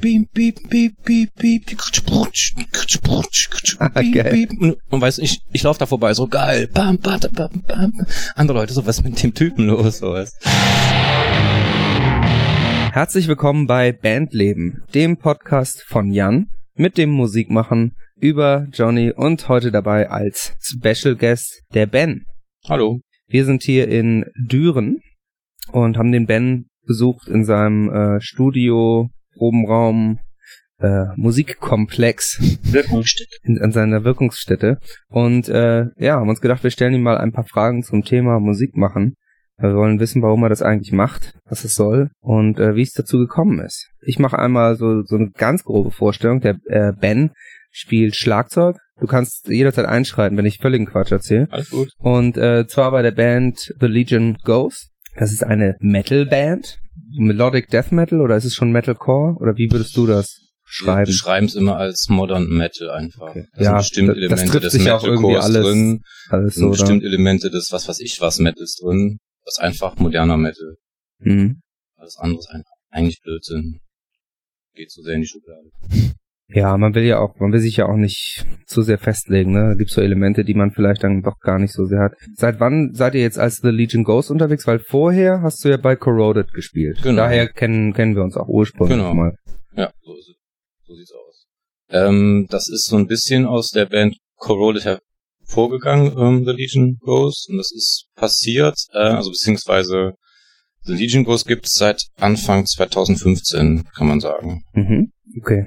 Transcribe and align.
Beep, 0.00 0.32
beep, 0.34 0.68
beep, 0.68 0.94
beep, 1.04 1.30
beep. 1.36 1.62
Ah, 3.78 3.88
geil. 3.88 4.32
beep. 4.32 4.50
Und, 4.60 4.76
und 4.90 5.00
weißt 5.00 5.18
du, 5.18 5.22
ich, 5.22 5.38
ich 5.52 5.62
laufe 5.62 5.78
da 5.78 5.86
vorbei, 5.86 6.12
so 6.12 6.26
geil. 6.26 6.66
Bam, 6.66 6.98
bam, 6.98 7.20
bam, 7.32 7.62
bam. 7.64 7.92
Andere 8.34 8.58
Leute, 8.58 8.72
so 8.72 8.84
was 8.84 8.98
ist 8.98 9.04
mit 9.04 9.22
dem 9.22 9.34
Typen 9.34 9.68
los, 9.68 9.98
sowas. 9.98 10.36
Herzlich 12.90 13.28
willkommen 13.28 13.68
bei 13.68 13.92
Bandleben, 13.92 14.82
dem 14.92 15.18
Podcast 15.18 15.84
von 15.86 16.10
Jan 16.10 16.48
mit 16.74 16.98
dem 16.98 17.10
Musikmachen 17.10 17.92
über 18.16 18.66
Johnny 18.72 19.12
und 19.12 19.48
heute 19.48 19.70
dabei 19.70 20.10
als 20.10 20.54
Special 20.58 21.14
Guest 21.14 21.62
der 21.74 21.86
Ben. 21.86 22.24
Hallo. 22.68 23.02
Wir 23.28 23.44
sind 23.44 23.62
hier 23.62 23.86
in 23.86 24.24
Düren 24.36 25.00
und 25.70 25.96
haben 25.96 26.10
den 26.10 26.26
Ben 26.26 26.66
besucht 26.84 27.28
in 27.28 27.44
seinem 27.44 27.88
äh, 27.88 28.20
Studio, 28.20 29.10
Probenraum, 29.38 30.18
äh, 30.80 31.06
Musikkomplex 31.16 32.58
Wirkungsstätte. 32.62 33.36
in, 33.42 33.60
an 33.60 33.72
seiner 33.72 34.04
Wirkungsstätte. 34.04 34.78
Und 35.08 35.48
äh, 35.48 35.86
ja, 35.96 36.16
haben 36.16 36.28
uns 36.28 36.40
gedacht, 36.40 36.64
wir 36.64 36.70
stellen 36.70 36.94
ihm 36.94 37.02
mal 37.02 37.18
ein 37.18 37.32
paar 37.32 37.46
Fragen 37.46 37.82
zum 37.82 38.04
Thema 38.04 38.40
Musik 38.40 38.76
machen. 38.76 39.14
Wir 39.60 39.74
wollen 39.74 39.98
wissen, 39.98 40.22
warum 40.22 40.44
er 40.44 40.50
das 40.50 40.62
eigentlich 40.62 40.92
macht, 40.92 41.34
was 41.44 41.64
es 41.64 41.74
soll 41.74 42.10
und 42.20 42.60
äh, 42.60 42.76
wie 42.76 42.82
es 42.82 42.92
dazu 42.92 43.18
gekommen 43.18 43.58
ist. 43.58 43.88
Ich 44.02 44.20
mache 44.20 44.38
einmal 44.38 44.76
so, 44.76 45.02
so 45.02 45.16
eine 45.16 45.30
ganz 45.30 45.64
grobe 45.64 45.90
Vorstellung. 45.90 46.40
Der 46.40 46.56
äh, 46.66 46.92
Ben 46.92 47.32
spielt 47.70 48.14
Schlagzeug. 48.14 48.76
Du 49.00 49.06
kannst 49.06 49.48
jederzeit 49.48 49.86
einschreiten, 49.86 50.36
wenn 50.38 50.46
ich 50.46 50.58
völligen 50.58 50.86
Quatsch 50.86 51.10
erzähle. 51.12 51.48
Alles 51.50 51.70
gut. 51.70 51.90
Und 51.98 52.36
äh, 52.36 52.66
zwar 52.68 52.92
bei 52.92 53.02
der 53.02 53.12
Band 53.12 53.74
The 53.80 53.86
Legion 53.86 54.38
Goes. 54.44 54.90
Das 55.18 55.32
ist 55.32 55.42
eine 55.44 55.76
Metal-Band. 55.80 56.78
Melodic 57.16 57.68
Death 57.70 57.90
Metal 57.92 58.20
oder 58.20 58.36
ist 58.36 58.44
es 58.44 58.54
schon 58.54 58.70
Metalcore? 58.72 59.34
Oder 59.40 59.56
wie 59.56 59.70
würdest 59.70 59.96
du 59.96 60.06
das 60.06 60.40
Wir 60.40 61.06
schreiben? 61.06 61.44
es 61.46 61.54
immer 61.54 61.76
als 61.76 62.08
Modern 62.08 62.46
Metal 62.48 62.90
einfach. 62.90 63.30
Okay. 63.30 63.46
Da 63.54 63.62
Ja, 63.62 63.68
sind 63.70 63.78
bestimmt 63.78 64.08
das- 64.10 64.14
das 64.16 64.22
Elemente 64.24 64.50
trifft 64.52 64.64
des 64.64 64.72
sich 64.72 64.84
ja 64.84 64.96
auch 64.96 65.04
irgendwie 65.04 65.26
Metalcores 65.32 65.56
alles 65.56 65.66
drin. 65.66 66.02
Alles 66.28 66.54
sind 66.54 66.74
so, 66.76 66.84
oder? 66.84 67.04
Elemente 67.04 67.50
des 67.50 67.68
was 67.72 67.88
weiß 67.88 68.00
ich 68.00 68.20
was 68.20 68.38
Metals 68.38 68.76
drin. 68.82 69.18
Das 69.44 69.54
ist 69.54 69.60
einfach 69.60 69.96
moderner 69.96 70.36
Metal. 70.36 70.76
Mhm. 71.20 71.60
Alles 71.96 72.16
andere 72.18 72.40
ist 72.40 72.50
einfach 72.50 72.70
eigentlich 72.90 73.20
Blödsinn. 73.22 73.80
Geht 74.74 74.90
so 74.92 75.02
sehr 75.02 75.14
in 75.14 75.22
die 75.22 75.26
Schublade. 75.26 75.70
Ja, 76.50 76.78
man 76.78 76.94
will 76.94 77.04
ja 77.04 77.18
auch, 77.18 77.38
man 77.40 77.52
will 77.52 77.60
sich 77.60 77.76
ja 77.76 77.86
auch 77.86 77.96
nicht 77.96 78.46
zu 78.66 78.80
sehr 78.80 78.98
festlegen, 78.98 79.52
ne? 79.52 79.68
Da 79.70 79.74
gibt's 79.74 79.92
so 79.94 80.00
Elemente, 80.00 80.44
die 80.44 80.54
man 80.54 80.70
vielleicht 80.70 81.04
dann 81.04 81.20
doch 81.22 81.38
gar 81.40 81.58
nicht 81.58 81.74
so 81.74 81.84
sehr 81.84 82.00
hat. 82.00 82.12
Seit 82.36 82.58
wann 82.58 82.94
seid 82.94 83.14
ihr 83.14 83.20
jetzt 83.20 83.38
als 83.38 83.56
The 83.56 83.68
Legion 83.68 84.02
Ghost 84.02 84.30
unterwegs? 84.30 84.66
Weil 84.66 84.78
vorher 84.78 85.42
hast 85.42 85.62
du 85.62 85.68
ja 85.68 85.76
bei 85.76 85.94
Corroded 85.94 86.52
gespielt. 86.54 87.00
Genau. 87.02 87.16
Daher 87.22 87.48
kennen, 87.48 87.92
kennen 87.92 88.16
wir 88.16 88.22
uns 88.22 88.36
auch 88.36 88.48
ursprünglich 88.48 88.96
Genau. 88.96 89.12
mal. 89.12 89.34
Ja, 89.76 89.90
so, 90.02 90.14
ist 90.16 90.28
es. 90.30 90.36
so 90.86 90.94
sieht's 90.94 91.12
aus. 91.12 91.46
Ähm, 91.90 92.46
das 92.48 92.68
ist 92.68 92.86
so 92.86 92.96
ein 92.96 93.06
bisschen 93.06 93.44
aus 93.44 93.68
der 93.68 93.84
Band 93.84 94.16
Corroded 94.36 94.86
hervorgegangen, 94.86 96.16
ähm, 96.18 96.44
The 96.46 96.52
Legion 96.52 96.96
Goes. 97.00 97.46
Und 97.50 97.58
das 97.58 97.70
ist 97.72 98.06
passiert, 98.14 98.76
äh, 98.94 98.98
also 98.98 99.30
beziehungsweise 99.30 100.12
The 100.84 100.94
Legion 100.94 101.24
Goes 101.24 101.44
gibt's 101.44 101.74
seit 101.74 102.00
Anfang 102.18 102.64
2015, 102.64 103.84
kann 103.94 104.06
man 104.08 104.20
sagen. 104.20 104.62
Mhm. 104.72 105.12
Okay. 105.42 105.66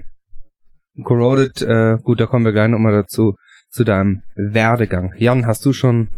Corroded, 1.04 1.62
äh, 1.62 1.98
gut, 2.04 2.20
da 2.20 2.26
kommen 2.26 2.46
wir 2.46 2.52
gleich 2.52 2.70
nochmal 2.70 2.94
dazu, 2.94 3.36
zu 3.70 3.84
deinem 3.84 4.24
Werdegang. 4.36 5.14
Jan, 5.18 5.46
hast 5.46 5.66
du 5.66 5.74
schon, 5.74 6.10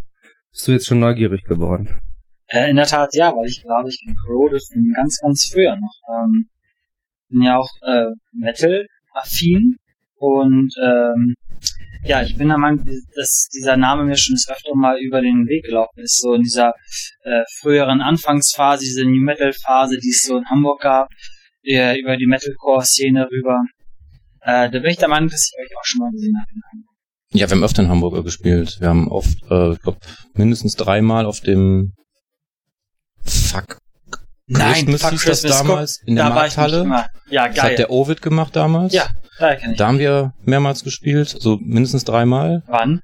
bist 0.52 0.68
du 0.68 0.72
jetzt 0.72 0.88
schon 0.88 1.00
neugierig 1.00 1.44
geworden? 1.44 2.02
Äh, 2.48 2.70
in 2.70 2.76
der 2.76 2.86
Tat 2.86 3.14
ja, 3.14 3.32
weil 3.36 3.48
ich 3.48 3.62
glaube, 3.64 3.90
ich 3.90 4.02
bin 4.06 4.16
Corroded 4.16 4.62
von 4.72 4.94
ganz, 4.96 5.20
ganz 5.22 5.50
früher 5.52 5.76
noch. 5.76 5.96
Ähm, 6.10 6.50
bin 7.30 7.42
ja 7.44 7.58
auch 7.58 7.70
äh, 7.82 8.12
Metal-affin 8.32 9.78
und 10.16 10.74
ähm, 10.82 11.36
ja, 12.06 12.22
ich 12.22 12.38
bin 12.38 12.50
der 12.50 12.58
Meinung, 12.58 12.86
dass 13.16 13.48
dieser 13.54 13.78
Name 13.78 14.04
mir 14.04 14.18
schon 14.18 14.36
öfter 14.36 14.76
mal 14.76 15.00
über 15.00 15.22
den 15.22 15.48
Weg 15.48 15.66
gelaufen 15.66 16.00
ist, 16.00 16.20
so 16.20 16.34
in 16.34 16.42
dieser 16.42 16.74
äh, 17.24 17.44
früheren 17.62 18.02
Anfangsphase, 18.02 18.84
diese 18.84 19.06
New 19.06 19.24
Metal-Phase, 19.24 19.98
die 20.00 20.10
es 20.10 20.24
so 20.24 20.38
in 20.38 20.46
Hamburg 20.46 20.82
gab, 20.82 21.08
äh, 21.64 21.98
über 22.00 22.18
die 22.18 22.28
Metalcore-Szene 22.28 23.30
rüber. 23.32 23.62
Äh, 24.46 24.70
da 24.70 24.80
bin 24.80 24.86
ich 24.86 24.98
der 24.98 25.08
Meinung, 25.10 25.30
dass 25.30 25.50
ich 25.52 25.54
euch 25.60 25.78
auch 25.78 25.86
schon 25.86 26.00
mal 26.00 26.12
gesehen 26.12 26.36
habe 26.40 26.52
in 26.54 26.62
Hamburg. 26.72 26.90
Ja, 27.34 27.50
wir 27.50 27.56
haben 27.56 27.64
öfter 27.64 27.82
in 27.84 27.90
Hamburg 27.90 28.24
gespielt. 28.26 28.78
Wir 28.80 28.90
haben 28.90 29.08
oft, 29.10 29.38
äh, 29.50 29.72
ich 29.74 29.80
glaube, 29.82 29.98
mindestens 30.34 30.76
dreimal 30.76 31.26
auf 31.26 31.40
dem 31.40 31.94
Fuck 33.26 33.78
Christmas 34.54 35.02
Fuck 35.02 35.12
hieß 35.12 35.24
das 35.26 35.42
Christmas, 35.42 35.58
damals 35.58 36.02
in 36.06 36.16
der 36.16 36.26
da 36.30 36.36
war 36.36 36.46
ich 36.48 36.58
nicht 36.58 36.58
Markthalle. 36.58 37.06
Ja, 37.30 37.48
Das 37.48 37.58
hat 37.60 37.68
geil. 37.70 37.76
der 37.78 37.90
Ovid 37.92 38.22
gemacht 38.22 38.56
damals. 38.56 38.94
Ja, 38.94 39.08
da 39.40 39.56
kenn 39.56 39.72
ich. 39.72 39.78
Da 39.78 39.88
haben 39.88 40.00
wir 40.00 40.34
mehrmals 40.44 40.84
gespielt, 40.84 41.30
so 41.30 41.58
mindestens 41.62 42.04
dreimal. 42.04 42.62
Wann? 42.68 43.02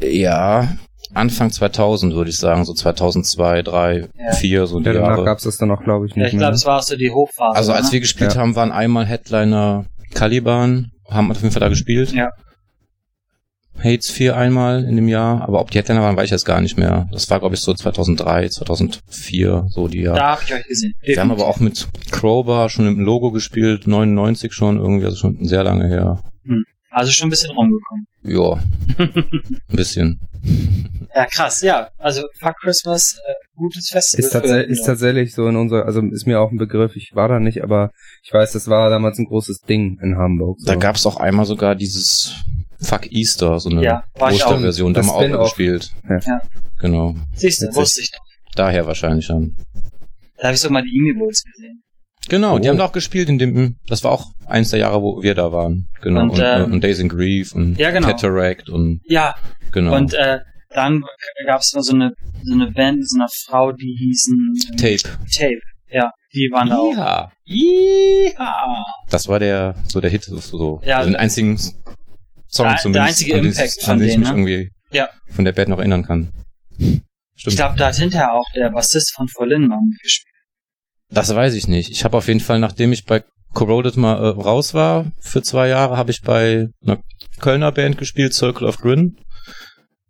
Ja, 0.00 0.76
Anfang 1.12 1.50
2000 1.50 2.14
würde 2.14 2.30
ich 2.30 2.36
sagen, 2.36 2.64
so 2.64 2.72
2002, 2.72 3.62
3, 3.62 4.08
Ja. 4.14 4.32
4, 4.32 4.66
so 4.68 4.78
die 4.78 4.86
Ja, 4.86 4.92
danach 4.92 5.08
Jahre. 5.08 5.24
gab's 5.24 5.42
das 5.42 5.58
dann 5.58 5.70
auch, 5.72 5.82
glaube 5.82 6.06
ich, 6.06 6.14
Ja, 6.14 6.22
nicht 6.22 6.34
ich 6.34 6.38
glaube, 6.38 6.54
es 6.54 6.64
war 6.64 6.78
auch 6.78 6.82
so 6.82 6.96
die 6.96 7.10
Hochphase. 7.10 7.56
Also 7.56 7.72
als 7.72 7.86
ne? 7.88 7.92
wir 7.94 8.00
gespielt 8.00 8.34
Ja. 8.34 8.40
haben, 8.40 8.54
waren 8.54 8.70
einmal 8.70 9.06
Headliner 9.06 9.86
Caliban, 10.18 10.90
haben 11.08 11.30
auf 11.30 11.38
jeden 11.38 11.52
Fall 11.52 11.60
da 11.60 11.68
gespielt. 11.68 12.12
Ja. 12.12 12.30
Hates 13.78 14.10
4 14.10 14.36
einmal 14.36 14.84
in 14.84 14.96
dem 14.96 15.06
Jahr, 15.06 15.42
aber 15.42 15.60
ob 15.60 15.70
die 15.70 15.78
Headliner 15.78 16.02
waren, 16.02 16.16
weiß 16.16 16.24
ich 16.24 16.30
jetzt 16.32 16.44
gar 16.44 16.60
nicht 16.60 16.76
mehr. 16.76 17.08
Das 17.12 17.30
war, 17.30 17.38
glaube 17.38 17.54
ich, 17.54 17.60
so 17.60 17.72
2003, 17.72 18.48
2004, 18.48 19.66
so 19.68 19.86
die 19.86 20.02
Jahre. 20.02 20.18
Da 20.18 20.30
habe 20.32 20.42
ich 20.44 20.52
euch 20.52 20.66
gesehen. 20.66 20.94
Wir 21.00 21.20
haben 21.20 21.30
aber 21.30 21.46
auch 21.46 21.60
mit 21.60 21.86
Crowbar 22.10 22.68
schon 22.70 22.88
im 22.88 22.98
Logo 22.98 23.30
gespielt, 23.30 23.86
99 23.86 24.52
schon 24.52 24.78
irgendwie, 24.78 25.04
also 25.04 25.16
schon 25.16 25.44
sehr 25.44 25.62
lange 25.62 25.86
her. 25.86 26.22
Also 26.90 27.12
schon 27.12 27.28
ein 27.28 27.30
bisschen 27.30 27.50
rumgekommen. 27.50 28.06
Ja, 28.24 28.58
ein 28.98 29.76
bisschen. 29.76 30.20
Ja, 31.14 31.26
krass, 31.26 31.60
ja. 31.62 31.90
Also 31.98 32.22
Fuck 32.40 32.56
Christmas, 32.60 33.18
äh, 33.24 33.32
gutes 33.58 33.88
Festival. 33.90 34.24
Ist, 34.24 34.30
tats 34.32 34.48
für- 34.48 34.60
ist 34.62 34.86
tatsächlich 34.86 35.34
so 35.34 35.46
in 35.48 35.56
unserer, 35.56 35.84
also 35.84 36.00
ist 36.02 36.26
mir 36.26 36.40
auch 36.40 36.50
ein 36.50 36.56
Begriff, 36.58 36.96
ich 36.96 37.10
war 37.14 37.28
da 37.28 37.38
nicht, 37.40 37.62
aber 37.62 37.90
ich 38.22 38.32
weiß, 38.32 38.52
das 38.52 38.68
war 38.68 38.88
damals 38.90 39.18
ein 39.18 39.26
großes 39.26 39.60
Ding 39.68 39.98
in 40.02 40.16
Hamburg. 40.16 40.56
So. 40.60 40.66
Da 40.66 40.76
gab's 40.76 41.04
auch 41.06 41.16
einmal 41.18 41.44
sogar 41.44 41.74
dieses 41.74 42.34
Fuck 42.80 43.10
Easter, 43.12 43.58
so 43.60 43.68
eine 43.70 43.82
Ja. 43.84 44.04
Osterversion, 44.18 44.94
da 44.94 45.04
haben 45.04 45.30
wir 45.30 45.40
auch 45.40 45.44
gespielt. 45.44 45.90
Ja. 46.08 46.18
Ja. 46.20 46.40
Genau. 46.80 47.14
Siehst 47.34 47.60
du, 47.62 47.74
wusste 47.74 48.00
ich 48.00 48.10
doch. 48.12 48.20
Daher 48.54 48.86
wahrscheinlich 48.86 49.26
dann. 49.28 49.56
Da 50.38 50.44
habe 50.44 50.54
ich 50.54 50.60
so 50.60 50.70
mal 50.70 50.82
die 50.82 50.96
Emi 50.96 51.18
Bulls 51.18 51.42
gesehen. 51.44 51.82
Genau, 52.28 52.58
die 52.58 52.68
Oh. 52.68 52.70
haben 52.70 52.78
da 52.78 52.84
auch 52.84 52.92
gespielt 52.92 53.28
in 53.28 53.38
dem, 53.38 53.76
das 53.88 54.04
war 54.04 54.10
auch 54.12 54.26
eins 54.46 54.70
der 54.70 54.80
Jahre, 54.80 55.00
wo 55.02 55.22
wir 55.22 55.34
da 55.34 55.50
waren. 55.50 55.88
Genau. 56.02 56.22
Und, 56.22 56.30
Und, 56.30 56.38
und, 56.38 56.44
ähm, 56.44 56.72
und 56.72 56.84
Days 56.84 56.98
in 56.98 57.08
Grief 57.08 57.54
und 57.54 57.76
ja, 57.78 57.90
genau. 57.90 58.06
Cataract 58.08 58.68
und 58.68 59.00
Ja, 59.06 59.34
genau. 59.72 59.96
und 59.96 60.12
äh, 60.14 60.38
dann 60.70 61.02
gab 61.46 61.60
es 61.60 61.70
so 61.70 61.92
eine 61.94 62.12
so 62.42 62.52
eine 62.54 62.70
Band 62.70 62.98
mit 62.98 63.08
so 63.08 63.18
einer 63.18 63.28
Frau, 63.46 63.72
die 63.72 63.96
hießen 63.98 64.76
Tape. 64.76 65.16
Tape. 65.32 65.60
Ja, 65.90 66.10
die 66.34 66.48
waren 66.52 66.68
da 66.68 66.76
auch. 66.78 66.94
Ja. 66.96 67.30
Das 69.10 69.28
war 69.28 69.38
der, 69.38 69.74
so 69.88 70.00
der 70.00 70.10
Hit, 70.10 70.24
so, 70.24 70.36
so 70.38 70.80
Ja. 70.84 71.02
den 71.04 71.16
einzigen 71.16 71.56
Song 71.58 71.74
Der- 72.66 72.72
der 72.72 72.76
zumindest, 72.82 73.08
einzige 73.08 73.34
an 73.34 73.42
den, 73.42 73.52
Impact 73.52 73.78
an 73.80 73.84
von 73.84 73.98
den 73.98 74.06
ich 74.08 74.12
denen, 74.14 74.20
mich 74.20 74.28
ne? 74.30 74.34
irgendwie 74.36 74.70
Ja. 74.96 75.08
von 75.30 75.44
der 75.44 75.52
Band 75.52 75.68
noch 75.70 75.78
erinnern 75.78 76.04
kann. 76.04 76.32
Ich 76.78 77.02
Stimmt. 77.36 77.56
glaube, 77.56 77.76
da 77.78 77.86
hat 77.88 77.96
hinterher 77.96 78.32
auch 78.34 78.44
der 78.54 78.70
Bassist 78.70 79.14
von 79.14 79.28
Volin 79.28 79.66
mal 79.68 79.78
mitgespielt. 79.88 80.34
Das 81.10 81.34
weiß 81.34 81.54
ich 81.54 81.68
nicht. 81.68 81.90
Ich 81.90 82.04
habe 82.04 82.16
auf 82.16 82.28
jeden 82.28 82.40
Fall, 82.40 82.58
nachdem 82.58 82.92
ich 82.92 83.04
bei 83.04 83.22
Corroded 83.54 83.96
mal 83.96 84.16
äh, 84.16 84.28
raus 84.28 84.74
war 84.74 85.10
für 85.20 85.42
zwei 85.42 85.68
Jahre, 85.68 85.96
habe 85.96 86.10
ich 86.10 86.20
bei 86.20 86.68
einer 86.82 87.00
Kölner 87.40 87.72
Band 87.72 87.96
gespielt, 87.96 88.34
Circle 88.34 88.66
of 88.66 88.76
Grin. 88.78 89.16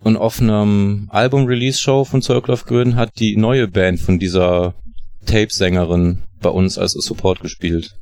Und 0.00 0.16
auf 0.16 0.40
einem 0.40 1.08
Album-Release-Show 1.10 2.04
von 2.04 2.22
Circle 2.22 2.54
of 2.54 2.64
Grin 2.64 2.96
hat 2.96 3.18
die 3.18 3.36
neue 3.36 3.66
Band 3.68 4.00
von 4.00 4.18
dieser 4.18 4.74
Tape-Sängerin 5.26 6.22
bei 6.40 6.50
uns 6.50 6.78
als 6.78 6.92
Support 6.92 7.40
gespielt. 7.40 7.96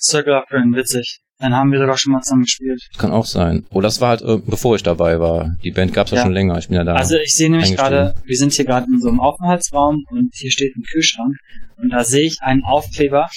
Circle 0.00 0.34
of 0.34 0.44
Grin, 0.48 0.74
witzig. 0.74 1.20
Dann 1.40 1.54
haben 1.54 1.70
wir 1.70 1.78
sogar 1.78 1.96
schon 1.98 2.12
mal 2.12 2.20
zusammen 2.20 2.42
gespielt. 2.42 2.80
Kann 2.98 3.12
auch 3.12 3.24
sein. 3.24 3.66
Oder 3.70 3.86
das 3.86 4.00
war 4.00 4.08
halt, 4.10 4.22
äh, 4.22 4.38
bevor 4.44 4.74
ich 4.74 4.82
dabei 4.82 5.20
war. 5.20 5.56
Die 5.62 5.70
Band 5.70 5.92
gab's 5.92 6.10
ja, 6.10 6.18
Ja. 6.18 6.22
schon 6.24 6.32
länger. 6.32 6.58
Ich 6.58 6.66
bin 6.68 6.76
ja 6.76 6.84
da. 6.84 6.94
Also 6.94 7.16
ich 7.16 7.34
sehe 7.34 7.48
nämlich 7.50 7.76
gerade, 7.76 8.14
wir 8.24 8.36
sind 8.36 8.52
hier 8.52 8.64
gerade 8.64 8.86
in 8.92 9.00
so 9.00 9.08
einem 9.08 9.20
Aufenthaltsraum 9.20 10.04
und 10.10 10.30
hier 10.34 10.50
steht 10.50 10.74
ein 10.76 10.82
Kühlschrank 10.82 11.36
und 11.76 11.90
da 11.90 12.02
sehe 12.02 12.26
ich 12.26 12.38
einen 12.40 12.64
Aufkleber, 12.64 13.28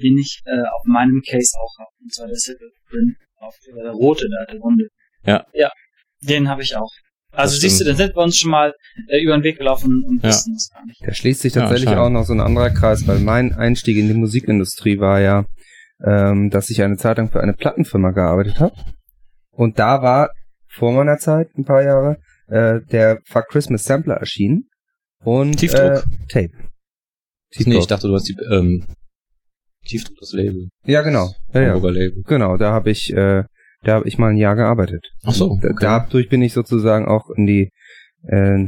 den 0.00 0.16
ich 0.18 0.42
äh, 0.46 0.50
auf 0.60 0.82
meinem 0.86 1.22
Case 1.28 1.56
auch 1.60 1.78
habe. 1.80 1.90
Und 2.02 2.12
zwar 2.14 2.26
der 2.28 2.36
Circle 2.36 2.68
of 2.68 2.90
Grin 2.90 3.16
Aufkleber, 3.38 3.82
der 3.82 3.92
rote 3.92 4.28
da, 4.28 4.52
der 4.52 4.60
runde. 4.60 4.84
Ja. 5.26 5.44
Ja, 5.54 5.70
den 6.22 6.48
habe 6.48 6.62
ich 6.62 6.76
auch. 6.76 6.90
Also 7.36 7.56
siehst 7.58 7.80
du, 7.80 7.84
dann 7.84 7.96
sind 7.96 8.14
wir 8.14 8.22
uns 8.22 8.36
schon 8.36 8.50
mal 8.50 8.74
äh, 9.08 9.20
über 9.22 9.36
den 9.36 9.42
Weg 9.42 9.58
gelaufen 9.58 10.04
und 10.06 10.22
Ja. 10.22 10.28
wissen 10.30 10.54
das 10.54 10.70
gar 10.70 10.84
nicht. 10.86 11.00
Da 11.04 11.12
schließt 11.12 11.40
sich 11.42 11.54
Ja, 11.54 11.62
tatsächlich 11.62 11.88
auch 11.90 11.92
anscheinend. 12.06 12.14
noch 12.14 12.24
so 12.24 12.32
ein 12.32 12.40
anderer 12.40 12.70
Kreis, 12.70 13.06
weil 13.06 13.18
mein 13.20 13.52
Einstieg 13.54 13.96
in 13.96 14.08
die 14.08 14.14
Musikindustrie 14.14 14.98
war 14.98 15.20
ja, 15.20 15.44
ähm, 16.04 16.50
dass 16.50 16.70
ich 16.70 16.82
eine 16.82 16.96
Zeit 16.96 17.18
lang 17.18 17.30
für 17.30 17.40
eine 17.40 17.52
Plattenfirma 17.54 18.10
gearbeitet 18.12 18.60
habe. 18.60 18.74
Und 19.50 19.78
da 19.78 20.02
war 20.02 20.30
vor 20.68 20.92
meiner 20.92 21.18
Zeit, 21.18 21.48
ein 21.56 21.64
paar 21.64 21.82
Jahre, 21.82 22.18
äh, 22.48 22.80
der 22.90 23.20
Fuck 23.26 23.48
Christmas 23.48 23.84
Sampler 23.84 24.14
erschienen. 24.16 24.68
Und 25.22 25.56
Tiefdruck? 25.56 26.04
Äh, 26.04 26.26
Tape. 26.28 26.50
nee, 27.64 27.78
ich 27.78 27.86
dachte, 27.86 28.08
du 28.08 28.14
hast 28.14 28.28
die, 28.28 28.36
ähm, 28.52 28.84
Tiefdruck 29.86 30.16
das 30.20 30.32
Label. 30.32 30.68
Ja, 30.84 31.02
genau. 31.02 31.30
Ja, 31.52 31.62
ja. 31.62 31.74
Label. 31.74 32.22
Genau, 32.26 32.56
da 32.56 32.72
habe 32.72 32.90
ich, 32.90 33.12
äh, 33.12 33.44
da 33.84 33.94
habe 33.94 34.08
ich 34.08 34.18
mal 34.18 34.30
ein 34.30 34.36
Jahr 34.36 34.56
gearbeitet. 34.56 35.06
Ach 35.24 35.32
so, 35.34 35.50
okay. 35.52 35.74
Dadurch 35.80 36.28
bin 36.28 36.42
ich 36.42 36.52
sozusagen 36.52 37.06
auch 37.06 37.30
in 37.36 37.46
die 37.46 37.70
äh, 38.26 38.58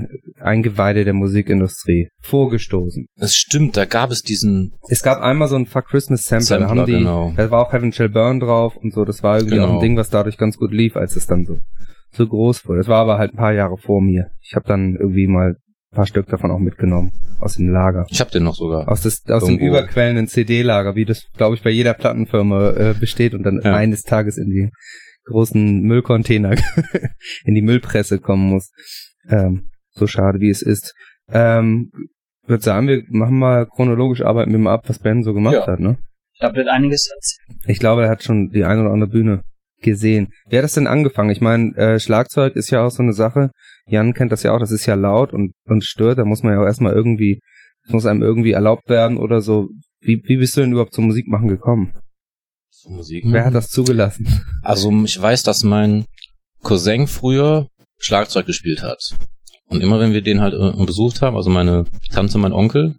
Eingeweide 0.40 1.04
der 1.04 1.14
Musikindustrie 1.14 2.08
vorgestoßen. 2.20 3.06
Das 3.16 3.34
stimmt, 3.34 3.76
da 3.76 3.84
gab 3.86 4.10
es 4.10 4.22
diesen 4.22 4.72
Es 4.88 5.02
gab 5.02 5.20
einmal 5.20 5.48
so 5.48 5.56
ein 5.56 5.66
Fuck 5.66 5.86
Christmas 5.86 6.24
Sampler, 6.24 6.58
da 6.58 6.68
haben 6.68 6.84
die, 6.86 6.92
genau. 6.92 7.32
da 7.36 7.50
war 7.50 7.66
auch 7.66 7.72
Heaven 7.72 7.92
Shall 7.92 8.10
Burn 8.10 8.40
drauf 8.40 8.76
und 8.76 8.92
so, 8.92 9.04
das 9.04 9.22
war 9.22 9.38
irgendwie 9.38 9.56
Genau. 9.56 9.68
auch 9.68 9.74
ein 9.74 9.80
Ding, 9.80 9.96
was 9.96 10.10
dadurch 10.10 10.36
ganz 10.36 10.58
gut 10.58 10.72
lief, 10.72 10.96
als 10.96 11.16
es 11.16 11.26
dann 11.26 11.46
so, 11.46 11.58
so 12.12 12.26
groß 12.26 12.66
wurde. 12.68 12.80
Das 12.80 12.88
war 12.88 12.98
aber 13.00 13.18
halt 13.18 13.32
ein 13.32 13.36
paar 13.38 13.52
Jahre 13.54 13.76
vor 13.78 14.02
mir. 14.02 14.26
Ich 14.42 14.54
habe 14.54 14.66
dann 14.68 14.94
irgendwie 14.94 15.26
mal 15.26 15.56
ein 15.92 15.96
paar 15.96 16.06
Stück 16.06 16.26
davon 16.26 16.50
auch 16.50 16.58
mitgenommen, 16.58 17.12
aus 17.40 17.54
dem 17.56 17.70
Lager. 17.70 18.04
Ich 18.10 18.20
hab 18.20 18.30
den 18.30 18.42
noch 18.44 18.56
sogar. 18.56 18.86
Aus, 18.90 19.00
des, 19.02 19.24
aus 19.26 19.46
dem 19.46 19.56
überquellenden 19.58 20.26
CD-Lager, 20.28 20.94
wie 20.96 21.06
das, 21.06 21.22
glaube 21.38 21.54
ich, 21.54 21.62
bei 21.62 21.70
jeder 21.70 21.94
Plattenfirma 21.94 22.70
äh, 22.72 22.94
besteht 23.00 23.32
und 23.32 23.42
dann 23.44 23.62
Ja. 23.64 23.74
eines 23.74 24.02
Tages 24.02 24.36
in 24.36 24.50
die 24.50 24.70
großen 25.26 25.82
Müllcontainer, 25.82 26.54
in 27.44 27.54
die 27.54 27.62
Müllpresse 27.62 28.18
kommen 28.18 28.48
muss. 28.48 28.70
Ähm, 29.28 29.70
so 29.90 30.06
schade, 30.06 30.40
wie 30.40 30.50
es 30.50 30.62
ist. 30.62 30.94
Ähm, 31.30 31.90
würde 32.46 32.62
sagen, 32.62 32.86
wir 32.88 33.02
machen 33.08 33.38
mal 33.38 33.66
chronologisch, 33.66 34.22
arbeiten 34.22 34.52
wir 34.52 34.58
mal 34.58 34.74
ab, 34.74 34.88
was 34.88 34.98
Ben 35.00 35.22
so 35.22 35.34
gemacht 35.34 35.54
Ja. 35.54 35.66
hat, 35.66 35.80
ne? 35.80 35.98
Ich 36.34 36.40
glaube, 36.40 36.56
wird 36.56 36.68
einiges 36.68 37.08
erzählen. 37.10 37.58
Ich 37.66 37.78
glaube, 37.78 38.02
er 38.04 38.10
hat 38.10 38.22
schon 38.22 38.50
die 38.50 38.64
eine 38.64 38.82
oder 38.82 38.92
andere 38.92 39.10
Bühne 39.10 39.40
gesehen. 39.82 40.28
Wer 40.48 40.58
hat 40.58 40.64
das 40.64 40.74
denn 40.74 40.86
angefangen? 40.86 41.30
Ich 41.30 41.40
meine, 41.40 41.74
äh, 41.76 41.98
Schlagzeug 41.98 42.54
ist 42.56 42.70
ja 42.70 42.84
auch 42.84 42.90
so 42.90 43.02
eine 43.02 43.12
Sache. 43.14 43.50
Jan 43.86 44.14
kennt 44.14 44.32
das 44.32 44.42
ja 44.42 44.52
auch, 44.54 44.58
das 44.60 44.70
ist 44.70 44.86
ja 44.86 44.94
laut 44.94 45.32
und, 45.32 45.52
und 45.64 45.82
stört. 45.84 46.18
Da 46.18 46.24
muss 46.24 46.42
man 46.42 46.52
ja 46.52 46.60
auch 46.60 46.66
erstmal 46.66 46.92
irgendwie, 46.92 47.40
es 47.84 47.92
muss 47.92 48.06
einem 48.06 48.22
irgendwie 48.22 48.52
erlaubt 48.52 48.88
werden 48.88 49.16
oder 49.16 49.40
so. 49.40 49.68
Wie, 50.00 50.22
wie 50.26 50.36
bist 50.36 50.56
du 50.56 50.60
denn 50.60 50.72
überhaupt 50.72 50.92
zum 50.94 51.06
Musikmachen 51.06 51.48
gekommen? 51.48 51.92
So 52.78 52.90
Musik. 52.90 53.24
Wer 53.26 53.44
hat 53.46 53.54
das 53.54 53.70
zugelassen? 53.70 54.26
Also 54.62 54.90
ich 55.04 55.20
weiß, 55.20 55.42
dass 55.44 55.62
mein 55.62 56.04
Cousin 56.62 57.06
früher 57.06 57.68
Schlagzeug 57.98 58.46
gespielt 58.46 58.82
hat. 58.82 59.14
Und 59.68 59.80
immer 59.80 59.98
wenn 60.00 60.12
wir 60.12 60.22
den 60.22 60.40
halt 60.40 60.54
äh, 60.54 60.84
besucht 60.84 61.22
haben, 61.22 61.36
also 61.36 61.48
meine 61.50 61.86
Tante, 62.12 62.38
mein 62.38 62.52
Onkel, 62.52 62.96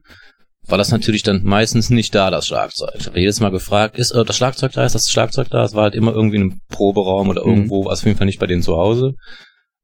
war 0.66 0.78
das 0.78 0.92
natürlich 0.92 1.24
dann 1.24 1.44
meistens 1.44 1.90
nicht 1.90 2.16
da, 2.16 2.32
das 2.32 2.48
Schlagzeug. 2.48 2.96
Ich 2.98 3.06
habe 3.08 3.20
jedes 3.20 3.40
Mal 3.40 3.52
gefragt, 3.52 3.98
ist 3.98 4.12
äh, 4.12 4.26
das 4.26 4.36
Schlagzeug 4.36 4.72
da, 4.74 4.84
ist 4.86 4.96
das 4.96 5.10
Schlagzeug 5.10 5.48
da? 5.50 5.64
Es 5.64 5.74
war 5.76 5.84
halt 5.84 5.96
immer 5.96 6.14
irgendwie 6.14 6.38
in 6.38 6.42
einem 6.44 6.60
Proberaum 6.70 7.30
oder 7.30 7.44
Mhm. 7.46 7.50
irgendwo, 7.52 7.86
war 7.86 7.94
es 7.94 8.00
auf 8.00 8.06
jeden 8.06 8.18
Fall 8.18 8.26
nicht 8.28 8.40
bei 8.40 8.48
denen 8.48 8.64
zu 8.64 8.76
Hause. 8.76 9.14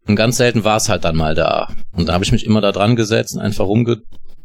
Und 0.07 0.15
ganz 0.15 0.37
selten 0.37 0.63
war 0.63 0.77
es 0.77 0.89
halt 0.89 1.03
dann 1.05 1.15
mal 1.15 1.35
da. 1.35 1.67
Und 1.91 2.07
da 2.09 2.13
habe 2.13 2.23
ich 2.25 2.31
mich 2.31 2.45
immer 2.45 2.61
da 2.61 2.71
dran 2.71 2.95
gesetzt 2.95 3.35
und 3.35 3.41
einfach 3.41 3.65
rumge... 3.65 4.01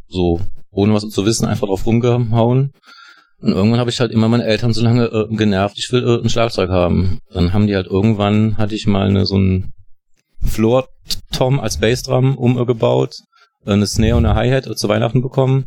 so, 0.09 0.41
ohne 0.71 0.93
was 0.95 1.09
zu 1.09 1.25
wissen, 1.27 1.47
einfach 1.47 1.67
drauf 1.67 1.87
rumgehauen. 1.87 2.73
Und 3.41 3.53
irgendwann 3.53 3.79
habe 3.81 3.91
ich 3.91 4.01
halt 4.01 4.11
immer 4.13 4.29
meine 4.29 4.45
Eltern 4.45 4.73
so 4.73 4.83
lange 4.83 5.05
äh, 5.07 5.35
genervt, 5.35 5.79
ich 5.79 5.93
will 5.93 6.03
äh, 6.05 6.23
ein 6.23 6.29
Schlagzeug 6.29 6.71
haben. 6.71 7.21
Dann 7.33 7.53
haben 7.53 7.67
die 7.69 7.77
halt 7.77 7.87
irgendwann, 7.87 8.57
hatte 8.59 8.75
ich 8.75 8.87
mal 8.87 9.09
eine, 9.09 9.27
so 9.27 9.37
ein 9.39 9.73
Floor-Tom 10.43 11.61
als 11.61 11.79
Bassdrum 11.79 12.37
umgebaut, 12.37 13.15
äh, 13.65 13.73
eine 13.73 13.87
Snare 13.87 14.17
und 14.17 14.27
eine 14.27 14.35
Hi-Hat 14.35 14.67
äh, 14.67 14.75
zu 14.75 14.89
Weihnachten 14.89 15.23
bekommen. 15.23 15.67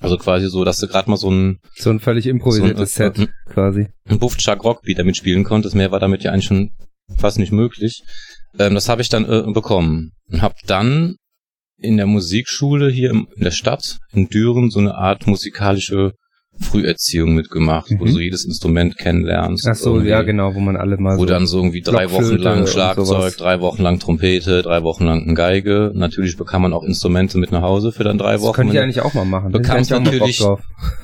Also 0.00 0.16
quasi 0.16 0.48
so, 0.48 0.64
dass 0.64 0.78
du 0.78 0.88
gerade 0.88 1.10
mal 1.10 1.16
so 1.16 1.30
ein, 1.30 1.58
So 1.76 1.90
ein 1.90 2.00
völlig 2.00 2.26
improvisiertes 2.26 2.94
So 2.94 3.04
ein- 3.04 3.14
Set, 3.14 3.28
quasi. 3.46 3.88
ein 4.08 4.18
Buff 4.18 4.36
Chuck 4.36 4.64
Rockbeat 4.64 4.98
damit 4.98 5.16
spielen 5.16 5.44
konntest. 5.44 5.74
Mehr 5.74 5.90
war 5.92 6.00
damit 6.00 6.22
ja 6.22 6.32
eigentlich 6.32 6.46
schon 6.46 6.70
fast 7.16 7.38
nicht 7.38 7.52
möglich. 7.52 8.02
Ähm, 8.58 8.74
das 8.74 8.88
habe 8.88 9.02
ich 9.02 9.08
dann 9.08 9.24
äh, 9.28 9.42
bekommen 9.52 10.12
und 10.30 10.42
habe 10.42 10.54
dann 10.66 11.16
in 11.78 11.96
der 11.96 12.06
Musikschule 12.06 12.90
hier 12.90 13.10
im, 13.10 13.28
in 13.36 13.44
der 13.44 13.50
Stadt 13.52 13.98
in 14.12 14.28
Düren 14.28 14.70
so 14.70 14.80
eine 14.80 14.94
Art 14.96 15.26
musikalische 15.26 16.12
Früherziehung 16.60 17.34
mitgemacht, 17.34 17.90
wo 17.90 18.04
Mhm. 18.04 18.06
du 18.08 18.12
so 18.12 18.20
jedes 18.20 18.44
Instrument 18.44 18.96
kennenlernst. 18.98 19.66
Ach 19.68 19.74
so, 19.74 20.00
ja 20.00 20.22
genau, 20.22 20.54
wo 20.54 20.60
man 20.60 20.76
alle 20.76 20.96
mal 20.98 21.16
wo 21.16 21.20
so 21.20 21.24
dann 21.26 21.46
so 21.46 21.58
irgendwie 21.58 21.80
drei 21.80 22.10
Wochen 22.10 22.36
lang 22.36 22.66
Schlagzeug, 22.66 23.36
drei 23.36 23.60
Wochen 23.60 23.82
lang 23.82 23.98
Trompete, 23.98 24.62
drei 24.62 24.82
Wochen 24.82 25.04
lang 25.04 25.22
eine 25.24 25.34
Geige. 25.34 25.90
Natürlich 25.94 26.36
bekam 26.36 26.62
man 26.62 26.72
auch 26.72 26.84
Instrumente 26.84 27.38
mit 27.38 27.50
nach 27.50 27.62
Hause 27.62 27.92
für 27.92 28.04
dann 28.04 28.18
drei 28.18 28.32
das 28.34 28.42
Wochen. 28.42 28.54
könnte 28.54 28.74
ich 28.74 28.80
eigentlich 28.80 29.00
auch 29.00 29.14
mal 29.14 29.24
machen. 29.24 29.52
Bock 29.52 29.66
natürlich- 29.66 30.44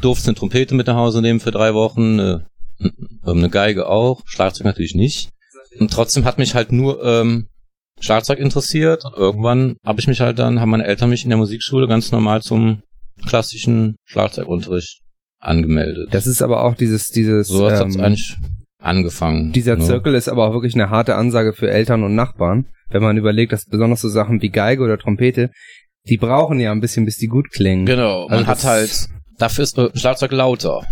durfte 0.01 0.29
eine 0.29 0.35
Trompete 0.37 0.75
mit 0.75 0.87
nach 0.87 0.97
Hause 0.97 1.23
nehmen 1.23 1.41
für 1.41 1.51
drei 1.51 1.73
Wochen, 1.75 2.21
eine, 2.21 2.47
eine 3.25 3.49
Geige 3.49 3.89
auch, 3.89 4.21
Schlagzeug 4.27 4.67
natürlich 4.67 4.95
nicht. 4.95 5.31
Und 5.81 5.91
trotzdem 5.91 6.25
hat 6.25 6.39
mich 6.39 6.55
halt 6.55 6.73
nur 6.73 7.03
ähm, 7.05 7.47
Schlagzeug 8.01 8.39
interessiert. 8.39 9.05
Und 9.05 9.15
irgendwann 9.17 9.77
habe 9.85 10.01
ich 10.01 10.07
mich 10.07 10.21
halt 10.21 10.39
dann, 10.39 10.61
haben 10.61 10.71
meine 10.71 10.85
Eltern 10.87 11.09
mich 11.11 11.25
in 11.25 11.31
der 11.31 11.39
Musikschule 11.39 11.87
ganz 11.89 12.13
normal 12.13 12.43
zum 12.43 12.83
klassischen 13.27 13.97
Schlagzeugunterricht 14.05 15.01
angemeldet. 15.47 16.09
Das 16.13 16.27
ist 16.27 16.43
aber 16.43 16.63
auch 16.65 16.75
dieses, 16.75 17.09
dieses, 17.09 17.49
so 17.49 17.71
hat 17.71 17.81
ähm, 17.83 18.01
eigentlich 18.01 18.37
angefangen. 18.79 19.53
Dieser 19.53 19.77
ne? 19.77 19.85
Zirkel 19.85 20.15
ist 20.15 20.29
aber 20.29 20.49
auch 20.49 20.53
wirklich 20.53 20.75
eine 20.75 20.91
harte 20.91 21.17
Ansage 21.17 21.53
für 21.53 21.71
Eltern 21.71 22.03
und 22.05 22.15
Nachbarn, 22.15 22.67
wenn 22.89 23.03
man 23.03 23.17
überlegt, 23.17 23.53
dass 23.53 23.65
besonders 23.67 24.01
so 24.01 24.09
Sachen 24.09 24.43
wie 24.43 24.51
Geige 24.51 24.83
oder 24.83 24.99
Trompete, 24.99 25.51
die 26.09 26.19
brauchen 26.19 26.61
ja 26.61 26.71
ein 26.73 26.81
bisschen, 26.81 27.05
bis 27.05 27.17
die 27.17 27.27
gut 27.27 27.51
klingen. 27.51 27.87
Genau, 27.87 28.29
man 28.29 28.39
Also 28.41 28.47
hat 28.49 28.65
halt, 28.65 29.09
dafür 29.39 29.65
ist 29.65 29.77
äh, 29.79 29.91
Schlagzeug 29.95 30.33
lauter. 30.33 30.83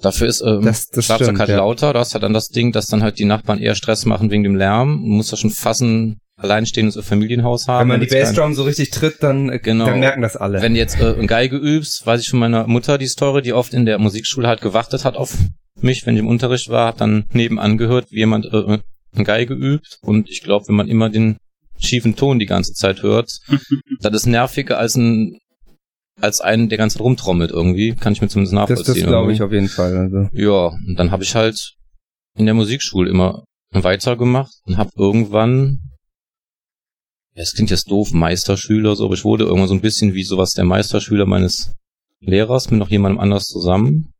Dafür 0.00 0.28
ist 0.28 0.40
ähm, 0.42 0.62
Das- 0.64 0.88
das 0.88 1.04
Schlagzeug 1.06 1.26
stimmt, 1.28 1.38
halt 1.40 1.50
ja. 1.50 1.56
lauter, 1.56 1.92
du 1.92 1.98
hast 1.98 2.14
halt 2.14 2.22
dann 2.22 2.32
das 2.32 2.48
Ding, 2.48 2.72
dass 2.72 2.86
dann 2.86 3.02
halt 3.02 3.18
die 3.18 3.24
Nachbarn 3.24 3.58
eher 3.58 3.74
Stress 3.74 4.06
machen 4.06 4.30
wegen 4.30 4.42
dem 4.44 4.54
Lärm. 4.56 4.98
Du 5.02 5.06
musst 5.08 5.30
ja 5.32 5.36
schon 5.36 5.50
fassen, 5.50 6.18
alleinstehendes 6.38 6.98
Familienhaus 7.04 7.68
haben. 7.68 7.90
Wenn 7.90 7.98
man 7.98 8.06
die 8.08 8.14
Bassdrum 8.14 8.54
so 8.54 8.62
richtig 8.62 8.90
tritt, 8.90 9.22
dann, 9.22 9.50
äh, 9.50 9.58
Genau. 9.58 9.86
dann 9.86 10.00
merken 10.00 10.22
das 10.22 10.36
alle. 10.36 10.62
Wenn 10.62 10.74
du 10.74 10.78
jetzt 10.80 10.98
äh, 11.00 11.14
Geige 11.26 11.56
übst, 11.56 12.06
weiß 12.06 12.20
ich 12.20 12.30
von 12.30 12.38
meiner 12.38 12.66
Mutter 12.66 12.96
die 12.96 13.06
Story, 13.08 13.42
die 13.42 13.52
oft 13.52 13.74
in 13.74 13.84
der 13.86 13.98
Musikschule 13.98 14.48
halt 14.48 14.60
gewartet 14.60 15.04
hat 15.04 15.16
auf 15.16 15.36
mich, 15.80 16.06
wenn 16.06 16.14
ich 16.14 16.20
im 16.20 16.28
Unterricht 16.28 16.68
war, 16.70 16.88
hat 16.88 17.00
dann 17.00 17.24
nebenan 17.32 17.76
gehört, 17.78 18.10
wie 18.10 18.18
jemand 18.18 18.46
äh, 18.46 18.78
eine 19.14 19.24
Geige 19.24 19.54
übt. 19.54 19.96
Und 20.02 20.28
ich 20.30 20.42
glaube, 20.42 20.66
wenn 20.68 20.76
man 20.76 20.88
immer 20.88 21.10
den 21.10 21.36
schiefen 21.78 22.16
Ton 22.16 22.38
die 22.38 22.46
ganze 22.46 22.72
Zeit 22.72 23.02
hört, 23.02 23.30
das 24.00 24.14
ist 24.14 24.26
nerviger 24.26 24.78
als 24.78 24.96
ein 24.96 25.38
als 26.20 26.40
einen, 26.40 26.68
der 26.68 26.78
ganze 26.78 26.96
Zeit 26.98 27.04
rumtrommelt 27.04 27.52
irgendwie. 27.52 27.94
Kann 27.94 28.12
ich 28.12 28.20
mir 28.20 28.26
zumindest 28.28 28.52
das 28.52 28.60
nachvollziehen. 28.60 28.94
das 28.94 29.04
glaube 29.06 29.32
ich 29.32 29.40
auf 29.40 29.52
jeden 29.52 29.68
Fall. 29.68 29.96
Also. 29.96 30.28
Ja, 30.32 30.66
und 30.86 30.96
dann 30.96 31.12
habe 31.12 31.22
ich 31.22 31.36
halt 31.36 31.74
in 32.36 32.44
der 32.46 32.54
Musikschule 32.54 33.08
immer 33.08 33.44
weitergemacht 33.72 34.50
und 34.66 34.78
habe 34.78 34.90
irgendwann, 34.96 35.78
es 37.38 37.52
klingt 37.52 37.70
jetzt 37.70 37.90
doof, 37.90 38.12
Meisterschüler 38.12 38.96
so, 38.96 39.04
aber 39.04 39.14
ich 39.14 39.24
wurde 39.24 39.44
irgendwann 39.44 39.68
so 39.68 39.74
ein 39.74 39.80
bisschen 39.80 40.14
wie 40.14 40.24
sowas 40.24 40.50
der 40.50 40.64
Meisterschüler 40.64 41.24
meines 41.24 41.72
Lehrers 42.20 42.70
mit 42.70 42.80
noch 42.80 42.90
jemandem 42.90 43.20
anders 43.20 43.44
zusammen 43.44 44.12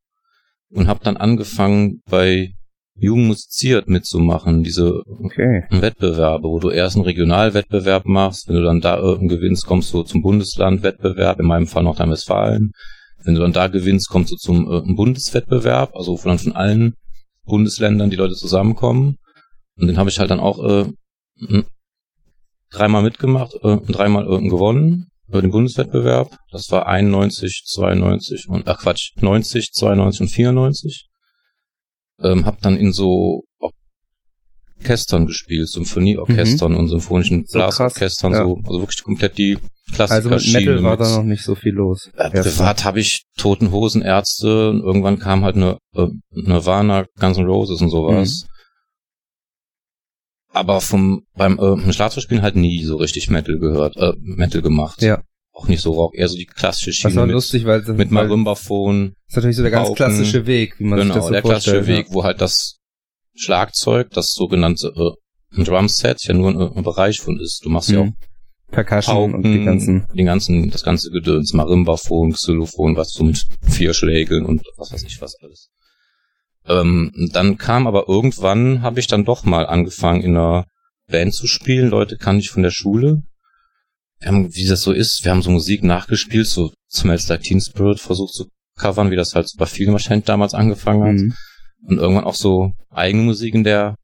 und 0.70 0.86
habe 0.86 1.00
dann 1.02 1.16
angefangen 1.16 2.00
bei 2.08 2.52
Jugend 2.94 3.26
musiziert 3.26 3.88
mitzumachen, 3.88 4.62
diese 4.62 5.02
Okay. 5.24 5.64
Wettbewerbe, 5.70 6.48
wo 6.48 6.58
du 6.58 6.70
erst 6.70 6.96
einen 6.96 7.04
Regionalwettbewerb 7.04 8.06
machst, 8.06 8.48
wenn 8.48 8.56
du 8.56 8.62
dann 8.62 8.80
da 8.80 8.96
irgendeinen 8.96 9.40
gewinnst, 9.40 9.66
kommst 9.66 9.92
du 9.92 10.02
zum 10.02 10.22
Bundeslandwettbewerb, 10.22 11.40
in 11.40 11.46
meinem 11.46 11.66
Fall 11.66 11.84
Nordrhein-Westfalen. 11.84 12.72
Wenn 13.24 13.34
du 13.34 13.40
dann 13.40 13.52
da 13.52 13.66
gewinnst, 13.68 14.08
kommst 14.08 14.32
du 14.32 14.36
zum 14.36 14.70
äh, 14.70 14.94
Bundeswettbewerb, 14.94 15.94
also 15.94 16.12
wo 16.12 16.28
dann 16.28 16.38
von 16.38 16.52
allen 16.52 16.94
Bundesländern 17.44 18.10
die 18.10 18.16
Leute 18.16 18.34
zusammenkommen. 18.34 19.16
Und 19.76 19.86
den 19.86 19.96
habe 19.96 20.10
ich 20.10 20.18
halt 20.18 20.30
dann 20.30 20.40
auch 20.40 20.64
äh, 20.64 20.92
dreimal 22.70 23.02
mitgemacht 23.02 23.54
äh, 23.62 23.68
und 23.68 23.86
dreimal 23.88 24.24
äh, 24.24 24.48
gewonnen 24.48 25.10
über 25.28 25.42
den 25.42 25.50
Bundeswettbewerb. 25.50 26.36
Das 26.50 26.70
war 26.70 26.86
91, 26.86 27.64
92 27.66 28.48
und 28.48 28.66
ach 28.66 28.78
Quatsch, 28.78 29.12
90, 29.20 29.72
92 29.72 30.20
und 30.22 30.28
94. 30.28 31.06
Ähm, 32.20 32.46
hab 32.46 32.60
dann 32.62 32.76
in 32.76 32.92
so 32.92 33.44
Orchestern 34.80 35.26
gespielt, 35.26 35.68
Symphonieorchestern 35.68 36.74
und 36.74 36.88
symphonischen 36.88 37.38
Mhm. 37.38 37.44
So 37.46 37.58
Blasorchestern, 37.58 38.32
ja. 38.32 38.44
so, 38.44 38.58
also 38.64 38.80
wirklich 38.80 39.02
komplett 39.02 39.38
die 39.38 39.58
Klassiker 39.92 40.30
Also 40.32 40.52
mit 40.52 40.52
Metal 40.52 40.82
war 40.82 40.96
da 40.96 41.16
noch 41.16 41.24
nicht 41.24 41.42
so 41.42 41.54
viel 41.54 41.72
los. 41.72 42.10
äh, 42.16 42.30
privat 42.30 42.84
habe 42.84 43.00
ich 43.00 43.24
Toten 43.36 43.70
Hosen, 43.70 44.02
Ärzte 44.02 44.70
und 44.70 44.82
irgendwann 44.82 45.18
kam 45.18 45.44
halt 45.44 45.56
eine 45.56 45.78
äh, 45.94 46.08
Nirvana, 46.30 47.06
Guns 47.18 47.38
N' 47.38 47.46
Roses 47.46 47.80
und 47.80 47.90
sowas. 47.90 48.44
Mhm. 48.44 48.57
Aber 50.58 50.80
vom 50.80 51.22
beim 51.36 51.58
äh, 51.58 51.92
Schlagzeugspielen 51.92 52.42
halt 52.42 52.56
nie 52.56 52.82
so 52.84 52.96
richtig 52.96 53.30
Metal 53.30 53.58
gehört, 53.58 53.96
äh, 53.96 54.12
Metal 54.20 54.60
gemacht. 54.62 55.02
Ja. 55.02 55.22
Auch 55.52 55.68
nicht 55.68 55.80
so 55.82 55.92
Rock, 55.92 56.14
eher 56.16 56.28
so 56.28 56.36
die 56.36 56.46
klassische 56.46 56.90
Das 56.90 56.96
Schiene 56.96 57.14
war 57.16 57.26
mit, 57.26 57.34
lustig, 57.34 57.64
weil 57.64 57.80
das 57.80 57.88
mit 57.96 58.10
weil, 58.12 58.26
Marimbaphon. 58.26 59.12
das 59.26 59.32
ist 59.32 59.36
natürlich 59.36 59.56
so 59.56 59.62
der 59.62 59.70
ganz 59.72 59.88
Pauken. 59.88 59.96
klassische 59.96 60.46
Weg, 60.46 60.78
wie 60.78 60.84
man 60.84 60.98
sich 60.98 61.04
Genau, 61.08 61.14
das 61.16 61.24
so 61.26 61.32
der 61.32 61.42
klassische. 61.42 61.86
Weg, 61.86 62.06
wo 62.10 62.24
halt 62.24 62.40
das 62.40 62.78
Schlagzeug, 63.34 64.10
das 64.10 64.32
sogenannte 64.32 64.92
äh, 64.96 65.62
Drumset, 65.64 66.22
ja 66.24 66.34
nur 66.34 66.50
ein, 66.50 66.60
ein 66.76 66.82
Bereich 66.82 67.20
von 67.20 67.38
ist. 67.40 67.64
Du 67.64 67.70
machst 67.70 67.88
Ja. 67.90 67.96
ja 67.96 68.02
auch 68.02 68.06
Mhm. 68.06 68.14
Percussion 68.70 69.34
und 69.34 69.42
die 69.44 69.48
Pauken, 69.50 69.64
ganzen. 69.64 70.06
den 70.14 70.26
ganzen, 70.26 70.70
das 70.70 70.82
ganze 70.82 71.10
Gedöns, 71.10 71.54
Marimbaphon, 71.54 72.32
Xylophon, 72.32 72.96
was 72.96 73.12
so 73.12 73.24
mit 73.24 73.42
vier 73.62 73.94
Schlägeln 73.94 74.44
und 74.44 74.60
was 74.76 74.92
weiß 74.92 75.04
ich 75.04 75.20
was 75.22 75.36
alles. 75.42 75.70
Ähm, 76.68 77.10
dann 77.32 77.56
kam 77.56 77.86
aber 77.86 78.08
irgendwann, 78.08 78.82
habe 78.82 79.00
ich 79.00 79.06
dann 79.06 79.24
doch 79.24 79.44
mal 79.44 79.66
angefangen 79.66 80.22
in 80.22 80.36
einer 80.36 80.66
Band 81.06 81.34
zu 81.34 81.46
spielen. 81.46 81.88
Leute 81.88 82.18
kannte 82.18 82.42
ich 82.42 82.50
von 82.50 82.62
der 82.62 82.70
Schule. 82.70 83.22
Wir 84.20 84.28
haben, 84.28 84.54
wie 84.54 84.66
das 84.66 84.82
so 84.82 84.92
ist, 84.92 85.24
wir 85.24 85.30
haben 85.30 85.42
so 85.42 85.50
Musik 85.50 85.82
nachgespielt, 85.82 86.46
so 86.46 86.72
Smells 86.90 87.28
Like 87.28 87.42
Teen 87.42 87.60
Spirit 87.60 88.00
versucht 88.00 88.34
zu 88.34 88.46
covern, 88.76 89.10
wie 89.10 89.16
das 89.16 89.34
halt 89.34 89.48
bei 89.56 89.66
vielen 89.66 89.92
wahrscheinlich 89.92 90.26
damals 90.26 90.54
angefangen 90.54 91.02
hat. 91.04 91.14
Mhm. 91.14 91.34
Und 91.86 91.98
irgendwann 91.98 92.24
auch 92.24 92.34
so 92.34 92.72
eigene 92.90 93.22
Musik 93.22 93.54
in 93.54 93.64
der 93.64 93.94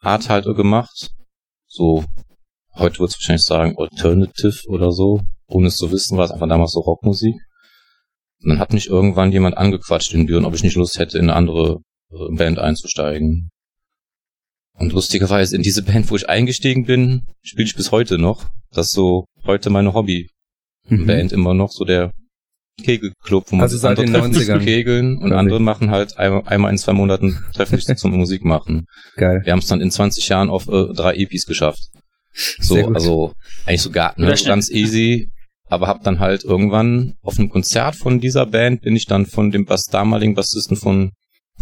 Art 0.00 0.28
halt 0.28 0.44
gemacht. 0.44 1.10
So, 1.66 2.04
heute 2.74 2.98
würde 2.98 3.10
es 3.10 3.18
wahrscheinlich 3.18 3.44
sagen 3.44 3.76
Alternative 3.76 4.66
oder 4.68 4.90
so. 4.90 5.20
Ohne 5.46 5.68
es 5.68 5.76
zu 5.76 5.92
wissen, 5.92 6.16
war 6.16 6.24
es 6.24 6.30
einfach 6.30 6.48
damals 6.48 6.72
so 6.72 6.80
Rockmusik. 6.80 7.34
Und 8.42 8.50
dann 8.50 8.58
hat 8.58 8.72
mich 8.72 8.88
irgendwann 8.88 9.32
jemand 9.32 9.56
angequatscht 9.56 10.14
in 10.14 10.26
Düren, 10.26 10.44
ob 10.44 10.54
ich 10.54 10.62
nicht 10.62 10.76
Lust 10.76 10.98
hätte, 10.98 11.18
in 11.18 11.24
eine 11.24 11.34
andere 11.34 11.80
äh, 12.12 12.34
Band 12.36 12.58
einzusteigen. 12.58 13.50
Und 14.74 14.92
lustigerweise 14.92 15.56
in 15.56 15.62
diese 15.62 15.82
Band, 15.82 16.08
wo 16.10 16.16
ich 16.16 16.28
eingestiegen 16.28 16.84
bin, 16.84 17.26
spiele 17.42 17.64
ich 17.66 17.74
bis 17.74 17.90
heute 17.90 18.16
noch. 18.18 18.46
Das 18.70 18.86
ist 18.86 18.92
so 18.94 19.24
heute 19.44 19.70
meine 19.70 19.92
Hobby-Band 19.92 21.32
Mhm. 21.32 21.38
immer 21.38 21.54
noch, 21.54 21.70
so 21.72 21.84
der 21.84 22.12
Kegelclub, 22.82 23.50
wo 23.50 23.56
man 23.56 23.62
Also 23.64 23.76
seit 23.76 23.98
andere 23.98 24.06
den 24.06 24.12
treffen 24.14 24.32
sich 24.34 24.46
zum 24.46 24.54
90ern. 24.56 24.64
Kegeln 24.64 25.16
und 25.16 25.30
Quasi. 25.30 25.34
andere 25.34 25.60
machen 25.60 25.90
halt 25.90 26.16
einmal, 26.16 26.42
einmal 26.46 26.70
in 26.70 26.78
zwei 26.78 26.92
Monaten 26.92 27.36
treffen 27.52 27.76
sich 27.78 27.96
zum 27.96 28.12
Musik 28.16 28.44
machen. 28.44 28.84
Geil. 29.16 29.40
Wir 29.44 29.52
haben 29.52 29.58
es 29.58 29.66
dann 29.66 29.80
in 29.80 29.90
20 29.90 30.28
Jahren 30.28 30.48
auf 30.48 30.68
äh, 30.68 30.92
drei 30.94 31.16
EPs 31.16 31.46
geschafft. 31.46 31.80
So, 32.60 32.74
Sehr 32.74 32.84
gut. 32.84 32.94
also 32.94 33.32
eigentlich 33.66 33.84
ne, 33.92 34.14
so 34.30 34.36
Schnitt. 34.36 34.46
ganz 34.46 34.70
easy. 34.70 35.30
Aber 35.70 35.88
hab 35.88 36.02
dann 36.04 36.20
halt 36.20 36.44
irgendwann 36.44 37.14
auf 37.20 37.38
einem 37.38 37.50
Konzert 37.50 37.96
von 37.96 38.20
dieser 38.20 38.46
Band 38.46 38.82
bin 38.82 38.94
ich 38.96 39.06
dann 39.06 39.26
von 39.26 39.50
dem 39.50 39.64
Bass, 39.66 39.82
damaligen 39.90 40.34
Bassisten 40.34 40.76
von 40.76 41.10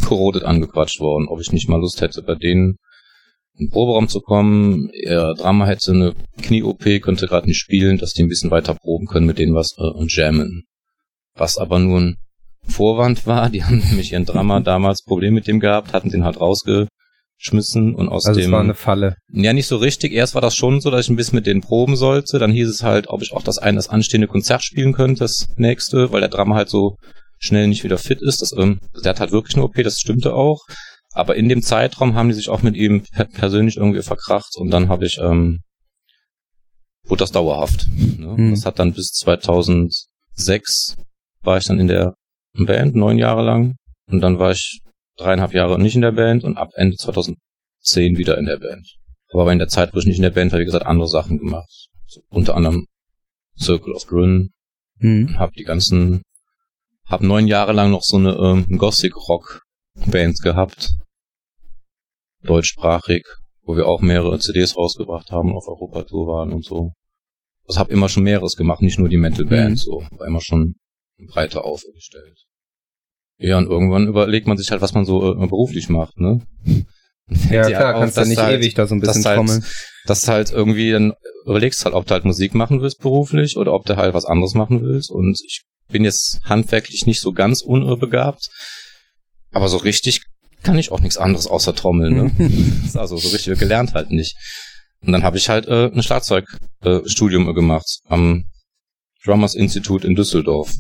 Corroded 0.04 0.44
angequatscht 0.44 1.00
worden, 1.00 1.28
ob 1.28 1.40
ich 1.40 1.52
nicht 1.52 1.68
mal 1.68 1.80
Lust 1.80 2.00
hätte, 2.00 2.22
bei 2.22 2.34
denen 2.34 2.76
in 3.58 3.66
den 3.66 3.70
Proberaum 3.70 4.08
zu 4.08 4.20
kommen. 4.20 4.90
Er 4.92 5.34
Drama 5.34 5.66
hätte 5.66 5.92
eine 5.92 6.14
Knie-OP, 6.42 6.84
könnte 7.02 7.26
gerade 7.26 7.46
nicht 7.46 7.58
spielen, 7.58 7.98
dass 7.98 8.12
die 8.12 8.22
ein 8.22 8.28
bisschen 8.28 8.50
weiter 8.50 8.74
proben 8.74 9.06
können 9.06 9.26
mit 9.26 9.38
denen 9.38 9.54
was 9.54 9.74
äh, 9.78 9.82
und 9.82 10.14
jammen. 10.14 10.64
Was 11.34 11.58
aber 11.58 11.78
nur 11.78 12.00
ein 12.00 12.16
Vorwand 12.68 13.26
war, 13.26 13.48
die 13.50 13.64
haben 13.64 13.78
nämlich 13.78 14.12
ihren 14.12 14.24
Drama 14.26 14.60
damals 14.64 15.02
Probleme 15.02 15.36
mit 15.36 15.46
dem 15.46 15.60
gehabt, 15.60 15.92
hatten 15.92 16.10
den 16.10 16.24
halt 16.24 16.38
rausgeschmissen 16.40 17.94
und 17.94 18.08
aus 18.08 18.26
Also 18.26 18.40
dem 18.40 18.52
war 18.52 18.60
eine 18.60 18.74
Falle. 18.74 19.16
ja, 19.32 19.52
nicht 19.52 19.66
so 19.66 19.76
richtig. 19.76 20.12
Erst 20.12 20.34
war 20.34 20.42
das 20.42 20.54
schon 20.54 20.80
so, 20.80 20.90
dass 20.90 21.06
ich 21.06 21.10
ein 21.10 21.16
bisschen 21.16 21.36
mit 21.36 21.46
denen 21.46 21.62
proben 21.62 21.96
sollte. 21.96 22.38
Dann 22.38 22.52
hieß 22.52 22.68
es 22.68 22.82
halt, 22.82 23.08
ob 23.08 23.22
ich 23.22 23.32
auch 23.32 23.42
das 23.42 23.58
eine, 23.58 23.76
das 23.76 23.88
anstehende 23.88 24.28
Konzert 24.28 24.62
spielen 24.62 24.92
könnte, 24.92 25.20
das 25.20 25.48
nächste, 25.56 26.12
weil 26.12 26.20
der 26.20 26.30
Drama 26.30 26.56
halt 26.56 26.68
so 26.68 26.96
schnell 27.38 27.69
nicht 27.69 27.85
wieder 27.85 27.99
fit 27.99 28.21
ist. 28.23 28.43
Das, 28.43 28.52
ähm, 28.52 28.81
der 29.05 29.11
hat 29.11 29.21
halt 29.21 29.33
wirklich 29.33 29.57
eine 29.57 29.64
OP, 29.64 29.75
das 29.83 29.99
stimmte 29.99 30.35
auch. 30.35 30.66
Aber 31.12 31.37
in 31.37 31.49
dem 31.49 31.62
Zeitraum 31.62 32.14
haben 32.14 32.28
die 32.28 32.35
sich 32.35 32.49
auch 32.49 32.62
mit 32.62 32.76
ihm 32.76 33.02
per 33.02 33.25
persönlich 33.25 33.76
irgendwie 33.76 34.02
verkracht 34.02 34.57
und 34.57 34.71
dann 34.71 34.88
habe 34.88 35.07
ich, 35.07 35.19
ähm, 35.19 35.61
wurde 37.05 37.21
das 37.21 37.33
dauerhaft. 37.33 37.87
Ne? 38.19 38.37
Hm. 38.37 38.50
Das 38.50 38.66
hat 38.66 38.78
dann 38.78 38.93
bis 38.93 39.12
2006 39.12 40.97
war 41.43 41.59
ich 41.59 41.64
dann 41.64 41.78
in 41.78 41.88
der 41.88 42.14
Band, 42.55 42.95
neun 42.95 43.19
Jahre 43.19 43.43
lang. 43.43 43.76
Und 44.11 44.21
dann 44.21 44.38
war 44.38 44.50
ich 44.50 44.81
dreieinhalb 45.16 45.55
Jahre 45.55 45.81
nicht 45.81 45.95
in 45.95 46.02
der 46.02 46.12
Band 46.12 46.45
und 46.45 46.57
ab 46.57 46.71
Ende 46.75 46.97
2010 46.97 47.37
wieder 48.16 48.37
in 48.38 48.47
der 48.47 48.59
Band. 48.59 48.87
Aber 49.33 49.52
in 49.52 49.59
der 49.59 49.69
Zeit, 49.69 49.95
wo 49.95 49.99
ich 49.99 50.07
nicht 50.07 50.16
in 50.16 50.23
der 50.23 50.31
Band 50.31 50.52
war, 50.52 50.61
wie 50.61 50.64
gesagt, 50.64 50.87
andere 50.87 51.09
Sachen 51.09 51.38
gemacht. 51.38 51.88
So, 52.07 52.21
unter 52.28 52.55
anderem 52.55 52.87
Circle 53.59 53.93
of 53.95 54.07
Grün, 54.07 54.50
Mhm. 54.99 55.38
hab 55.38 55.52
die 55.52 55.64
ganzen, 55.64 56.23
hab 57.06 57.22
neun 57.22 57.46
Jahre 57.46 57.72
lang 57.72 57.90
noch 57.90 58.02
so 58.02 58.16
eine 58.16 58.34
ähm, 58.34 58.78
Gothic-Rock-Band 58.78 60.40
gehabt. 60.42 60.90
Deutschsprachig, 62.42 63.25
wo 63.62 63.76
wir 63.76 63.86
auch 63.86 64.00
mehrere 64.00 64.38
CDs 64.38 64.76
rausgebracht 64.76 65.30
haben, 65.30 65.54
auf 65.54 65.66
Europatour 65.68 66.26
waren 66.28 66.52
und 66.52 66.64
so. 66.64 66.92
Also 67.66 67.80
hab 67.80 67.90
immer 67.90 68.08
schon 68.08 68.22
mehreres 68.22 68.56
gemacht, 68.56 68.82
nicht 68.82 68.98
nur 68.98 69.08
die 69.08 69.16
Metal-Band, 69.16 69.70
Mhm. 69.70 69.76
so. 69.76 70.02
War 70.12 70.26
immer 70.26 70.40
schon 70.40 70.75
breiter 71.32 71.64
aufgestellt. 71.64 72.44
Ja, 73.38 73.58
und 73.58 73.66
irgendwann 73.66 74.06
überlegt 74.06 74.46
man 74.46 74.56
sich 74.56 74.70
halt, 74.70 74.80
was 74.82 74.94
man 74.94 75.04
so 75.04 75.32
äh, 75.32 75.46
beruflich 75.46 75.88
macht, 75.88 76.18
ne? 76.18 76.40
Ja, 77.50 77.66
dir 77.66 77.76
klar, 77.76 77.94
auf, 77.94 78.00
kannst 78.00 78.16
du 78.16 78.25
nicht 78.25 78.38
halt- 78.38 78.60
ewig 78.60 78.75
da 78.75 78.86
so 78.86 78.94
ein 78.94 79.00
bisschen 79.00 79.25
halt, 79.25 79.36
trommeln. 79.36 79.64
dass 80.06 80.20
du 80.20 80.28
halt 80.28 80.52
irgendwie 80.52 80.92
dann 80.92 81.12
überlegst 81.44 81.84
halt, 81.84 81.94
ob 81.94 82.06
du 82.06 82.14
halt 82.14 82.25
Musik 82.25 82.54
machen 82.54 82.80
willst 82.80 83.00
beruflich 83.00 83.56
oder 83.56 83.72
ob 83.75 83.84
du 83.84 83.96
halt 83.96 84.14
was 84.14 84.25
anderes 84.26 84.54
machen 84.54 84.80
willst. 84.80 85.10
Und 85.10 85.36
ich 85.44 85.62
bin 85.88 86.05
jetzt 86.05 86.40
handwerklich 86.45 87.07
nicht 87.07 87.21
so 87.21 87.33
ganz 87.33 87.62
unbegabt, 87.62 88.49
aber 89.52 89.69
so 89.69 89.76
richtig 89.78 90.23
kann 90.62 90.78
ich 90.78 90.90
auch 90.90 91.00
nichts 91.00 91.16
anderes 91.16 91.47
außer 91.47 91.75
Trommeln. 91.75 92.14
Ne? 92.38 92.90
also 92.95 93.16
so 93.16 93.28
richtig 93.28 93.59
gelernt 93.59 93.95
halt 93.95 94.11
nicht. 94.11 94.37
Und 95.00 95.12
dann 95.12 95.23
habe 95.23 95.37
ich 95.37 95.49
halt 95.49 95.66
äh, 95.69 95.87
ein 95.87 96.02
Schlagzeugstudium 96.02 97.49
äh, 97.49 97.55
gemacht 97.55 98.00
am 98.09 98.45
Drummers 99.25 99.55
Institute 99.55 100.07
in 100.07 100.14
Düsseldorf. 100.16 100.73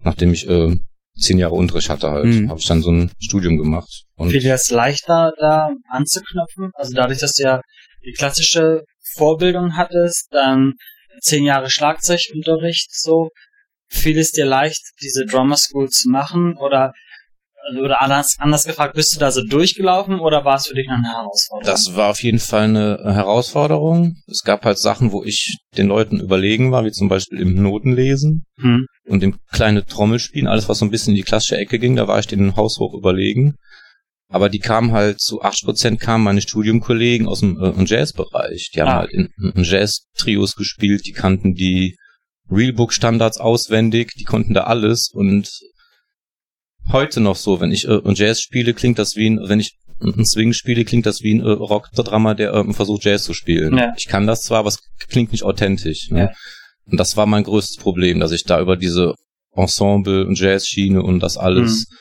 Nachdem 0.00 0.32
ich 0.32 0.48
äh, 0.48 0.76
zehn 1.18 1.38
Jahre 1.38 1.54
Unterricht 1.54 1.88
hatte 1.88 2.10
halt, 2.10 2.24
Mhm. 2.26 2.50
habe 2.50 2.58
ich 2.60 2.66
dann 2.66 2.82
so 2.82 2.90
ein 2.90 3.12
Studium 3.20 3.56
gemacht. 3.56 4.02
Und 4.16 4.30
Fiel 4.30 4.40
dir 4.40 4.52
das 4.52 4.70
leichter, 4.70 5.32
da 5.38 5.70
anzuknüpfen? 5.88 6.70
Also 6.74 6.92
dadurch, 6.94 7.20
dass 7.20 7.32
du 7.34 7.44
ja 7.44 7.60
die 8.04 8.12
klassische 8.12 8.82
Vorbildung 9.14 9.76
hattest, 9.76 10.28
dann 10.32 10.72
zehn 11.22 11.44
Jahre 11.44 11.70
Schlagzeugunterricht, 11.70 12.94
so, 12.94 13.30
fiel 13.88 14.18
es 14.18 14.32
dir 14.32 14.44
leicht, 14.44 14.82
diese 15.02 15.24
Drummer 15.26 15.56
School 15.56 15.88
zu 15.88 16.10
machen? 16.10 16.56
Oder, 16.56 16.92
oder 17.80 18.02
anders, 18.02 18.36
anders 18.38 18.64
gefragt, 18.64 18.94
bist 18.94 19.14
du 19.14 19.20
da 19.20 19.30
so 19.30 19.42
durchgelaufen 19.44 20.18
oder 20.18 20.44
war 20.44 20.56
es 20.56 20.66
für 20.66 20.74
dich 20.74 20.88
eine 20.88 21.08
Herausforderung? 21.08 21.72
Das 21.72 21.94
war 21.94 22.10
auf 22.10 22.22
jeden 22.22 22.40
Fall 22.40 22.64
eine 22.64 22.98
Herausforderung. 23.04 24.16
Es 24.26 24.42
gab 24.42 24.64
halt 24.64 24.78
Sachen, 24.78 25.12
wo 25.12 25.22
ich 25.22 25.58
den 25.76 25.86
Leuten 25.86 26.20
überlegen 26.20 26.72
war, 26.72 26.84
wie 26.84 26.92
zum 26.92 27.08
Beispiel 27.08 27.40
im 27.40 27.62
Notenlesen 27.62 28.44
hm. 28.60 28.86
und 29.06 29.22
im 29.22 29.38
kleine 29.52 29.84
Trommelspielen, 29.86 30.48
alles 30.48 30.68
was 30.68 30.78
so 30.78 30.84
ein 30.84 30.90
bisschen 30.90 31.12
in 31.12 31.16
die 31.16 31.22
klassische 31.22 31.56
Ecke 31.56 31.78
ging, 31.78 31.96
da 31.96 32.08
war 32.08 32.18
ich 32.18 32.26
denen 32.26 32.56
haushoch 32.56 32.94
überlegen. 32.94 33.56
Aber 34.32 34.48
die 34.48 34.58
kamen 34.58 34.92
halt 34.92 35.20
zu 35.20 35.42
80% 35.42 35.98
kamen 35.98 36.24
meine 36.24 36.40
Studiumkollegen 36.40 37.26
aus 37.28 37.40
dem 37.40 37.60
äh, 37.62 37.84
Jazzbereich. 37.84 38.70
Die 38.74 38.80
haben 38.80 38.88
Ah. 38.88 38.96
halt 39.00 39.12
in, 39.12 39.28
in 39.54 39.62
Jazz-Trios 39.62 40.56
gespielt, 40.56 41.06
die 41.06 41.12
kannten 41.12 41.54
die 41.54 41.96
Realbook-Standards 42.50 43.38
auswendig, 43.38 44.12
die 44.18 44.24
konnten 44.24 44.54
da 44.54 44.64
alles 44.64 45.10
und 45.12 45.48
heute 46.90 47.20
noch 47.20 47.36
so, 47.36 47.60
wenn 47.60 47.72
ich 47.72 47.86
äh, 47.86 48.00
Jazz 48.14 48.40
spiele, 48.40 48.74
klingt 48.74 48.98
das 48.98 49.16
wie 49.16 49.28
ein, 49.30 49.38
wenn 49.48 49.60
ich 49.60 49.76
ein 50.00 50.24
Swing 50.26 50.52
spiele, 50.52 50.84
klingt 50.84 51.06
das 51.06 51.22
wie 51.22 51.34
ein 51.34 51.40
äh, 51.40 51.48
Rock-Drama, 51.50 52.34
der 52.34 52.52
äh, 52.54 52.72
versucht 52.72 53.04
Jazz 53.04 53.24
zu 53.24 53.34
spielen. 53.34 53.76
Ja. 53.78 53.92
Ich 53.96 54.06
kann 54.08 54.26
das 54.26 54.42
zwar, 54.42 54.58
aber 54.60 54.68
es 54.68 54.78
klingt 55.08 55.30
nicht 55.32 55.44
authentisch. 55.44 56.10
Ne? 56.10 56.20
Ja. 56.20 56.30
Und 56.90 56.98
das 56.98 57.16
war 57.16 57.26
mein 57.26 57.44
größtes 57.44 57.76
Problem, 57.76 58.18
dass 58.18 58.32
ich 58.32 58.44
da 58.44 58.60
über 58.60 58.76
diese 58.76 59.14
Ensemble 59.54 60.26
und 60.26 60.38
Jazzschiene 60.38 61.02
und 61.02 61.20
das 61.20 61.36
alles, 61.36 61.86
Mhm. 61.88 61.96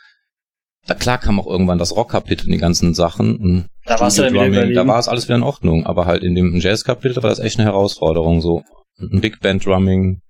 Da 0.88 0.96
klar 0.96 1.18
kam 1.18 1.40
auch 1.40 1.48
irgendwann 1.48 1.78
das 1.78 1.96
Rockkapitel 1.96 2.48
und 2.48 2.52
die 2.52 2.58
ganzen 2.58 2.94
Sachen. 2.94 3.38
Und 3.38 3.68
Da 3.86 4.00
warst 4.00 4.18
du 4.18 4.24
dann 4.24 4.34
wieder 4.34 4.46
Studio-Drumming, 4.46 4.76
Da 4.76 4.88
war 4.88 5.00
es 5.00 5.08
alles 5.08 5.26
wieder 5.26 5.36
in 5.36 5.44
Ordnung, 5.44 5.86
aber 5.86 6.06
halt 6.06 6.24
in 6.24 6.36
dem 6.36 6.58
Jazzkapitel 6.58 7.22
war 7.22 7.30
das 7.30 7.40
echt 7.40 7.60
eine 7.60 7.68
Herausforderung, 7.68 8.42
so 8.42 8.64
ein 9.00 9.22
Big 9.22 9.40
Band 9.40 9.66
Drumming, 9.66 10.22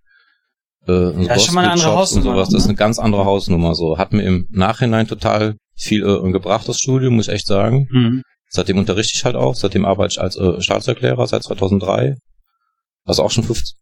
äh, 0.87 0.91
ein 0.91 1.23
Ja, 1.23 1.35
ist 1.35 1.45
schon 1.45 1.55
mal 1.55 1.61
eine 1.61 1.71
andere 1.71 1.91
Gospel-Chops 1.91 2.15
und 2.15 2.23
Hausnummer, 2.23 2.35
sowas, 2.35 2.49
das 2.49 2.61
ist 2.61 2.65
ne? 2.65 2.69
eine 2.69 2.77
ganz 2.77 2.99
andere 2.99 3.25
Hausnummer, 3.25 3.75
so. 3.75 3.97
Hat 3.97 4.13
mir 4.13 4.23
im 4.23 4.47
Nachhinein 4.49 5.07
total 5.07 5.55
viel 5.75 6.05
äh, 6.05 6.31
gebracht, 6.31 6.67
das 6.67 6.77
Studium, 6.77 7.15
muss 7.15 7.27
ich 7.27 7.33
echt 7.33 7.47
sagen. 7.47 7.87
Hm. 7.91 8.23
Seitdem 8.49 8.77
unterrichte 8.77 9.13
ich 9.15 9.23
halt 9.23 9.35
auch, 9.35 9.55
seitdem 9.55 9.85
arbeite 9.85 10.13
ich 10.13 10.21
als 10.21 10.35
äh, 10.35 10.61
Staatserklärer 10.61 11.25
seit 11.25 11.43
2003. 11.43 12.15
Also 13.05 13.23
auch 13.23 13.31
schon 13.31 13.45
15, 13.45 13.77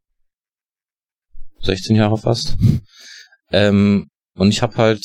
16 1.64 1.96
Jahre 1.96 2.18
fast. 2.18 2.56
Ähm, 3.52 4.10
und 4.36 4.50
ich 4.50 4.62
habe 4.62 4.78
halt 4.78 5.04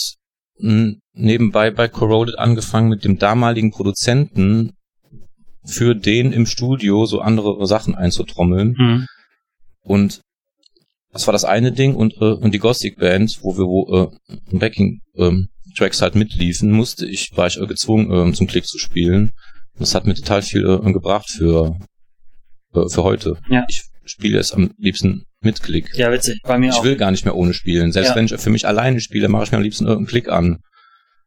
n, 0.61 1.01
nebenbei 1.15 1.71
bei 1.71 1.89
Corroded 1.89 2.39
angefangen 2.39 2.89
mit 2.89 3.05
dem 3.05 3.19
damaligen 3.19 3.71
Produzenten 3.71 4.73
für 5.65 5.95
den 5.95 6.33
im 6.33 6.47
Studio 6.47 7.07
so 7.07 7.21
andere 7.21 7.67
Sachen 7.67 7.95
einzutrommeln. 7.95 8.77
Hm. 8.77 9.07
Und 9.83 10.21
das 11.13 11.27
war 11.27 11.33
das 11.33 11.45
eine 11.45 11.73
Ding 11.73 11.95
und, 11.95 12.15
äh, 12.21 12.33
und 12.33 12.53
die 12.53 12.59
Gothic 12.59 12.99
Band, 12.99 13.39
wo 13.43 13.57
wir 13.57 13.65
wo 13.65 14.11
äh, 14.11 14.57
Backing 14.59 15.01
ähm, 15.17 15.49
Tracks 15.77 16.03
halt 16.03 16.15
mitliefen, 16.17 16.71
musste 16.73 17.07
ich, 17.07 17.31
war 17.37 17.47
ich 17.47 17.59
äh, 17.59 17.67
gezwungen, 17.67 18.11
ähm, 18.11 18.35
zum 18.35 18.47
Klick 18.47 18.67
zu 18.67 18.79
spielen. 18.79 19.31
Das 19.79 19.95
hat 19.95 20.07
mir 20.07 20.15
total 20.15 20.43
viel 20.43 20.65
äh, 20.67 20.93
gebracht 20.93 21.31
für, 21.31 21.77
äh, 22.75 22.89
für 22.89 23.05
heute. 23.05 23.39
Ja. 23.49 23.65
Ich 23.69 23.85
spiele 24.05 24.39
es 24.39 24.53
am 24.53 24.73
liebsten 24.77 25.25
mit 25.41 25.63
Klick. 25.63 25.95
Ja, 25.97 26.13
witzig. 26.13 26.41
Bei 26.43 26.59
mir 26.59 26.71
Ich 26.71 26.77
auch. 26.77 26.85
will 26.85 26.97
gar 26.97 27.11
nicht 27.11 27.25
mehr 27.25 27.37
ohne 27.37 27.55
spielen. 27.55 27.93
Selbst 27.93 28.11
Ja. 28.11 28.17
wenn 28.17 28.27
ich 28.27 28.35
für 28.37 28.51
mich 28.51 28.67
alleine 28.67 29.01
spiele, 29.01 29.29
mache 29.29 29.45
ich 29.45 29.53
mir 29.53 29.59
am 29.59 29.63
liebsten 29.65 29.85
irgendeinen 29.87 30.09
Klick 30.09 30.29
an. 30.29 30.59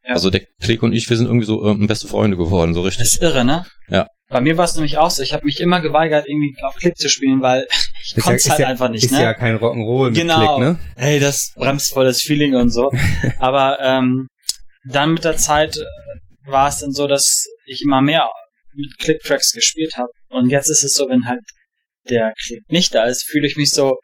Ja. 0.07 0.13
Also 0.13 0.29
der 0.29 0.41
Klick 0.61 0.83
und 0.83 0.93
ich, 0.93 1.09
wir 1.09 1.17
sind 1.17 1.25
irgendwie 1.27 1.45
so 1.45 1.65
ähm, 1.67 1.85
beste 1.87 2.07
Freunde 2.07 2.37
geworden, 2.37 2.73
so 2.73 2.83
Das 2.83 2.93
richtig. 2.99 3.13
ist 3.13 3.21
irre, 3.21 3.43
ne? 3.43 3.65
Ja. 3.89 4.07
Bei 4.29 4.41
mir 4.41 4.57
war 4.57 4.65
es 4.65 4.75
nämlich 4.75 4.97
auch 4.97 5.09
so. 5.09 5.21
Ich 5.23 5.33
habe 5.33 5.45
mich 5.45 5.59
immer 5.59 5.81
geweigert, 5.81 6.27
irgendwie 6.27 6.55
auf 6.63 6.75
Klick 6.75 6.95
zu 6.97 7.09
spielen, 7.09 7.41
weil 7.41 7.65
ich 8.03 8.11
Ist 8.11 8.17
ja, 8.17 8.23
konnte 8.23 8.37
es 8.37 8.49
halt 8.49 8.59
ja, 8.59 8.67
einfach 8.67 8.89
nicht, 8.89 9.03
ist 9.03 9.11
ne? 9.11 9.21
ja 9.21 9.33
kein 9.33 9.57
Rock'n'Roll 9.57 10.07
mit 10.11 10.15
Genau. 10.15 10.57
Klick, 10.57 10.67
ne? 10.67 10.79
hey, 10.95 11.19
das 11.19 11.51
bremst 11.55 11.91
voll 11.93 12.05
das 12.05 12.21
Feeling 12.21 12.55
und 12.55 12.69
so. 12.69 12.91
Aber 13.39 13.79
ähm, 13.81 14.27
dann 14.85 15.13
mit 15.13 15.23
der 15.25 15.35
Zeit 15.37 15.77
äh, 15.77 15.81
war 16.49 16.69
es 16.69 16.79
dann 16.79 16.91
so, 16.93 17.07
dass 17.07 17.45
ich 17.65 17.81
immer 17.81 18.01
mehr 18.01 18.27
mit 18.73 18.97
Click-Tracks 18.99 19.51
gespielt 19.51 19.93
habe. 19.97 20.09
Und 20.29 20.49
jetzt 20.49 20.69
ist 20.69 20.83
es 20.83 20.93
so, 20.93 21.09
wenn 21.09 21.25
halt 21.27 21.41
der 22.09 22.31
Klick 22.45 22.61
nicht 22.69 22.95
da 22.95 23.03
ist, 23.03 23.23
fühle 23.29 23.47
ich 23.47 23.57
mich 23.57 23.71
so 23.71 23.97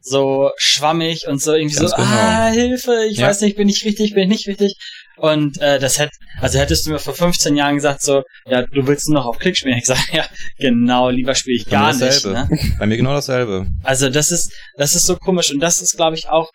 so 0.00 0.50
schwammig 0.56 1.26
und 1.26 1.42
so 1.42 1.52
irgendwie 1.54 1.74
Ganz 1.76 1.90
so, 1.90 1.96
genau. 1.96 2.08
ah, 2.08 2.48
Hilfe, 2.50 3.04
ich 3.10 3.18
Ja. 3.18 3.26
weiß 3.26 3.40
nicht, 3.42 3.56
bin 3.56 3.68
ich 3.68 3.84
richtig, 3.84 4.14
bin 4.14 4.22
ich 4.24 4.28
nicht 4.28 4.48
richtig. 4.48 4.76
Und 5.18 5.60
äh, 5.60 5.78
das 5.78 5.98
hätte, 5.98 6.12
also 6.40 6.58
hättest 6.58 6.86
du 6.86 6.90
mir 6.90 6.98
vor 6.98 7.14
15 7.14 7.56
Jahren 7.56 7.74
gesagt, 7.74 8.02
so, 8.02 8.22
ja, 8.46 8.62
du 8.62 8.86
willst 8.86 9.08
nur 9.08 9.20
noch 9.20 9.26
auf 9.26 9.38
Klick 9.38 9.56
spielen. 9.56 9.78
Ich 9.78 9.86
sage, 9.86 10.00
ja, 10.12 10.24
genau, 10.58 11.10
lieber 11.10 11.34
spiele 11.34 11.56
ich 11.56 11.64
Bei 11.64 11.72
gar 11.72 11.94
mir 11.94 12.06
nicht. 12.06 12.24
Ne? 12.24 12.48
Bei 12.78 12.86
mir 12.86 12.96
genau 12.96 13.14
dasselbe. 13.14 13.66
Also 13.82 14.10
das 14.10 14.30
ist, 14.30 14.52
das 14.76 14.94
ist 14.94 15.06
so 15.06 15.16
komisch 15.16 15.50
und 15.52 15.60
das 15.60 15.80
ist, 15.82 15.96
glaube 15.96 16.16
ich, 16.16 16.28
auch, 16.28 16.50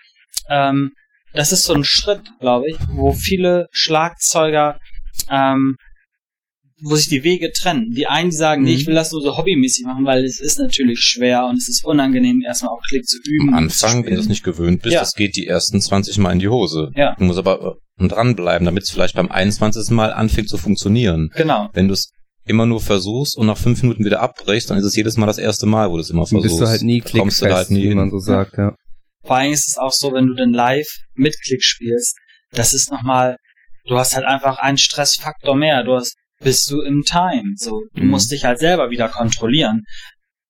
ähm, 0.50 0.92
das 1.34 1.52
ist 1.52 1.64
so 1.64 1.74
ein 1.74 1.84
Schritt, 1.84 2.22
glaube 2.40 2.70
ich, 2.70 2.78
wo 2.90 3.12
viele 3.12 3.68
Schlagzeuger, 3.72 4.80
ähm, 5.30 5.76
wo 6.86 6.96
sich 6.96 7.08
die 7.08 7.24
Wege 7.24 7.52
trennen. 7.52 7.92
Die 7.92 8.08
einen, 8.08 8.30
die 8.30 8.36
sagen, 8.36 8.64
nee, 8.64 8.72
Mhm. 8.74 8.78
ich 8.78 8.88
will 8.88 8.96
das 8.96 9.12
nur 9.12 9.22
so 9.22 9.38
hobbymäßig 9.38 9.86
machen, 9.86 10.06
weil 10.06 10.24
es 10.26 10.40
ist 10.40 10.60
natürlich 10.60 11.00
schwer 11.00 11.46
und 11.46 11.58
es 11.58 11.70
ist 11.70 11.86
unangenehm, 11.86 12.42
erstmal 12.46 12.72
auf 12.74 12.80
Klick 12.90 13.06
zu 13.06 13.18
üben. 13.26 13.50
Am 13.50 13.56
Anfang, 13.56 14.06
wenn 14.06 14.16
du 14.16 14.20
es 14.20 14.28
nicht 14.28 14.44
gewöhnt 14.44 14.82
bist, 14.82 14.94
Ja. 14.94 15.00
das 15.00 15.14
geht 15.14 15.36
die 15.36 15.48
ersten 15.48 15.80
20 15.82 16.18
Mal 16.18 16.32
in 16.34 16.40
die 16.40 16.50
Hose. 16.50 16.92
Ja. 16.96 17.16
Du 17.18 17.24
musst 17.24 17.40
aber 17.40 17.78
äh, 18.00 18.08
dranbleiben, 18.08 18.66
damit 18.66 18.84
es 18.84 18.90
vielleicht 18.92 19.16
beim 19.16 19.32
21. 19.32 19.92
Mal 19.92 20.12
anfängt 20.14 20.50
zu 20.50 20.58
funktionieren. 20.58 21.30
Genau. 21.36 21.70
Wenn 21.74 21.88
du 21.88 21.94
es 21.94 22.12
immer 22.46 22.66
nur 22.66 22.82
versuchst 22.82 23.38
und 23.38 23.48
nach 23.48 23.58
fünf 23.58 23.82
Minuten 23.84 24.04
wieder 24.04 24.20
abbrichst, 24.22 24.70
dann 24.70 24.78
ist 24.78 24.84
es 24.84 24.96
jedes 24.96 25.16
Mal 25.16 25.28
das 25.28 25.38
erste 25.38 25.66
Mal, 25.66 25.90
wo 25.90 25.96
du 25.96 26.02
es 26.02 26.10
immer 26.10 26.26
versuchst. 26.28 26.50
bist 26.50 26.62
du 26.62 26.68
halt 26.68 26.82
nie 26.82 27.00
Kommst 27.00 27.14
du 27.14 27.20
klickfest, 27.20 27.44
da 27.44 27.56
halt 27.56 27.70
nie 27.72 27.90
wie 27.90 27.96
man 27.96 28.12
so 28.12 28.20
sagt, 28.20 28.58
ja. 28.58 28.76
Vor 29.26 29.38
allem 29.38 29.54
ist 29.54 29.70
es 29.70 29.78
auch 29.78 29.94
so, 29.94 30.12
wenn 30.12 30.28
du 30.28 30.34
dann 30.34 30.52
live 30.52 30.88
mit 31.14 31.34
Klick 31.46 31.64
spielst, 31.64 32.18
das 32.52 32.74
ist 32.74 32.92
nochmal, 32.92 33.38
du 33.88 33.96
hast 33.98 34.16
halt 34.16 34.26
einfach 34.26 34.58
einen 34.58 34.78
Stressfaktor 34.78 35.56
mehr. 35.56 35.84
Du 35.86 35.94
hast, 35.96 36.16
bist 36.44 36.70
du 36.70 36.82
im 36.82 37.02
Time. 37.04 37.54
So, 37.56 37.82
du 37.96 38.04
Mhm. 38.04 38.10
musst 38.10 38.32
dich 38.32 38.44
halt 38.46 38.60
selber 38.60 38.90
wieder 38.90 39.10
kontrollieren. 39.10 39.82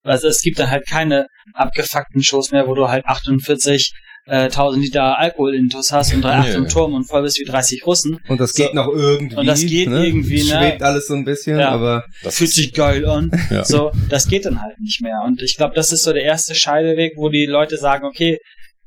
Also 0.04 0.28
es 0.28 0.42
gibt 0.42 0.60
dann 0.60 0.70
halt 0.70 0.86
keine 0.88 1.28
abgefuckten 1.54 2.22
Shows 2.24 2.52
mehr, 2.52 2.68
wo 2.68 2.76
du 2.76 2.90
halt 2.90 3.06
48 3.06 3.94
äh, 4.26 4.44
1000 4.50 4.84
Liter 4.86 5.18
Alkohol 5.20 5.54
intus 5.54 5.92
hast 5.92 6.14
und 6.14 6.22
drei 6.22 6.36
Acht 6.38 6.48
Nö. 6.50 6.56
im 6.56 6.68
Turm 6.70 6.94
und 6.94 7.04
voll 7.04 7.24
bist 7.24 7.40
wie 7.40 7.44
30 7.46 7.86
Russen. 7.86 8.20
Und 8.30 8.40
das 8.40 8.54
So. 8.54 8.64
geht 8.64 8.74
noch 8.74 8.88
irgendwie. 8.88 9.36
Und 9.36 9.46
das 9.46 9.66
geht 9.66 9.90
ne? 9.90 10.06
irgendwie, 10.06 10.44
ne? 10.44 10.50
Schwebt 10.60 10.82
alles 10.82 11.08
so 11.08 11.14
ein 11.14 11.26
bisschen, 11.26 11.60
Ja. 11.60 11.70
aber 11.72 12.06
Das 12.24 12.38
Fühlt 12.38 12.52
sich 12.52 12.74
geil 12.74 13.06
an. 13.06 13.30
Ja. 13.52 13.66
So, 13.66 13.92
das 14.10 14.28
geht 14.30 14.46
dann 14.46 14.62
halt 14.62 14.80
nicht 14.80 15.02
mehr. 15.02 15.22
Und 15.26 15.42
ich 15.42 15.58
glaube, 15.58 15.76
das 15.76 15.92
ist 15.92 16.04
so 16.04 16.14
der 16.14 16.24
erste 16.24 16.56
Scheideweg, 16.56 17.14
wo 17.18 17.28
die 17.30 17.46
Leute 17.46 17.76
sagen, 17.78 18.06
okay, 18.06 18.38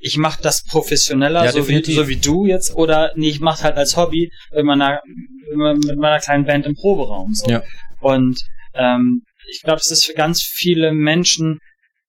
ich 0.06 0.16
mache 0.16 0.40
das 0.40 0.62
professioneller, 0.62 1.44
Ja, 1.44 1.52
so, 1.52 1.68
wie, 1.68 1.82
so 1.82 2.06
wie 2.06 2.16
du 2.16 2.46
jetzt, 2.46 2.74
oder 2.74 3.12
nee, 3.16 3.28
ich 3.28 3.40
mache 3.40 3.64
halt 3.64 3.76
als 3.76 3.96
Hobby 3.96 4.30
mit 4.54 4.64
meiner, 4.64 5.00
mit 5.54 5.96
meiner 5.98 6.20
kleinen 6.20 6.44
Band 6.44 6.64
im 6.64 6.74
Proberaum. 6.74 7.34
So. 7.34 7.50
Ja. 7.50 7.62
Und 8.00 8.38
ähm, 8.74 9.22
ich 9.50 9.62
glaube, 9.62 9.80
es 9.80 9.90
ist 9.90 10.04
für 10.06 10.14
ganz 10.14 10.42
viele 10.42 10.92
Menschen 10.92 11.58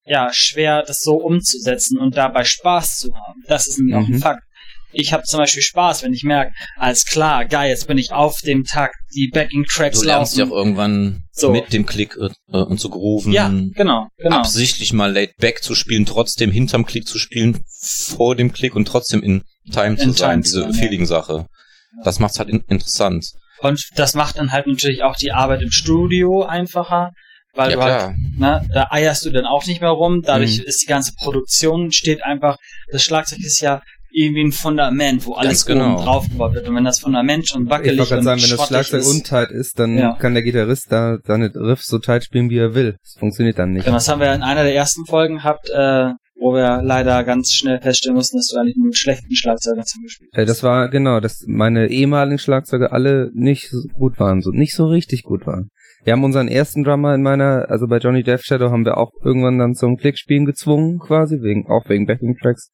ja 0.05 0.29
schwer, 0.31 0.83
das 0.83 0.99
so 0.99 1.15
umzusetzen 1.15 1.97
und 1.97 2.15
dabei 2.15 2.43
Spaß 2.43 2.97
zu 2.97 3.15
haben. 3.15 3.41
Das 3.47 3.67
ist 3.67 3.79
auch 3.93 4.07
ein 4.07 4.13
Mhm. 4.13 4.19
Fakt. 4.19 4.43
Ich 4.99 5.13
habe 5.13 5.23
zum 5.23 5.37
Beispiel 5.39 5.61
Spaß, 5.61 6.01
wenn 6.03 6.11
ich 6.13 6.23
merke, 6.23 6.51
alles 6.75 7.05
klar, 7.05 7.45
geil, 7.45 7.69
jetzt 7.69 7.87
bin 7.87 7.99
ich 7.99 8.11
auf 8.11 8.39
dem 8.41 8.63
Takt, 8.63 8.95
die 9.13 9.29
Backing-Tracks 9.31 9.99
Du 9.99 10.05
lernst 10.07 10.35
ja 10.37 10.43
laufen. 10.43 10.53
auch 10.53 10.57
irgendwann 10.57 11.21
So. 11.31 11.51
mit 11.51 11.71
dem 11.71 11.85
Klick 11.85 12.17
äh, 12.17 12.57
und 12.57 12.79
zu 12.79 12.89
grooven. 12.89 13.31
Ja, 13.31 13.47
genau, 13.75 14.07
genau. 14.17 14.37
Absichtlich 14.37 14.93
mal 14.93 15.13
laid 15.13 15.37
back 15.37 15.61
zu 15.61 15.75
spielen, 15.75 16.05
trotzdem 16.07 16.51
hinterm 16.51 16.85
Klick 16.85 17.07
zu 17.07 17.19
spielen, 17.19 17.63
vor 18.15 18.35
dem 18.35 18.51
Klick 18.51 18.75
und 18.75 18.87
trotzdem 18.87 19.21
in 19.21 19.43
Time 19.71 19.97
zu 19.97 20.03
In 20.05 20.13
sein, 20.13 20.29
Time 20.31 20.43
zu 20.43 20.49
diese 20.49 20.61
sein, 20.61 20.71
ja. 20.71 20.79
Feeling-Sache. 20.79 21.45
Das 22.03 22.19
macht's 22.19 22.39
halt 22.39 22.49
in 22.49 22.61
interessant. 22.67 23.25
Und 23.59 23.79
das 23.95 24.15
macht 24.15 24.37
dann 24.39 24.51
halt 24.51 24.65
natürlich 24.67 25.03
auch 25.03 25.15
die 25.15 25.31
Arbeit 25.31 25.61
im 25.61 25.71
Studio 25.71 26.43
einfacher, 26.43 27.11
weil 27.53 27.71
ja 27.71 27.75
du 27.75 27.81
halt, 27.83 27.97
klar. 27.97 28.15
ne, 28.61 28.67
da 28.73 28.87
eierst 28.91 29.25
du 29.25 29.29
dann 29.31 29.45
auch 29.45 29.65
nicht 29.67 29.81
mehr 29.81 29.89
rum. 29.91 30.21
Dadurch 30.23 30.57
Mhm. 30.57 30.63
ist 30.65 30.81
die 30.81 30.85
ganze 30.87 31.13
Produktion 31.19 31.91
steht 31.91 32.23
einfach, 32.23 32.57
das 32.91 33.03
Schlagzeug 33.03 33.39
ist 33.39 33.61
ja 33.61 33.81
irgendwie 34.17 34.45
ein 34.45 34.51
Fundament, 34.51 35.25
wo 35.27 35.33
alles 35.33 35.65
genau. 35.65 35.93
oben 35.93 36.03
drauf 36.03 36.27
gebaut 36.27 36.55
wird. 36.55 36.67
Und 36.67 36.75
wenn 36.75 36.83
das 36.85 36.99
Fundament 36.99 37.47
schon 37.47 37.65
ich 37.65 37.69
wackelig 37.69 37.97
gerade 37.97 38.17
und 38.17 38.23
sagen, 38.23 38.41
wenn 38.41 38.49
das 38.57 38.67
Schlagzeug 38.67 39.01
ist, 39.01 39.11
untight 39.11 39.51
ist, 39.51 39.77
dann 39.79 39.97
Ja. 39.97 40.13
kann 40.13 40.33
der 40.33 40.41
Gitarrist 40.41 40.87
da 40.91 41.17
seine 41.23 41.53
Riffs 41.53 41.85
so 41.85 41.99
tight 41.99 42.23
spielen, 42.23 42.49
wie 42.49 42.57
er 42.57 42.73
will. 42.73 42.97
Das 43.03 43.15
funktioniert 43.19 43.59
dann 43.59 43.73
nicht. 43.73 43.85
Genau, 43.85 43.97
das 43.97 44.07
haben 44.07 44.19
wir 44.19 44.33
in 44.33 44.41
einer 44.41 44.63
der 44.63 44.73
ersten 44.73 45.05
Folgen 45.05 45.35
gehabt, 45.35 45.69
äh, 45.69 46.13
wo 46.39 46.53
wir 46.53 46.81
leider 46.83 47.23
ganz 47.23 47.51
schnell 47.51 47.79
feststellen 47.79 48.15
mussten, 48.15 48.37
dass 48.37 48.47
du 48.47 48.57
eigentlich 48.59 48.75
nur 48.77 48.87
mit 48.87 48.97
schlechten 48.97 49.35
Schlagzeugern 49.35 49.85
zusammengespielt 49.85 50.29
Äh, 50.33 50.45
das 50.45 50.63
war, 50.63 50.89
genau, 50.89 51.19
dass 51.19 51.43
meine 51.47 51.87
ehemaligen 51.87 52.39
Schlagzeuge 52.39 52.91
alle 52.91 53.29
nicht 53.35 53.69
so 53.69 53.81
gut 53.93 54.19
waren, 54.19 54.41
so 54.41 54.49
nicht 54.51 54.73
so 54.75 54.87
richtig 54.87 55.23
gut 55.23 55.45
waren. 55.45 55.69
Wir 56.03 56.13
haben 56.13 56.23
unseren 56.23 56.47
ersten 56.47 56.83
Drummer 56.83 57.13
in 57.13 57.21
meiner, 57.21 57.65
also 57.69 57.85
bei 57.87 57.97
Johnny 57.97 58.23
Death 58.23 58.45
Shadow 58.45 58.71
haben 58.71 58.85
wir 58.85 58.97
auch 58.97 59.11
irgendwann 59.23 59.59
dann 59.59 59.75
zum 59.75 59.97
Klickspielen 59.97 60.45
gezwungen, 60.45 60.99
quasi, 60.99 61.41
wegen, 61.41 61.67
auch 61.67 61.87
wegen 61.89 62.05
Backing 62.05 62.35
Tracks. 62.41 62.71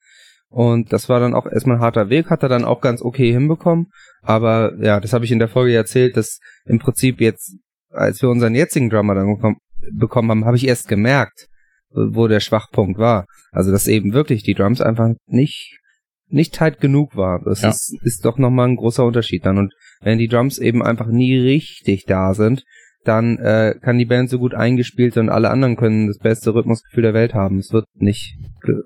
Und 0.53 0.93
das 0.93 1.09
war 1.09 1.19
dann 1.19 1.33
auch 1.33 1.47
erstmal 1.47 1.77
ein 1.77 1.81
harter 1.81 2.09
Weg, 2.09 2.29
hat 2.29 2.43
er 2.43 2.49
dann 2.49 2.63
auch 2.63 2.79
ganz 2.79 3.01
okay 3.01 3.31
hinbekommen. 3.31 3.87
Aber 4.21 4.73
ja, 4.79 4.99
das 4.99 5.11
habe 5.11 5.25
ich 5.25 5.31
in 5.31 5.39
der 5.39 5.47
Folge 5.47 5.73
erzählt, 5.75 6.15
dass 6.15 6.39
im 6.65 6.77
Prinzip 6.77 7.19
jetzt, 7.21 7.57
als 7.89 8.21
wir 8.21 8.29
unseren 8.29 8.53
jetzigen 8.53 8.91
Drummer 8.91 9.15
dann 9.15 9.35
bekommen, 9.35 9.57
bekommen 9.91 10.29
haben, 10.29 10.45
habe 10.45 10.55
ich 10.55 10.67
erst 10.67 10.87
gemerkt, 10.87 11.47
wo 11.89 12.27
der 12.27 12.39
Schwachpunkt 12.39 12.99
war. 12.99 13.25
Also 13.51 13.71
dass 13.71 13.87
eben 13.87 14.13
wirklich 14.13 14.43
die 14.43 14.53
Drums 14.53 14.79
einfach 14.79 15.09
nicht 15.25 15.79
nicht 16.27 16.53
tight 16.53 16.79
genug 16.79 17.15
war. 17.15 17.41
Das 17.43 17.61
Ja. 17.61 17.69
ist, 17.69 17.95
ist 18.03 18.23
doch 18.25 18.37
nochmal 18.37 18.67
ein 18.67 18.75
großer 18.75 19.05
Unterschied 19.05 19.45
dann. 19.45 19.57
Und 19.57 19.73
wenn 20.01 20.19
die 20.19 20.27
Drums 20.27 20.59
eben 20.59 20.83
einfach 20.83 21.07
nie 21.07 21.35
richtig 21.37 22.05
da 22.05 22.33
sind, 22.35 22.63
dann 23.05 23.37
äh, 23.37 23.75
kann 23.81 23.97
die 23.97 24.05
Band 24.05 24.29
so 24.29 24.39
gut 24.39 24.53
eingespielt 24.53 25.17
und 25.17 25.29
alle 25.29 25.49
anderen 25.49 25.75
können 25.75 26.07
das 26.07 26.17
beste 26.17 26.53
Rhythmusgefühl 26.53 27.03
der 27.03 27.13
Welt 27.13 27.33
haben. 27.33 27.59
Es 27.59 27.71
wird 27.73 27.85
nicht 27.95 28.35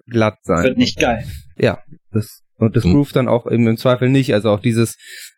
glatt 0.10 0.38
sein. 0.44 0.64
Wird 0.64 0.78
nicht 0.78 1.00
geil. 1.00 1.24
Ja, 1.58 1.80
das 2.12 2.42
und 2.60 2.76
das 2.76 2.86
Mhm. 2.86 2.94
Groove 2.94 3.12
dann 3.12 3.28
auch 3.28 3.46
eben 3.52 3.68
im 3.68 3.78
Zweifel 3.78 4.10
nicht. 4.10 4.34
Also 4.34 4.50
auch 4.50 4.60
dieses, 4.60 4.96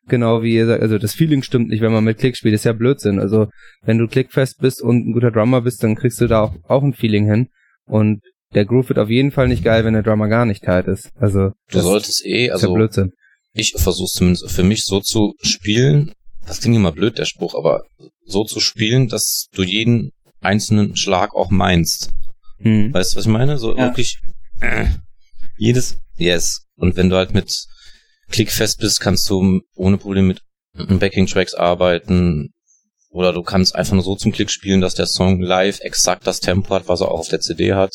genau 0.07 0.41
wie 0.41 0.55
ihr 0.55 0.65
sagt, 0.65 0.81
also 0.81 0.97
das 0.97 1.13
Feeling 1.13 1.43
stimmt 1.43 1.67
nicht, 1.69 1.81
wenn 1.81 1.91
man 1.91 2.05
mit 2.05 2.17
Klick 2.17 2.37
spielt, 2.37 2.53
ist 2.55 2.63
ja 2.63 2.71
Blödsinn. 2.73 3.19
Also 3.19 3.49
wenn 3.83 3.97
du 3.97 4.07
klickfest 4.07 4.59
bist 4.59 4.81
und 4.81 5.05
ein 5.07 5.11
guter 5.13 5.31
Drummer 5.31 5.61
bist, 5.61 5.83
dann 5.83 5.95
kriegst 5.95 6.21
du 6.21 6.27
da 6.27 6.43
auch, 6.43 6.55
auch 6.69 6.81
ein 6.83 6.93
Feeling 6.93 7.25
hin. 7.29 7.47
Und 7.85 8.21
der 8.53 8.63
Groove 8.65 8.87
wird 8.89 8.99
auf 8.99 9.09
jeden 9.09 9.31
Fall 9.31 9.49
nicht 9.49 9.63
geil, 9.65 9.83
wenn 9.83 9.93
der 9.93 10.03
Drummer 10.03 10.29
gar 10.29 10.45
nicht 10.45 10.63
tight 10.63 10.87
ist. 10.87 11.11
Also 11.15 11.51
Du 11.69 11.79
solltest 11.81 12.25
eh, 12.25 12.43
ist 12.43 12.47
ja 12.47 12.53
also 12.53 12.73
Blödsinn. 12.73 13.11
ich 13.53 13.73
versuche 13.75 14.07
zumindest 14.09 14.49
für 14.49 14.63
mich 14.63 14.85
so 14.85 15.01
zu 15.01 15.33
spielen, 15.41 16.13
das 16.49 16.59
klingt 16.59 16.75
immer 16.75 16.91
blöd, 16.91 17.17
der 17.17 17.25
Spruch, 17.25 17.53
aber 17.55 17.83
so 18.25 18.43
zu 18.43 18.59
spielen, 18.59 19.07
dass 19.07 19.47
du 19.53 19.62
jeden 19.63 20.12
einzelnen 20.41 20.95
Schlag 20.95 21.35
auch 21.35 21.51
meinst. 21.51 22.09
Hm. 22.57 22.93
Weißt 22.93 23.13
du, 23.13 23.17
was 23.17 23.25
ich 23.25 23.31
meine? 23.31 23.57
So 23.57 23.77
Ja. 23.77 23.85
wirklich 23.85 24.17
äh, 24.59 24.88
jedes 25.57 25.97
Yes. 26.17 26.65
Und 26.75 26.97
wenn 26.97 27.09
du 27.09 27.15
halt 27.15 27.33
mit 27.33 27.65
klickfest 28.29 28.79
bist, 28.79 28.99
kannst 28.99 29.29
du 29.29 29.62
ohne 29.75 29.97
Probleme 29.97 30.35
mit 30.73 30.99
Backing-Tracks 30.99 31.53
arbeiten. 31.53 32.53
Oder 33.09 33.31
du 33.31 33.41
kannst 33.41 33.75
einfach 33.75 33.93
nur 33.93 34.03
so 34.03 34.15
zum 34.15 34.31
Klick 34.31 34.51
spielen, 34.51 34.81
dass 34.81 34.95
der 34.95 35.07
Song 35.07 35.41
live 35.41 35.79
exakt 35.81 36.27
das 36.27 36.39
Tempo 36.39 36.75
hat, 36.75 36.88
was 36.88 37.01
er 37.01 37.09
auch 37.09 37.19
auf 37.19 37.29
der 37.29 37.39
CD 37.39 37.73
hat. 37.73 37.93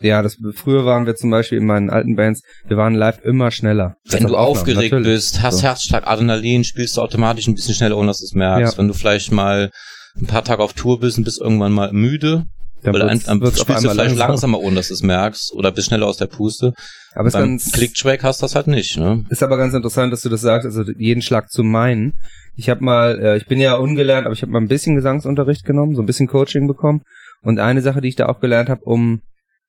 Ja, 0.00 0.22
das 0.22 0.36
früher 0.54 0.84
waren 0.84 1.06
wir 1.06 1.14
zum 1.16 1.30
Beispiel 1.30 1.58
in 1.58 1.66
meinen 1.66 1.88
alten 1.90 2.16
Bands, 2.16 2.42
wir 2.68 2.76
waren 2.76 2.94
live 2.94 3.20
immer 3.24 3.50
schneller. 3.50 3.96
Wenn 4.08 4.24
du 4.26 4.36
aufgeregt 4.36 4.92
natürlich. 4.92 5.06
bist, 5.14 5.42
hast 5.42 5.58
So. 5.58 5.62
Herzschlag, 5.62 6.06
Adrenalin, 6.06 6.64
spielst 6.64 6.96
du 6.96 7.00
automatisch 7.00 7.46
ein 7.46 7.54
bisschen 7.54 7.74
schneller, 7.74 7.96
ohne 7.96 8.08
dass 8.08 8.18
du 8.18 8.24
es 8.26 8.34
merkst. 8.34 8.74
Ja. 8.74 8.78
Wenn 8.78 8.88
du 8.88 8.94
vielleicht 8.94 9.32
mal 9.32 9.70
ein 10.18 10.26
paar 10.26 10.44
Tage 10.44 10.62
auf 10.62 10.74
Tour 10.74 11.00
bist 11.00 11.16
und 11.18 11.24
bist 11.24 11.40
irgendwann 11.40 11.72
mal 11.72 11.92
müde, 11.92 12.44
Dann 12.82 12.94
oder 12.94 13.06
wird's- 13.08 13.26
ein, 13.28 13.40
wird's 13.40 13.60
spielst 13.60 13.84
du 13.84 13.88
vielleicht 13.90 14.10
langsam. 14.16 14.28
langsamer, 14.28 14.60
ohne 14.60 14.76
dass 14.76 14.88
du 14.88 14.94
es 14.94 15.02
merkst, 15.02 15.52
oder 15.54 15.72
bist 15.72 15.88
schneller 15.88 16.06
aus 16.06 16.18
der 16.18 16.26
Puste. 16.26 16.74
Aber 17.14 17.28
es 17.28 17.34
ist 17.34 17.40
Beim 17.40 17.48
ganz, 17.50 17.72
Click-Track 17.72 18.22
hast 18.22 18.42
du 18.42 18.44
das 18.44 18.54
halt 18.54 18.66
nicht, 18.66 18.98
ne? 18.98 19.24
ist 19.30 19.42
aber 19.42 19.56
ganz 19.56 19.72
interessant, 19.72 20.12
dass 20.12 20.20
du 20.20 20.28
das 20.28 20.42
sagst, 20.42 20.66
also 20.66 20.82
jeden 20.98 21.22
Schlag 21.22 21.50
zu 21.50 21.62
meinen. 21.64 22.12
Ich 22.54 22.68
habe 22.68 22.84
mal, 22.84 23.18
äh, 23.18 23.36
ich 23.38 23.46
bin 23.46 23.58
ja 23.60 23.74
ungelernt, 23.76 24.26
aber 24.26 24.34
ich 24.34 24.42
habe 24.42 24.52
mal 24.52 24.60
ein 24.60 24.68
bisschen 24.68 24.94
Gesangsunterricht 24.94 25.64
genommen, 25.64 25.94
so 25.94 26.02
ein 26.02 26.06
bisschen 26.06 26.26
Coaching 26.28 26.66
bekommen. 26.66 27.00
Und 27.42 27.58
eine 27.60 27.80
Sache, 27.80 28.00
die 28.02 28.08
ich 28.08 28.16
da 28.16 28.26
auch 28.26 28.40
gelernt 28.40 28.68
habe, 28.68 28.82
um 28.84 29.20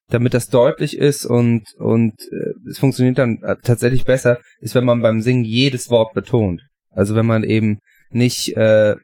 damit 0.09 0.33
das 0.33 0.49
deutlich 0.49 0.97
ist 0.97 1.25
und 1.25 1.63
und 1.77 2.13
äh, 2.31 2.69
es 2.69 2.79
funktioniert 2.79 3.17
dann 3.17 3.41
äh, 3.43 3.55
tatsächlich 3.61 4.05
besser, 4.05 4.39
ist, 4.59 4.75
wenn 4.75 4.85
man 4.85 5.01
beim 5.01 5.21
Singen 5.21 5.43
jedes 5.43 5.89
Wort 5.89 6.13
betont. 6.13 6.61
Also 6.91 7.15
wenn 7.15 7.25
man 7.25 7.43
eben 7.43 7.79
nicht, 8.09 8.55
äh, 8.55 8.95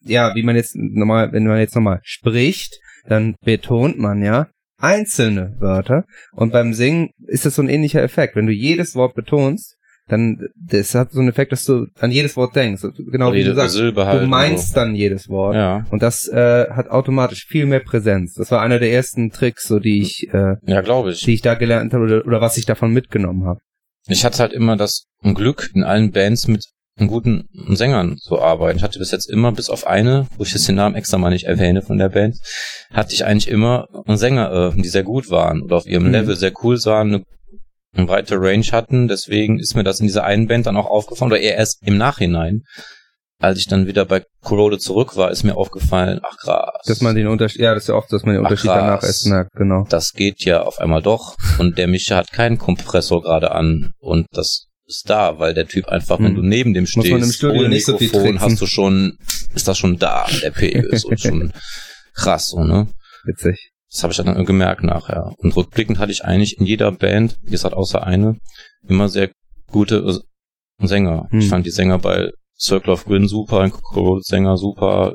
ja, 0.00 0.34
wie 0.34 0.42
man 0.42 0.56
jetzt 0.56 0.76
normal, 0.76 1.32
wenn 1.32 1.46
man 1.46 1.58
jetzt 1.58 1.74
nochmal 1.74 2.00
spricht, 2.02 2.78
dann 3.06 3.34
betont 3.44 3.98
man 3.98 4.22
ja 4.22 4.48
einzelne 4.78 5.56
Wörter. 5.58 6.04
Und 6.32 6.52
beim 6.52 6.74
Singen 6.74 7.10
ist 7.26 7.46
das 7.46 7.54
so 7.54 7.62
ein 7.62 7.68
ähnlicher 7.68 8.02
Effekt. 8.02 8.36
Wenn 8.36 8.46
du 8.46 8.52
jedes 8.52 8.94
Wort 8.94 9.14
betonst, 9.14 9.76
dann 10.12 10.48
das 10.56 10.94
hat 10.94 11.10
so 11.12 11.20
einen 11.20 11.28
Effekt, 11.30 11.50
dass 11.52 11.64
du 11.64 11.86
an 11.98 12.10
jedes 12.10 12.36
Wort 12.36 12.54
denkst. 12.54 12.82
Genau 13.10 13.32
wie 13.32 13.42
du 13.44 13.54
sagst. 13.54 13.76
Du 13.78 13.92
meinst 14.26 14.76
dann 14.76 14.94
jedes 14.94 15.28
Wort. 15.28 15.54
Ja. 15.54 15.84
Und 15.90 16.02
das 16.02 16.28
äh, 16.28 16.66
hat 16.70 16.88
automatisch 16.90 17.46
viel 17.46 17.66
mehr 17.66 17.80
Präsenz. 17.80 18.34
Das 18.34 18.50
war 18.50 18.60
einer 18.60 18.78
der 18.78 18.92
ersten 18.92 19.30
Tricks, 19.30 19.66
so 19.66 19.78
die 19.78 20.02
ich, 20.02 20.28
äh, 20.32 20.56
Ja, 20.66 20.80
glaube 20.82 21.10
ich. 21.12 21.20
die 21.22 21.34
ich 21.34 21.42
da 21.42 21.54
gelernt 21.54 21.92
habe 21.94 22.04
oder, 22.04 22.26
oder 22.26 22.40
was 22.40 22.56
ich 22.58 22.66
davon 22.66 22.92
mitgenommen 22.92 23.44
habe. 23.46 23.58
Ich 24.08 24.24
hatte 24.24 24.38
halt 24.38 24.52
immer 24.52 24.76
das 24.76 25.06
Glück, 25.22 25.70
in 25.74 25.84
allen 25.84 26.10
Bands 26.12 26.46
mit 26.48 26.64
guten 27.06 27.48
Sängern 27.70 28.18
zu 28.18 28.40
arbeiten. 28.40 28.76
Ich 28.78 28.82
hatte 28.84 28.98
bis 28.98 29.10
jetzt 29.12 29.30
immer, 29.30 29.50
bis 29.52 29.70
auf 29.70 29.86
eine, 29.86 30.26
wo 30.36 30.42
ich 30.44 30.52
jetzt 30.52 30.68
den 30.68 30.74
Namen 30.76 30.94
extra 30.94 31.16
mal 31.18 31.30
nicht 31.30 31.46
erwähne 31.46 31.82
von 31.82 31.98
der 31.98 32.10
Band, 32.10 32.36
hatte 32.92 33.14
ich 33.14 33.24
eigentlich 33.24 33.48
immer 33.48 33.86
Sänger, 34.08 34.72
äh, 34.76 34.80
die 34.80 34.88
sehr 34.88 35.02
gut 35.02 35.30
waren 35.30 35.62
oder 35.62 35.76
auf 35.76 35.86
ihrem 35.86 36.04
Mhm. 36.06 36.12
Level 36.12 36.36
sehr 36.36 36.52
cool 36.62 36.76
waren, 36.84 37.08
eine 37.14 37.22
eine 37.94 38.06
breite 38.06 38.36
Range 38.40 38.66
hatten. 38.72 39.08
Deswegen 39.08 39.58
ist 39.58 39.74
mir 39.74 39.84
das 39.84 40.00
in 40.00 40.06
dieser 40.06 40.24
einen 40.24 40.46
Band 40.48 40.66
dann 40.66 40.76
auch 40.76 40.86
aufgefallen, 40.86 41.32
oder 41.32 41.40
eher 41.40 41.56
erst 41.56 41.86
im 41.86 41.96
Nachhinein. 41.98 42.62
Als 43.38 43.58
ich 43.58 43.66
dann 43.66 43.88
wieder 43.88 44.04
bei 44.04 44.22
Corroded 44.40 44.80
zurück 44.80 45.16
war, 45.16 45.32
ist 45.32 45.42
mir 45.42 45.56
aufgefallen, 45.56 46.20
ach 46.22 46.36
krass. 46.38 46.80
Dass 46.86 47.00
man 47.00 47.16
den 47.16 47.26
Unterschied, 47.26 47.60
ja, 47.60 47.74
das 47.74 47.84
ist 47.84 47.88
ja 47.88 47.96
oft, 47.96 48.12
dass 48.12 48.22
man 48.22 48.34
den 48.34 48.44
Ach, 48.44 48.50
Unterschied 48.50 48.70
krass. 48.70 48.80
danach 48.80 49.02
erst 49.02 49.26
merkt, 49.26 49.50
genau. 49.54 49.84
das 49.88 50.12
geht 50.12 50.44
ja 50.44 50.62
auf 50.62 50.78
einmal 50.78 51.02
doch. 51.02 51.36
Und 51.58 51.76
der 51.76 51.88
Mischer 51.88 52.16
hat 52.18 52.30
keinen 52.30 52.58
Kompressor 52.58 53.20
gerade 53.20 53.50
an. 53.50 53.94
Und 53.98 54.26
das 54.30 54.68
ist 54.86 55.10
da, 55.10 55.40
weil 55.40 55.54
der 55.54 55.66
Typ 55.66 55.88
einfach, 55.88 56.20
wenn 56.20 56.28
Hm. 56.28 56.34
du 56.36 56.42
neben 56.42 56.72
dem 56.72 56.86
stehst, 56.86 57.42
ohne 57.42 57.68
nicht 57.68 57.84
so 57.84 57.98
viel 57.98 58.08
Mikrofon, 58.08 58.40
hast 58.40 58.60
du 58.60 58.66
schon, 58.66 59.18
ist 59.56 59.66
das 59.66 59.76
schon 59.76 59.98
da, 59.98 60.26
der 60.40 60.50
Pegel 60.52 60.84
ist 60.92 61.08
schon 61.20 61.52
krass, 62.14 62.46
so, 62.46 62.62
ne? 62.62 62.86
Witzig. 63.24 63.71
Das 63.92 64.02
habe 64.02 64.12
ich 64.12 64.16
dann 64.16 64.44
gemerkt 64.46 64.82
nachher. 64.82 65.34
Und 65.38 65.54
rückblickend 65.54 65.98
hatte 65.98 66.12
ich 66.12 66.24
eigentlich 66.24 66.58
in 66.58 66.64
jeder 66.64 66.90
Band, 66.92 67.36
wie 67.42 67.50
gesagt, 67.50 67.74
außer 67.74 68.04
eine, 68.04 68.36
immer 68.88 69.08
sehr 69.08 69.30
gute 69.70 70.22
Sänger. 70.80 71.26
Hm. 71.30 71.38
Ich 71.40 71.48
fand 71.48 71.66
die 71.66 71.70
Sänger 71.70 71.98
bei 71.98 72.30
Circle 72.58 72.92
of 72.92 73.04
Grin 73.04 73.28
super, 73.28 73.60
ein 73.60 73.72
Sänger 74.20 74.56
super, 74.56 75.14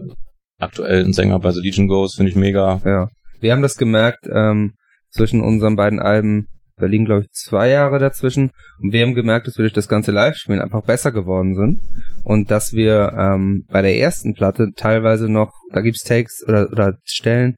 aktuell 0.59 1.05
ein 1.05 1.13
Sänger 1.13 1.39
bei 1.39 1.51
The 1.51 1.61
Legion 1.61 1.87
Goes 1.87 2.15
finde 2.15 2.31
ich 2.31 2.35
mega. 2.35 2.81
Ja. 2.85 3.09
Wir 3.39 3.51
haben 3.51 3.61
das 3.61 3.77
gemerkt, 3.77 4.27
ähm, 4.31 4.73
zwischen 5.11 5.41
unseren 5.41 5.75
beiden 5.75 5.99
Alben, 5.99 6.47
da 6.75 6.85
liegen, 6.85 7.05
glaube 7.05 7.23
ich, 7.23 7.31
zwei 7.31 7.69
Jahre 7.69 7.97
dazwischen. 7.97 8.51
Und 8.79 8.93
wir 8.93 9.03
haben 9.03 9.15
gemerkt, 9.15 9.47
dass 9.47 9.57
wir 9.57 9.63
durch 9.63 9.73
das 9.73 9.87
ganze 9.87 10.11
Live-Spielen 10.11 10.61
einfach 10.61 10.83
besser 10.83 11.11
geworden 11.11 11.55
sind. 11.55 11.79
Und 12.23 12.51
dass 12.51 12.73
wir 12.73 13.13
ähm, 13.17 13.65
bei 13.69 13.81
der 13.81 13.97
ersten 13.97 14.33
Platte 14.35 14.69
teilweise 14.75 15.29
noch, 15.29 15.51
da 15.71 15.81
gibt's 15.81 16.03
Takes 16.03 16.43
oder, 16.47 16.69
oder 16.71 16.97
Stellen, 17.03 17.55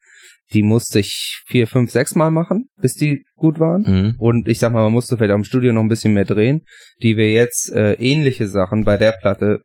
die 0.52 0.62
musste 0.62 1.00
ich 1.00 1.42
vier, 1.46 1.66
fünf, 1.66 1.90
sechs 1.90 2.14
Mal 2.14 2.30
machen, 2.30 2.68
bis 2.80 2.94
die 2.94 3.24
gut 3.36 3.60
waren. 3.60 3.82
Mhm. 3.82 4.14
Und 4.18 4.48
ich 4.48 4.58
sag 4.58 4.72
mal, 4.72 4.82
man 4.82 4.92
musste 4.92 5.16
vielleicht 5.16 5.32
auch 5.32 5.36
im 5.36 5.44
Studio 5.44 5.72
noch 5.72 5.82
ein 5.82 5.88
bisschen 5.88 6.12
mehr 6.12 6.24
drehen, 6.24 6.62
die 7.02 7.16
wir 7.16 7.32
jetzt 7.32 7.72
äh, 7.72 7.94
ähnliche 7.94 8.48
Sachen 8.48 8.84
bei 8.84 8.96
der 8.96 9.12
Platte 9.12 9.60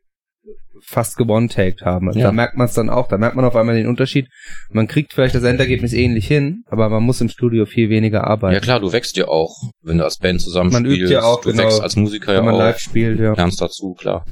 fast 0.82 1.16
gewone-taked 1.16 1.82
haben. 1.82 2.12
Ja. 2.12 2.24
Da 2.24 2.32
merkt 2.32 2.56
man 2.56 2.66
es 2.66 2.74
dann 2.74 2.90
auch, 2.90 3.08
da 3.08 3.18
merkt 3.18 3.34
man 3.34 3.44
auf 3.44 3.56
einmal 3.56 3.74
den 3.74 3.88
Unterschied. 3.88 4.28
Man 4.70 4.86
kriegt 4.86 5.12
vielleicht 5.12 5.34
das 5.34 5.42
Endergebnis 5.42 5.92
ähnlich 5.92 6.26
hin, 6.26 6.62
aber 6.66 6.88
man 6.88 7.02
muss 7.02 7.20
im 7.20 7.28
Studio 7.28 7.66
viel 7.66 7.88
weniger 7.88 8.18
Ja 8.18 8.24
arbeiten. 8.24 8.60
klar, 8.60 8.80
du 8.80 8.92
wächst 8.92 9.16
ja 9.16 9.26
auch, 9.26 9.54
wenn 9.82 9.98
du 9.98 10.04
als 10.04 10.18
Band 10.18 10.40
zusammenspielst. 10.40 10.86
Man 10.86 11.00
übt 11.00 11.12
ja 11.12 11.22
auch, 11.22 11.40
du 11.40 11.50
genau, 11.50 11.64
wächst 11.64 11.80
als 11.80 11.96
Musiker 11.96 12.32
ja 12.32 12.38
wenn 12.38 12.46
man 12.46 12.54
auch. 12.54 12.58
live 12.58 12.78
spielt, 12.78 13.18
ja. 13.18 13.32
Lernst 13.34 13.60
dazu, 13.60 13.94
klar. 13.94 14.24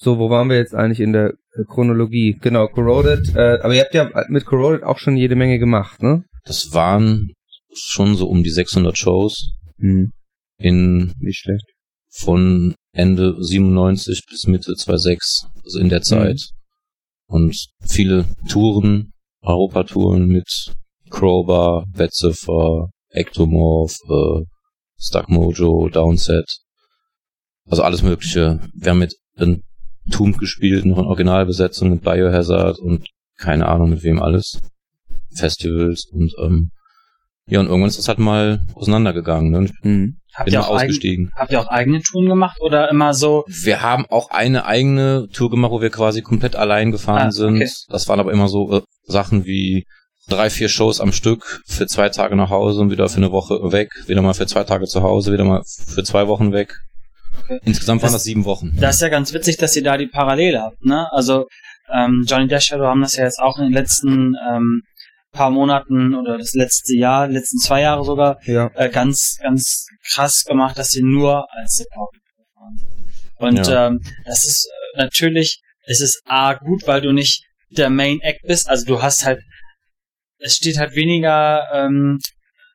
So, 0.00 0.18
wo 0.18 0.30
waren 0.30 0.48
wir 0.48 0.56
jetzt 0.58 0.74
eigentlich 0.76 1.00
in 1.00 1.12
der 1.12 1.30
äh, 1.54 1.64
Chronologie? 1.68 2.38
Genau, 2.40 2.68
Corroded, 2.68 3.34
äh, 3.34 3.58
aber 3.60 3.74
ihr 3.74 3.82
habt 3.82 3.94
ja 3.94 4.08
mit 4.28 4.44
Corroded 4.46 4.84
auch 4.84 4.98
schon 4.98 5.16
jede 5.16 5.34
Menge 5.34 5.58
gemacht, 5.58 6.00
ne? 6.02 6.22
Das 6.44 6.72
waren 6.72 7.32
schon 7.74 8.14
so 8.14 8.28
um 8.28 8.42
die 8.44 8.50
600 8.50 8.96
Shows 8.96 9.52
Hm, 9.78 10.12
in 10.58 11.12
nicht 11.20 11.38
schlecht. 11.40 11.64
von 12.10 12.74
Ende 12.92 13.36
97 13.42 14.22
bis 14.28 14.46
Mitte 14.46 14.74
2006, 14.74 15.46
also 15.64 15.78
in 15.80 15.88
der 15.88 16.02
Zeit. 16.02 16.40
Und 17.26 17.56
viele 17.86 18.24
Touren, 18.48 19.12
Europatouren 19.42 20.26
mit 20.26 20.72
Crowbar, 21.10 21.84
Bad 21.92 22.12
Ziffer, 22.14 22.88
Ectomorph, 23.10 23.94
äh, 24.08 24.44
Stuck 25.00 25.28
Mojo, 25.28 25.88
Downset. 25.90 26.46
Also 27.68 27.82
alles 27.82 28.02
mögliche. 28.02 28.60
Wir 28.74 28.90
haben 28.92 28.98
mit 29.00 29.14
Entombed 30.08 30.38
gespielt, 30.38 30.84
noch 30.84 30.98
in 30.98 31.04
Originalbesetzung 31.04 31.90
mit 31.90 32.02
Biohazard 32.02 32.78
und 32.78 33.08
keine 33.36 33.66
Ahnung 33.66 33.90
mit 33.90 34.02
wem 34.02 34.20
alles. 34.20 34.58
Festivals 35.34 36.06
und 36.12 36.32
ähm, 36.42 36.70
ja, 37.50 37.60
und 37.60 37.66
irgendwann 37.66 37.88
ist 37.88 37.98
das 37.98 38.08
halt 38.08 38.18
mal 38.18 38.66
auseinandergegangen. 38.74 39.50
Ne? 39.50 39.58
Und 39.58 39.64
ich 39.70 39.72
Hm. 39.82 40.16
Habt 40.34 40.50
ihr, 40.52 40.58
mal 40.58 40.64
auch 40.66 40.70
eigen, 40.76 40.76
ausgestiegen. 40.90 41.30
habt 41.34 41.50
ihr 41.52 41.60
auch 41.60 41.66
eigene 41.68 42.00
Touren 42.02 42.28
gemacht 42.28 42.58
oder 42.60 42.90
immer 42.90 43.12
so? 43.14 43.44
Wir 43.48 43.82
haben 43.82 44.04
auch 44.10 44.30
eine 44.30 44.66
eigene 44.66 45.26
Tour 45.32 45.50
gemacht, 45.50 45.72
wo 45.72 45.80
wir 45.80 45.90
quasi 45.90 46.22
komplett 46.22 46.54
allein 46.56 46.92
gefahren 46.92 47.28
Ah, 47.28 47.32
sind. 47.32 47.56
okay. 47.56 47.70
Das 47.88 48.06
waren 48.08 48.20
aber 48.20 48.32
immer 48.32 48.48
so 48.48 48.76
äh, 48.78 48.82
Sachen 49.04 49.46
wie 49.46 49.84
drei, 50.28 50.50
vier 50.50 50.68
Shows 50.68 51.00
am 51.00 51.10
Stück 51.12 51.62
für 51.66 51.86
zwei 51.86 52.10
Tage 52.10 52.36
nach 52.36 52.50
Hause 52.50 52.82
und 52.82 52.90
wieder 52.90 53.08
für 53.08 53.16
eine 53.16 53.32
Woche 53.32 53.54
weg, 53.72 53.88
wieder 54.06 54.20
mal 54.22 54.34
für 54.34 54.46
zwei 54.46 54.62
Tage 54.64 54.84
zu 54.86 55.02
Hause, 55.02 55.32
wieder 55.32 55.44
mal 55.44 55.62
für 55.64 56.04
zwei 56.04 56.28
Wochen 56.28 56.52
weg. 56.52 56.74
Okay. 57.48 57.60
Insgesamt 57.64 58.02
waren 58.02 58.06
Das- 58.08 58.20
das 58.20 58.24
sieben 58.24 58.44
Wochen. 58.44 58.76
Das 58.78 58.96
ist 58.96 59.00
ja 59.02 59.08
ganz 59.08 59.32
witzig, 59.32 59.56
dass 59.56 59.74
ihr 59.76 59.82
da 59.82 59.96
die 59.96 60.06
Parallele 60.06 60.60
habt, 60.60 60.84
ne? 60.84 61.06
Also 61.12 61.46
ähm, 61.92 62.24
Johnny 62.28 62.46
Dash 62.48 62.66
Shadow 62.66 62.84
haben 62.86 63.00
das 63.00 63.16
ja 63.16 63.24
jetzt 63.24 63.38
auch 63.38 63.56
in 63.58 63.64
den 63.64 63.72
letzten 63.72 64.34
ähm, 64.50 64.82
paar 65.32 65.50
Monaten 65.50 66.14
oder 66.14 66.36
das 66.36 66.52
letzte 66.52 66.94
Jahr, 66.96 67.26
letzten 67.28 67.58
zwei 67.58 67.80
Jahre 67.82 68.04
sogar 68.04 68.38
Ja. 68.44 68.70
äh, 68.74 68.90
ganz, 68.90 69.36
ganz 69.42 69.86
krass 70.12 70.44
gemacht, 70.44 70.76
dass 70.78 70.88
sie 70.88 71.02
nur 71.02 71.46
als 71.50 71.76
Support 71.76 72.12
gefahren 72.36 72.76
sind. 72.76 73.36
Und 73.36 73.66
Ja. 73.68 73.86
ähm, 73.86 74.00
das 74.26 74.44
ist 74.44 74.68
äh, 74.94 74.98
natürlich, 75.04 75.60
es 75.86 76.00
ist 76.00 76.20
A 76.26 76.54
gut, 76.54 76.86
weil 76.86 77.00
du 77.00 77.12
nicht 77.12 77.42
der 77.70 77.88
Main 77.90 78.20
Act 78.20 78.40
bist, 78.46 78.68
also 78.68 78.84
du 78.84 79.00
hast 79.02 79.24
halt, 79.24 79.40
es 80.38 80.56
steht 80.56 80.78
halt 80.78 80.94
weniger, 80.94 81.66
ähm, 81.72 82.18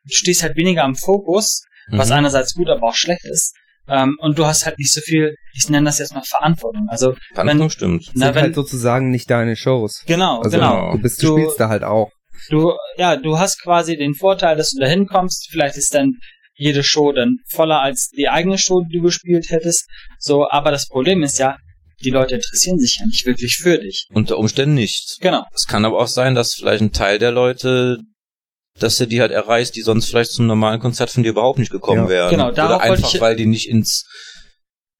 du 0.06 0.14
stehst 0.14 0.42
halt 0.44 0.56
weniger 0.56 0.84
am 0.84 0.96
Fokus, 0.96 1.64
was 1.90 2.08
Mhm. 2.10 2.14
einerseits 2.16 2.54
gut, 2.54 2.70
aber 2.70 2.88
auch 2.88 2.96
schlecht 2.96 3.26
ist. 3.26 3.54
Ähm, 3.88 4.15
und 4.19 4.38
du 4.39 4.46
hast 4.46 4.65
halt 4.65 4.80
nicht 4.80 4.93
so 4.93 5.02
viel, 5.02 5.36
ich 5.54 5.67
nenne 5.69 5.86
das 5.88 6.00
jetzt 6.00 6.13
mal 6.13 6.24
Verantwortung. 6.26 6.88
Also, 6.89 7.15
Verantwortung 7.34 7.62
wenn, 7.62 7.69
stimmt. 8.02 8.12
na, 8.13 8.28
Sind 8.28 8.36
wenn, 8.36 8.41
halt 8.43 8.56
sozusagen 8.56 9.10
nicht 9.12 9.30
deine 9.30 9.56
Shows. 9.56 10.04
genau, 10.06 10.39
Also 10.41 10.58
genau. 10.58 10.93
du 10.93 11.02
bist, 11.02 11.22
du 11.22 11.28
Du- 11.28 11.38
spielst 11.39 11.60
da 11.60 11.69
halt 11.69 11.84
auch. 11.84 12.10
Du, 12.50 12.74
ja, 12.98 13.15
du 13.15 13.38
hast 13.39 13.62
quasi 13.62 13.96
den 13.96 14.13
Vorteil, 14.15 14.56
dass 14.58 14.72
du 14.72 14.80
da 14.80 14.88
hinkommst. 14.88 15.48
Vielleicht 15.52 15.78
ist 15.78 15.93
dann 15.93 16.13
jede 16.56 16.84
Show 16.84 17.12
dann 17.12 17.38
voller 17.50 17.82
als 17.82 18.10
die 18.10 18.28
eigene 18.30 18.58
Show, 18.58 18.82
die 18.89 18.98
du 18.98 19.04
gespielt 19.04 19.46
hättest. 19.50 19.88
So, 20.19 20.50
aber 20.50 20.72
das 20.72 20.88
Problem 20.88 21.24
ist 21.24 21.38
ja, 21.39 21.58
die 22.04 22.10
Leute 22.10 22.36
interessieren 22.36 22.80
sich 22.80 22.98
ja 23.00 23.06
nicht 23.06 23.26
wirklich 23.26 23.58
für 23.62 23.78
dich. 23.80 24.08
Unter 24.13 24.38
Umständen 24.38 24.76
nicht. 24.76 25.17
Genau. 25.22 25.43
Es 25.54 25.65
kann 25.67 25.86
aber 25.86 26.00
auch 26.00 26.08
sein, 26.08 26.36
dass 26.36 26.54
vielleicht 26.54 26.82
ein 26.82 26.91
Teil 26.91 27.17
der 27.19 27.32
Leute, 27.32 28.00
dass 28.80 28.98
du 28.98 29.06
die 29.08 29.22
halt 29.22 29.32
erreichst, 29.32 29.76
die 29.76 29.82
sonst 29.82 30.10
vielleicht 30.10 30.32
zum 30.32 30.48
normalen 30.48 30.80
Konzert 30.80 31.10
von 31.12 31.24
dir 31.24 31.30
überhaupt 31.30 31.60
nicht 31.60 31.72
gekommen 31.72 32.04
Ja. 32.06 32.10
wären. 32.10 32.30
Genau, 32.32 32.52
darauf 32.52 32.78
Oder 32.82 32.92
einfach, 32.94 33.14
ich- 33.14 33.22
weil 33.22 33.36
die 33.36 33.46
nicht 33.46 33.68
ins 33.70 34.06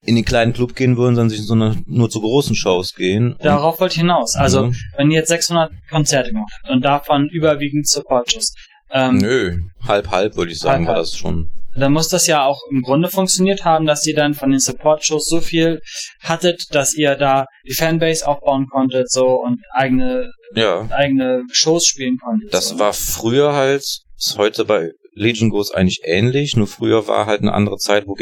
in 0.06 0.16
den 0.18 0.26
kleinen 0.26 0.52
Club 0.52 0.76
gehen 0.76 0.98
würden, 0.98 1.16
sondern 1.16 1.30
sich 1.30 1.40
in 1.40 1.46
so 1.46 1.54
eine, 1.54 1.82
nur 1.86 2.10
zu 2.10 2.20
großen 2.20 2.58
Shows 2.58 2.94
gehen. 2.94 3.38
Darauf 3.40 3.80
wollte 3.80 3.94
ich 3.94 4.02
hinaus. 4.02 4.36
Also, 4.36 4.66
Mhm. 4.66 4.76
wenn 4.98 5.12
ihr 5.12 5.20
jetzt 5.20 5.30
600 5.30 5.72
Konzerte 5.90 6.32
gemacht 6.32 6.52
habt 6.62 6.74
und 6.74 6.84
davon 6.84 7.30
überwiegend 7.32 7.88
Support-Shows, 7.88 8.54
ähm, 8.92 9.20
Nö, 9.20 9.58
halb 9.88 10.10
halb 10.12 10.36
würde 10.36 10.52
ich 10.52 10.60
sagen, 10.60 10.80
Halb, 10.86 10.88
war 10.90 10.96
halb. 10.96 11.06
das 11.06 11.16
schon. 11.16 11.50
Dann 11.76 11.94
muss 11.94 12.08
das 12.08 12.28
ja 12.28 12.46
auch 12.46 12.62
im 12.70 12.82
Grunde 12.82 13.10
funktioniert 13.10 13.66
haben, 13.66 13.86
dass 13.86 14.06
ihr 14.06 14.16
dann 14.16 14.34
von 14.34 14.52
den 14.52 14.60
Support-Shows 14.60 15.26
so 15.26 15.42
viel 15.42 15.80
hattet, 16.22 16.66
dass 16.72 16.94
ihr 16.94 17.16
da 17.16 17.46
die 17.68 17.74
Fanbase 17.74 18.28
aufbauen 18.28 18.68
konntet, 18.70 19.10
so 19.12 19.26
und 19.42 19.60
eigene, 19.74 20.32
Ja. 20.56 20.88
eigene 20.92 21.44
Shows 21.52 21.86
spielen 21.86 22.18
konntet. 22.18 22.54
Das 22.54 22.70
so. 22.70 22.80
war 22.80 22.94
früher 22.94 23.54
halt, 23.54 23.82
ist 23.82 24.38
heute 24.38 24.66
bei 24.66 24.92
Legion 25.16 25.50
Goes 25.50 25.72
eigentlich 25.72 26.02
ähnlich, 26.04 26.56
nur 26.56 26.68
früher 26.68 27.08
war 27.08 27.26
halt 27.26 27.42
eine 27.42 27.54
andere 27.54 27.78
Zeit, 27.78 28.08
wo 28.08 28.14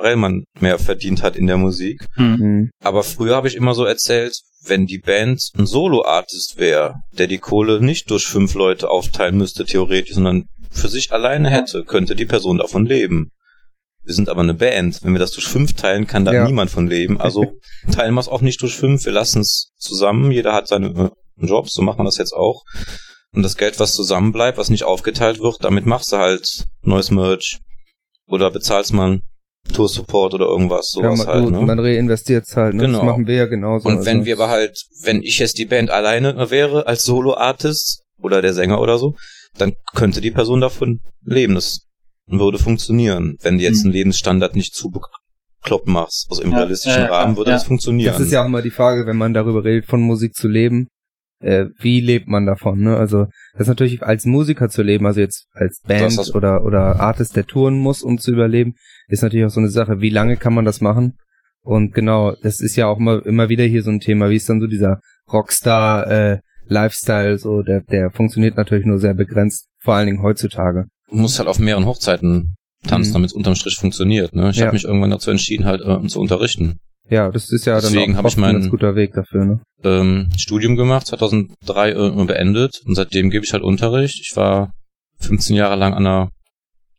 generell 0.00 0.16
man 0.16 0.44
mehr 0.58 0.78
verdient 0.78 1.22
hat 1.22 1.36
in 1.36 1.46
der 1.46 1.56
Musik. 1.56 2.06
Hm. 2.14 2.38
Hm. 2.38 2.70
Aber 2.82 3.02
früher 3.02 3.36
habe 3.36 3.48
ich 3.48 3.56
immer 3.56 3.74
so 3.74 3.84
erzählt, 3.84 4.34
wenn 4.64 4.86
die 4.86 4.98
Band 4.98 5.50
ein 5.56 5.66
Solo-Artist 5.66 6.56
wäre, 6.58 6.94
der 7.12 7.26
die 7.26 7.38
Kohle 7.38 7.80
nicht 7.80 8.10
durch 8.10 8.26
fünf 8.26 8.54
Leute 8.54 8.90
aufteilen 8.90 9.36
müsste, 9.36 9.64
theoretisch, 9.64 10.14
sondern 10.14 10.44
für 10.70 10.88
sich 10.88 11.12
alleine 11.12 11.50
hätte, 11.50 11.84
könnte 11.84 12.14
die 12.14 12.26
Person 12.26 12.58
davon 12.58 12.86
leben. 12.86 13.30
Wir 14.02 14.14
sind 14.14 14.28
aber 14.28 14.42
eine 14.42 14.54
Band. 14.54 15.02
Wenn 15.02 15.12
wir 15.12 15.18
das 15.18 15.32
durch 15.32 15.46
fünf 15.46 15.74
teilen, 15.74 16.06
kann 16.06 16.24
da 16.24 16.32
Ja. 16.32 16.46
niemand 16.46 16.70
von 16.70 16.86
leben. 16.86 17.20
Also 17.20 17.52
teilen 17.92 18.14
wir 18.14 18.20
es 18.20 18.28
auch 18.28 18.40
nicht 18.40 18.62
durch 18.62 18.74
fünf. 18.74 19.04
Wir 19.04 19.12
lassen 19.12 19.40
es 19.40 19.72
zusammen. 19.76 20.30
Jeder 20.30 20.52
hat 20.52 20.68
seine 20.68 20.88
äh, 20.88 21.46
Jobs. 21.46 21.74
So 21.74 21.82
macht 21.82 21.98
man 21.98 22.06
das 22.06 22.16
jetzt 22.16 22.32
auch. 22.32 22.62
Und 23.32 23.42
das 23.42 23.56
Geld, 23.56 23.78
was 23.78 23.92
zusammen 23.92 24.32
bleibt, 24.32 24.58
was 24.58 24.70
nicht 24.70 24.84
aufgeteilt 24.84 25.40
wird, 25.40 25.62
damit 25.62 25.86
machst 25.86 26.12
du 26.12 26.16
halt 26.16 26.64
neues 26.82 27.10
Merch. 27.10 27.58
Oder 28.26 28.50
bezahlst 28.50 28.92
man 29.66 29.74
Tour-Support 29.74 30.34
oder 30.34 30.46
irgendwas, 30.46 30.94
Ja, 30.96 31.02
sowas 31.14 31.18
man, 31.18 31.26
halt. 31.26 31.50
Ne? 31.50 31.60
man 31.62 31.78
reinvestiert 31.78 32.44
halt, 32.56 32.74
ne? 32.74 32.82
Das 32.84 32.92
Genau. 32.92 33.04
machen 33.04 33.26
wir 33.26 33.34
ja 33.34 33.46
genauso. 33.46 33.88
Und 33.88 34.04
wenn 34.06 34.18
also. 34.18 34.26
wir 34.26 34.34
aber 34.36 34.48
halt, 34.48 34.84
wenn 35.02 35.22
ich 35.22 35.38
jetzt 35.38 35.58
die 35.58 35.66
Band 35.66 35.90
alleine 35.90 36.50
wäre, 36.50 36.86
als 36.86 37.02
Solo-Artist 37.04 38.02
oder 38.22 38.42
der 38.42 38.54
Sänger 38.54 38.80
oder 38.80 38.98
so, 38.98 39.14
dann 39.58 39.72
könnte 39.94 40.20
die 40.20 40.30
Person 40.30 40.60
davon 40.60 41.00
leben. 41.24 41.54
Das 41.54 41.80
würde 42.26 42.58
funktionieren. 42.58 43.36
Wenn 43.42 43.58
du 43.58 43.64
jetzt 43.64 43.78
Mhm. 43.80 43.86
einen 43.86 43.92
Lebensstandard 43.94 44.54
nicht 44.54 44.74
zu 44.74 44.90
bekloppt 44.90 45.88
machst, 45.88 46.26
also 46.30 46.42
im 46.42 46.52
Ja, 46.52 46.58
realistischen 46.58 47.02
ja, 47.02 47.08
ja, 47.08 47.14
Rahmen, 47.14 47.36
würde 47.36 47.50
ja. 47.50 47.56
das 47.56 47.64
funktionieren. 47.64 48.12
Das 48.12 48.20
ist 48.20 48.30
ja 48.32 48.42
auch 48.42 48.46
immer 48.46 48.62
die 48.62 48.70
Frage, 48.70 49.06
wenn 49.06 49.16
man 49.16 49.34
darüber 49.34 49.64
redet, 49.64 49.86
von 49.86 50.00
Musik 50.00 50.34
zu 50.34 50.46
leben. 50.48 50.88
Äh, 51.42 51.66
wie 51.78 52.00
lebt 52.00 52.28
man 52.28 52.44
davon? 52.46 52.80
Ne? 52.80 52.96
Also 52.96 53.26
das 53.52 53.62
ist 53.62 53.68
natürlich 53.68 54.02
als 54.02 54.26
Musiker 54.26 54.68
zu 54.68 54.82
leben, 54.82 55.06
also 55.06 55.20
jetzt 55.20 55.46
als 55.54 55.80
Band 55.86 56.18
Das 56.18 56.34
oder 56.34 56.64
oder 56.64 57.00
Artist, 57.00 57.34
der 57.36 57.46
touren 57.46 57.78
muss, 57.78 58.02
um 58.02 58.18
zu 58.18 58.30
überleben, 58.32 58.74
ist 59.08 59.22
natürlich 59.22 59.46
auch 59.46 59.50
so 59.50 59.60
eine 59.60 59.70
Sache. 59.70 60.00
Wie 60.00 60.10
lange 60.10 60.36
kann 60.36 60.52
man 60.54 60.64
das 60.66 60.80
machen? 60.80 61.14
Und 61.62 61.94
genau, 61.94 62.34
das 62.42 62.60
ist 62.60 62.76
ja 62.76 62.86
auch 62.88 62.98
immer 62.98 63.24
immer 63.24 63.48
wieder 63.48 63.64
hier 63.64 63.82
so 63.82 63.90
ein 63.90 64.00
Thema. 64.00 64.28
Wie 64.30 64.36
ist 64.36 64.48
dann 64.48 64.60
so 64.60 64.66
dieser 64.66 65.00
Rockstar 65.32 66.06
äh, 66.10 66.38
Lifestyle? 66.66 67.38
So 67.38 67.62
der 67.62 67.80
der 67.82 68.10
funktioniert 68.10 68.56
natürlich 68.56 68.84
nur 68.86 68.98
sehr 68.98 69.14
begrenzt, 69.14 69.66
vor 69.82 69.94
allen 69.94 70.06
Dingen 70.06 70.22
heutzutage. 70.22 70.86
Du 71.08 71.16
musst 71.16 71.38
halt 71.38 71.48
auf 71.48 71.58
mehreren 71.58 71.86
Hochzeiten 71.86 72.54
tanzen, 72.86 73.10
Mhm. 73.10 73.14
damit 73.14 73.30
es 73.30 73.34
unterm 73.34 73.54
Strich 73.54 73.76
funktioniert. 73.76 74.34
Ne? 74.34 74.50
Ich 74.50 74.56
Ja. 74.56 74.66
habe 74.66 74.74
mich 74.74 74.84
irgendwann 74.84 75.10
dazu 75.10 75.30
entschieden, 75.30 75.64
halt 75.64 75.80
äh, 75.82 76.06
zu 76.06 76.20
unterrichten. 76.20 76.78
Ja, 77.10 77.30
das 77.30 77.50
ist 77.50 77.66
ja 77.66 77.80
dann 77.80 77.92
Deswegen 77.92 78.14
auch 78.14 78.18
hab 78.18 78.26
ich 78.26 78.36
oft 78.36 78.44
ein 78.44 78.52
ganz 78.54 78.70
guter 78.70 78.94
Weg 78.94 79.12
dafür, 79.14 79.44
ne? 79.44 79.60
Ähm, 79.82 80.28
Studium 80.36 80.76
gemacht, 80.76 81.08
2003 81.08 81.90
äh, 81.90 82.24
beendet 82.24 82.82
und 82.86 82.94
seitdem 82.94 83.30
gebe 83.30 83.44
ich 83.44 83.52
halt 83.52 83.64
Unterricht. 83.64 84.20
Ich 84.20 84.36
war 84.36 84.72
15 85.18 85.56
Jahre 85.56 85.74
lang 85.74 85.92
an 85.92 86.04
der 86.04 86.30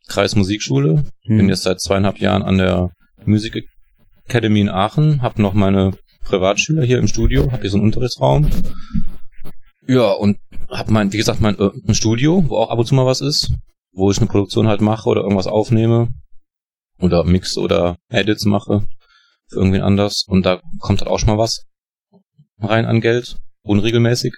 Kreismusikschule, 0.08 1.04
Hm. 1.24 1.36
bin 1.38 1.48
jetzt 1.48 1.62
seit 1.62 1.80
zweieinhalb 1.80 2.18
Jahren 2.18 2.42
an 2.42 2.58
der 2.58 2.90
Music 3.24 3.64
Academy 4.26 4.60
in 4.60 4.68
Aachen, 4.68 5.22
habe 5.22 5.40
noch 5.40 5.54
meine 5.54 5.92
Privatschüler 6.24 6.84
hier 6.84 6.98
im 6.98 7.08
Studio, 7.08 7.50
habe 7.50 7.62
hier 7.62 7.70
so 7.70 7.78
einen 7.78 7.86
Unterrichtsraum. 7.86 8.50
Ja, 9.86 10.12
und 10.12 10.38
habe 10.70 10.92
mein, 10.92 11.12
wie 11.12 11.16
gesagt, 11.16 11.40
mein 11.40 11.58
äh, 11.58 11.70
ein 11.88 11.94
Studio, 11.94 12.44
wo 12.48 12.56
auch 12.58 12.70
ab 12.70 12.78
und 12.78 12.86
zu 12.86 12.94
mal 12.94 13.06
was 13.06 13.22
ist, 13.22 13.54
wo 13.92 14.10
ich 14.10 14.18
eine 14.18 14.26
Produktion 14.26 14.68
halt 14.68 14.82
mache 14.82 15.08
oder 15.08 15.22
irgendwas 15.22 15.46
aufnehme 15.46 16.08
oder 17.00 17.24
Mix 17.24 17.56
oder 17.56 17.96
Edits 18.10 18.44
mache 18.44 18.84
für 19.52 19.58
irgendwen 19.58 19.82
anders 19.82 20.24
und 20.26 20.44
da 20.46 20.60
kommt 20.80 21.00
halt 21.00 21.10
auch 21.10 21.18
schon 21.18 21.28
mal 21.28 21.38
was 21.38 21.64
rein 22.60 22.86
an 22.86 23.00
Geld, 23.00 23.36
unregelmäßig, 23.62 24.34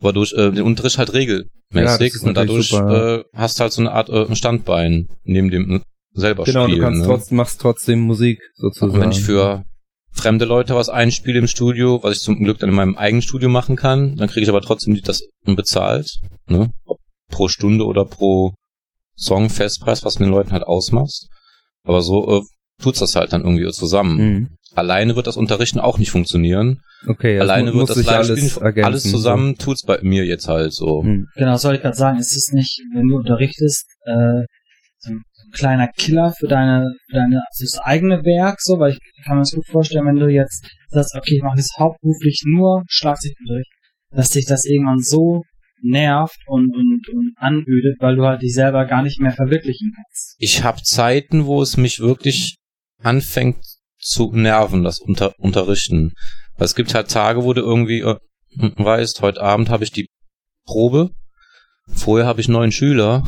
aber 0.00 0.12
durch 0.12 0.32
äh, 0.32 0.50
den 0.50 0.62
Unterricht 0.62 0.98
halt 0.98 1.10
Ja, 1.10 1.14
regelmäßig 1.14 2.14
ist 2.14 2.22
und 2.24 2.34
dadurch 2.36 2.68
super, 2.68 3.20
äh, 3.20 3.24
hast 3.34 3.60
halt 3.60 3.72
so 3.72 3.82
eine 3.82 3.92
Art 3.92 4.08
äh, 4.08 4.34
Standbein 4.34 5.08
neben 5.24 5.50
dem 5.50 5.76
äh, 5.76 5.80
selber 6.14 6.44
Genau, 6.44 6.64
spielen. 6.64 6.78
du 6.78 6.84
kannst 6.84 7.00
ne? 7.00 7.06
trotzdem, 7.06 7.36
machst 7.36 7.60
trotzdem 7.60 8.00
Musik 8.00 8.40
sozusagen. 8.54 8.92
Und 8.92 9.00
wenn 9.00 9.12
ich 9.12 9.22
für 9.22 9.64
fremde 10.12 10.44
Leute 10.44 10.74
was 10.74 10.88
einspiele 10.88 11.38
im 11.40 11.48
Studio, 11.48 12.02
was 12.02 12.16
ich 12.16 12.22
zum 12.22 12.42
Glück 12.42 12.58
dann 12.58 12.70
in 12.70 12.76
meinem 12.76 12.96
eigenen 12.96 13.22
Studio 13.22 13.48
machen 13.48 13.76
kann, 13.76 14.16
dann 14.16 14.28
kriege 14.28 14.44
ich 14.44 14.48
aber 14.48 14.60
trotzdem 14.60 15.00
das 15.02 15.22
bezahlt, 15.44 16.08
ne? 16.46 16.70
Pro 17.30 17.48
Stunde 17.48 17.84
oder 17.84 18.04
pro 18.04 18.54
Song 19.16 19.50
Festpreis, 19.50 20.04
was 20.04 20.14
du 20.14 20.20
den 20.24 20.30
Leuten 20.30 20.52
halt 20.52 20.62
ausmachst. 20.64 21.28
Aber 21.82 22.00
so 22.00 22.38
äh, 22.38 22.42
tut's 22.80 23.00
das 23.00 23.16
halt 23.16 23.32
dann 23.32 23.42
irgendwie 23.42 23.68
zusammen. 23.70 24.16
Mhm. 24.16 24.48
Alleine 24.74 25.14
wird 25.14 25.26
das 25.26 25.36
Unterrichten 25.36 25.78
auch 25.78 25.98
nicht 25.98 26.10
funktionieren. 26.10 26.80
Okay, 27.06 27.38
das 27.38 27.48
Alleine 27.48 27.74
wird 27.74 27.90
das 27.90 27.96
sich 27.96 28.08
alles 28.08 28.56
ergänzen. 28.56 28.84
alles 28.84 29.02
zusammen 29.08 29.56
tut's 29.56 29.82
bei 29.82 30.00
mir 30.02 30.24
jetzt 30.24 30.48
halt 30.48 30.72
so. 30.72 30.84
So. 30.84 31.02
Mhm. 31.02 31.28
Genau, 31.34 31.52
das 31.52 31.62
soll 31.62 31.76
ich 31.76 31.82
gerade 31.82 31.96
sagen. 31.96 32.18
Ist 32.18 32.36
es 32.36 32.52
nicht, 32.52 32.80
wenn 32.94 33.08
du 33.08 33.16
unterrichtest, 33.16 33.86
äh, 34.04 34.44
so 34.98 35.12
ein, 35.12 35.22
so 35.32 35.42
ein 35.46 35.52
kleiner 35.52 35.88
Killer 35.88 36.32
für 36.38 36.46
deine, 36.46 36.92
für 37.08 37.16
deine 37.16 37.42
für 37.56 37.64
das 37.64 37.78
eigene 37.78 38.24
Werk, 38.24 38.60
so, 38.60 38.78
weil 38.78 38.92
ich 38.92 38.98
kann 39.24 39.36
mir 39.36 39.42
das 39.42 39.52
gut 39.52 39.66
vorstellen, 39.66 40.06
wenn 40.06 40.16
du 40.16 40.28
jetzt 40.28 40.66
sagst, 40.88 41.14
okay, 41.16 41.36
ich 41.36 41.42
mache 41.42 41.56
jetzt 41.56 41.74
hauptberuflich 41.78 42.42
nur 42.46 42.82
Schlagzeugunterricht, 42.88 43.70
dass 44.10 44.30
dich 44.30 44.46
das 44.46 44.64
irgendwann 44.64 45.00
so 45.00 45.42
nervt 45.82 46.38
und, 46.46 46.74
und, 46.74 47.08
und 47.12 47.32
anödet, 47.36 47.96
weil 48.00 48.16
du 48.16 48.24
halt 48.24 48.42
dich 48.42 48.54
selber 48.54 48.86
gar 48.86 49.02
nicht 49.02 49.20
mehr 49.20 49.32
verwirklichen 49.32 49.92
kannst. 49.94 50.36
Ich 50.38 50.64
habe 50.64 50.82
Zeiten, 50.82 51.46
wo 51.46 51.60
es 51.60 51.76
mich 51.76 52.00
wirklich 52.00 52.56
anfängt 53.04 53.58
zu 53.98 54.32
nerven, 54.32 54.84
das 54.84 54.98
Unter 54.98 55.38
Unterrichten. 55.38 56.12
Weil 56.56 56.66
es 56.66 56.74
gibt 56.74 56.94
halt 56.94 57.10
Tage, 57.10 57.44
wo 57.44 57.52
du 57.52 57.62
irgendwie 57.62 58.00
äh, 58.00 58.16
weißt, 58.56 59.22
heute 59.22 59.42
Abend 59.42 59.68
habe 59.70 59.84
ich 59.84 59.92
die 59.92 60.08
Probe, 60.66 61.10
vorher 61.88 62.26
habe 62.26 62.40
ich 62.40 62.48
neun 62.48 62.72
Schüler. 62.72 63.22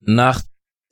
Nach 0.00 0.42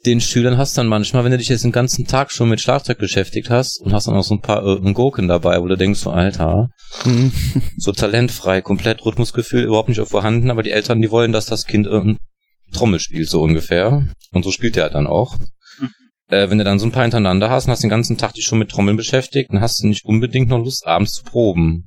den 0.06 0.20
Schülern 0.20 0.58
hast 0.58 0.76
du 0.76 0.80
dann 0.80 0.86
manchmal, 0.86 1.24
wenn 1.24 1.32
du 1.32 1.38
dich 1.38 1.48
jetzt 1.48 1.64
den 1.64 1.72
ganzen 1.72 2.06
Tag 2.06 2.30
schon 2.30 2.48
mit 2.48 2.60
Schlagzeug 2.60 2.98
beschäftigt 2.98 3.50
hast 3.50 3.80
und 3.80 3.92
hast 3.92 4.06
dann 4.06 4.14
auch 4.14 4.22
so 4.22 4.34
ein 4.34 4.40
paar 4.40 4.64
äh, 4.64 4.92
Gurken 4.92 5.26
dabei, 5.26 5.60
wo 5.60 5.66
du 5.66 5.76
denkst, 5.76 5.98
so 6.00 6.10
Alter, 6.10 6.70
Mhm. 7.04 7.32
so 7.76 7.92
talentfrei, 7.92 8.62
komplett 8.62 9.04
Rhythmusgefühl 9.04 9.64
überhaupt 9.64 9.88
nicht 9.88 10.00
vorhanden, 10.06 10.50
aber 10.50 10.62
die 10.62 10.70
Eltern, 10.70 11.02
die 11.02 11.10
wollen, 11.10 11.32
dass 11.32 11.46
das 11.46 11.66
Kind 11.66 11.86
äh, 11.88 12.14
Trommel 12.72 13.00
spielt, 13.00 13.28
so 13.28 13.42
ungefähr. 13.42 14.06
Und 14.32 14.44
so 14.44 14.52
spielt 14.52 14.76
er 14.76 14.84
halt 14.84 14.94
dann 14.94 15.06
auch. 15.06 15.36
Äh, 16.30 16.50
wenn 16.50 16.58
du 16.58 16.64
dann 16.64 16.78
so 16.78 16.86
ein 16.86 16.92
paar 16.92 17.02
hintereinander 17.04 17.48
hast 17.50 17.64
und 17.66 17.70
hast 17.72 17.82
den 17.82 17.90
ganzen 17.90 18.18
Tag 18.18 18.34
dich 18.34 18.44
schon 18.44 18.58
mit 18.58 18.70
Trommeln 18.70 18.96
beschäftigt, 18.96 19.50
dann 19.50 19.60
hast 19.60 19.82
du 19.82 19.86
nicht 19.86 20.04
unbedingt 20.04 20.48
noch 20.50 20.58
Lust, 20.58 20.86
abends 20.86 21.12
zu 21.12 21.24
proben. 21.24 21.86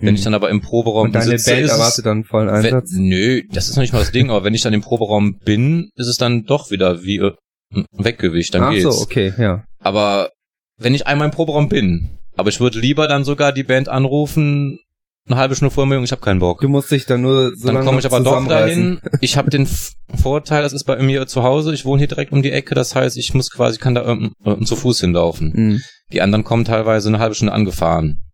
Wenn 0.00 0.14
ich 0.14 0.22
dann 0.22 0.34
aber 0.34 0.50
im 0.50 0.60
Proberaum 0.60 1.06
Und 1.06 1.14
deine 1.14 1.24
sitze, 1.38 1.50
Band 1.50 1.62
ist 1.64 1.72
es- 1.72 1.78
erwartet 1.78 2.06
dann 2.06 2.24
vollen 2.24 2.48
wenn, 2.48 2.54
Einsatz. 2.56 2.90
nö, 2.92 3.42
das 3.50 3.68
ist 3.68 3.76
noch 3.76 3.80
nicht 3.82 3.92
mal 3.92 3.98
das 3.98 4.12
Ding, 4.12 4.30
aber 4.30 4.44
wenn 4.44 4.54
ich 4.54 4.62
dann 4.62 4.72
im 4.74 4.80
Proberaum 4.82 5.38
bin, 5.38 5.90
ist 5.96 6.06
es 6.06 6.16
dann 6.18 6.44
doch 6.44 6.70
wieder 6.70 7.02
wie 7.02 7.16
äh, 7.16 7.32
ein 7.74 7.84
Weggewicht, 7.92 8.54
dann 8.54 8.62
Ach 8.62 8.70
geht's. 8.70 8.82
so, 8.84 8.90
okay, 9.02 9.32
ja. 9.38 9.64
Aber 9.80 10.30
wenn 10.76 10.94
ich 10.94 11.06
einmal 11.08 11.26
im 11.26 11.32
Proberaum 11.34 11.68
bin, 11.68 12.10
aber 12.36 12.48
ich 12.50 12.60
würde 12.60 12.78
lieber 12.78 13.08
dann 13.08 13.24
sogar 13.24 13.52
die 13.52 13.64
Band 13.64 13.88
anrufen, 13.88 14.78
eine 15.28 15.36
halbe 15.38 15.54
Stunde 15.54 15.74
vor 15.74 15.86
mir, 15.86 15.94
Junge, 15.94 16.04
ich 16.04 16.12
habe 16.12 16.22
keinen 16.22 16.40
Bock. 16.40 16.60
Du 16.60 16.68
musst 16.68 16.90
dich 16.90 17.06
dann 17.06 17.22
nur 17.22 17.56
so 17.56 17.70
dann 17.70 17.84
komme 17.84 17.98
ich 17.98 18.06
aber 18.06 18.20
doch 18.20 18.46
dahin. 18.46 19.00
Ich 19.20 19.36
habe 19.36 19.50
den 19.50 19.68
Vorteil, 20.14 20.62
das 20.62 20.72
ist 20.72 20.84
bei 20.84 21.00
mir 21.02 21.26
zu 21.26 21.42
Hause. 21.42 21.72
Ich 21.74 21.84
wohne 21.84 22.00
hier 22.00 22.08
direkt 22.08 22.32
um 22.32 22.42
die 22.42 22.50
Ecke, 22.52 22.74
das 22.74 22.94
heißt, 22.94 23.16
ich 23.16 23.34
muss 23.34 23.50
quasi, 23.50 23.78
kann 23.78 23.94
da 23.94 24.06
ähm, 24.06 24.32
äh, 24.44 24.58
zu 24.64 24.76
Fuß 24.76 25.00
hinlaufen. 25.00 25.52
Mhm. 25.54 25.80
Die 26.12 26.22
anderen 26.22 26.44
kommen 26.44 26.64
teilweise 26.64 27.08
eine 27.08 27.18
halbe 27.18 27.34
Stunde 27.34 27.52
angefahren. 27.52 28.24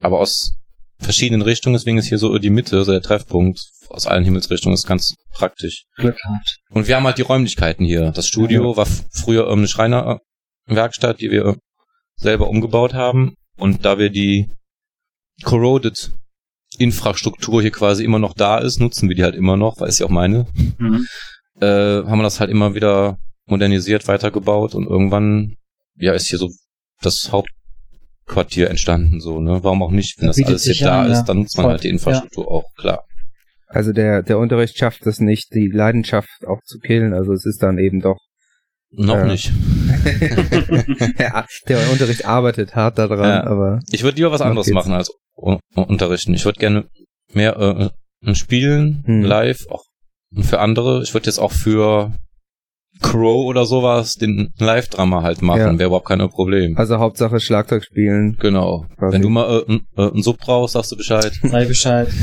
Aber 0.00 0.18
aus 0.18 0.56
verschiedenen 0.98 1.42
Richtungen, 1.42 1.74
deswegen 1.74 1.98
ist 1.98 2.06
hier 2.06 2.18
so 2.18 2.36
die 2.38 2.50
Mitte, 2.50 2.84
so 2.84 2.90
der 2.92 3.02
Treffpunkt 3.02 3.60
aus 3.88 4.06
allen 4.06 4.24
Himmelsrichtungen, 4.24 4.74
ist 4.74 4.86
ganz 4.86 5.14
praktisch. 5.32 5.84
Glück 5.96 6.16
gehabt. 6.16 6.58
Und 6.70 6.88
wir 6.88 6.96
haben 6.96 7.04
halt 7.04 7.18
die 7.18 7.22
Räumlichkeiten 7.22 7.84
hier. 7.84 8.10
Das 8.10 8.26
Studio 8.26 8.76
war 8.76 8.86
f- 8.86 9.04
früher 9.12 9.48
ähm, 9.48 9.58
eine 9.60 9.68
Schreinerwerkstatt, 9.68 11.20
die 11.20 11.30
wir 11.30 11.56
selber 12.16 12.48
umgebaut 12.48 12.94
haben. 12.94 13.34
Und 13.56 13.84
da 13.84 13.98
wir 13.98 14.10
die 14.10 14.48
Corroded 15.42 16.12
Infrastruktur 16.80 17.60
hier 17.62 17.70
quasi 17.70 18.04
immer 18.04 18.18
noch 18.18 18.34
da 18.34 18.58
ist, 18.58 18.80
nutzen 18.80 19.08
wir 19.08 19.16
die 19.16 19.22
halt 19.22 19.34
immer 19.34 19.56
noch, 19.56 19.80
weil 19.80 19.88
es 19.88 19.98
ja 19.98 20.06
auch 20.06 20.10
meine, 20.10 20.46
Mhm. 20.78 21.06
äh, 21.60 21.66
haben 21.66 22.18
wir 22.18 22.22
das 22.22 22.40
halt 22.40 22.50
immer 22.50 22.74
wieder 22.74 23.18
modernisiert, 23.46 24.08
weitergebaut 24.08 24.74
und 24.74 24.86
irgendwann, 24.86 25.54
ja, 25.96 26.12
ist 26.14 26.28
hier 26.28 26.38
so 26.38 26.48
das 27.02 27.30
Hauptquartier 27.32 28.70
entstanden, 28.70 29.20
so, 29.20 29.40
ne? 29.40 29.60
Warum 29.62 29.82
auch 29.82 29.90
nicht? 29.90 30.18
Wenn 30.20 30.28
Das 30.28 30.36
das 30.36 30.46
alles 30.46 30.64
hier 30.64 30.86
da 30.86 31.02
an, 31.02 31.10
ist, 31.10 31.18
ja. 31.18 31.22
dann 31.24 31.38
nutzt 31.38 31.56
man 31.58 31.66
halt 31.66 31.84
die 31.84 31.88
Infrastruktur 31.88 32.50
auch, 32.50 32.64
klar. 32.76 33.04
Also 33.66 33.92
der, 33.92 34.22
der 34.22 34.38
Unterricht 34.38 34.76
schafft 34.78 35.06
es 35.06 35.20
nicht, 35.20 35.54
die 35.54 35.68
Leidenschaft 35.68 36.44
auch 36.46 36.60
zu 36.64 36.78
killen. 36.80 37.12
Also 37.12 37.32
es 37.32 37.44
ist 37.46 37.62
dann 37.62 37.78
eben 37.78 38.00
doch. 38.00 38.18
Noch 38.92 39.14
Ja. 39.16 39.24
nicht. 39.24 39.52
ja, 41.18 41.46
der 41.68 41.90
Unterricht 41.92 42.24
arbeitet 42.24 42.74
hart 42.74 42.98
daran, 42.98 43.18
Ja. 43.28 43.44
aber 43.46 43.80
Ich 43.90 44.02
würde 44.02 44.16
lieber 44.16 44.32
was 44.32 44.40
anderes 44.40 44.66
geht's. 44.66 44.74
machen 44.74 44.92
als 44.92 45.10
unterrichten. 45.74 46.34
Ich 46.34 46.44
würde 46.44 46.58
gerne 46.58 46.84
mehr 47.32 47.90
äh, 48.24 48.34
spielen, 48.34 49.02
Hm. 49.06 49.22
live, 49.22 49.66
auch 49.70 49.84
für 50.42 50.58
andere. 50.60 51.02
Ich 51.02 51.14
würde 51.14 51.26
jetzt 51.26 51.38
auch 51.38 51.52
für 51.52 52.12
Crow 53.00 53.46
oder 53.46 53.64
sowas 53.64 54.14
den 54.14 54.50
Live-Drama 54.58 55.22
halt 55.22 55.40
machen. 55.40 55.60
Ja. 55.60 55.78
Wäre 55.78 55.86
überhaupt 55.86 56.06
kein 56.08 56.18
Problem. 56.28 56.76
also 56.76 56.98
Hauptsache 56.98 57.40
Schlagzeug 57.40 57.84
spielen. 57.84 58.36
Genau. 58.40 58.84
Quasi. 58.98 59.14
Wenn 59.14 59.22
du 59.22 59.28
mal 59.30 59.64
äh, 59.68 59.74
äh, 59.96 60.10
einen 60.10 60.22
Sub 60.22 60.38
brauchst, 60.38 60.74
sagst 60.74 60.92
du 60.92 60.96
Bescheid. 60.96 61.32
Sei 61.42 61.64
Bescheid. 61.64 62.08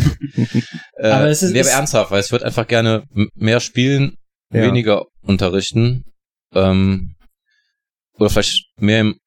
Äh, 0.99 1.09
Aber 1.11 1.27
es 1.27 1.43
ist- 1.43 1.55
es- 1.55 1.67
ernsthaft, 1.67 2.09
weil 2.09 2.21
ich 2.21 2.31
würde 2.31 2.45
einfach 2.45 2.65
gerne 2.67 3.03
mehr 3.35 3.59
spielen, 3.59 4.15
Ja. 4.51 4.63
weniger 4.63 5.05
unterrichten. 5.21 6.03
Ähm, 6.53 7.15
oder 8.17 8.29
vielleicht 8.29 8.65
mehr 8.79 9.01
im, 9.01 9.19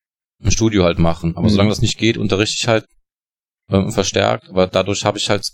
im 0.43 0.51
Studio 0.51 0.85
halt 0.85 0.99
machen. 0.99 1.37
Aber 1.37 1.47
Mhm. 1.47 1.51
solange 1.51 1.71
das 1.71 1.81
nicht 1.83 1.99
geht, 1.99 2.17
unterrichte 2.19 2.57
ich 2.61 2.69
halt 2.69 2.87
ähm, 3.71 3.91
verstärkt. 3.93 4.49
Aber 4.49 4.67
dadurch 4.67 5.05
habe 5.05 5.19
ich 5.19 5.31
halt, 5.31 5.45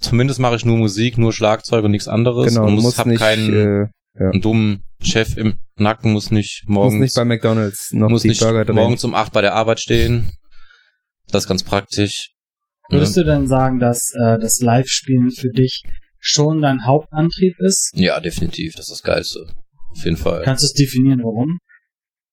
zumindest 0.00 0.40
mache 0.40 0.56
ich 0.56 0.64
nur 0.64 0.76
Musik, 0.78 1.18
nur 1.18 1.32
Schlagzeug 1.32 1.84
und 1.84 1.90
nichts 1.90 2.08
anderes. 2.08 2.54
Genau, 2.54 2.66
und 2.66 2.74
muss, 2.74 2.84
musst 2.84 2.98
hab 2.98 3.06
nicht, 3.06 3.18
keinen 3.18 3.52
äh, 3.52 3.88
einen 4.18 4.40
dummen 4.40 4.82
Chef 5.02 5.36
im 5.36 5.58
Nacken, 5.76 6.12
muss 6.14 6.30
nicht 6.30 6.64
morgens, 6.66 7.00
nicht 7.00 7.14
bei 7.14 7.24
McDonalds 7.26 7.92
noch 7.92 8.08
muss 8.08 8.22
die 8.22 8.28
nicht 8.28 8.40
Burger 8.40 8.64
drehen. 8.64 8.76
morgens 8.76 9.04
um 9.04 9.14
acht 9.14 9.32
bei 9.32 9.42
der 9.42 9.54
Arbeit 9.54 9.78
stehen. 9.80 10.30
Das 11.28 11.44
ist 11.44 11.48
ganz 11.48 11.62
praktisch. 11.64 12.30
Würdest 12.88 13.16
du 13.16 13.24
denn 13.24 13.46
sagen, 13.46 13.78
dass 13.78 13.98
äh, 14.14 14.38
das 14.38 14.60
Live-Spielen 14.60 15.32
für 15.32 15.50
dich 15.50 15.82
schon 16.18 16.62
dein 16.62 16.86
Hauptantrieb 16.86 17.56
ist? 17.58 17.90
Ja, 17.94 18.20
definitiv. 18.20 18.74
Das 18.76 18.86
ist 18.88 18.90
das 18.92 19.02
Geilste. 19.02 19.52
Auf 19.96 20.04
jeden 20.04 20.16
Fall. 20.16 20.42
Kannst 20.44 20.62
du 20.62 20.66
es 20.66 20.72
definieren, 20.72 21.20
warum? 21.22 21.58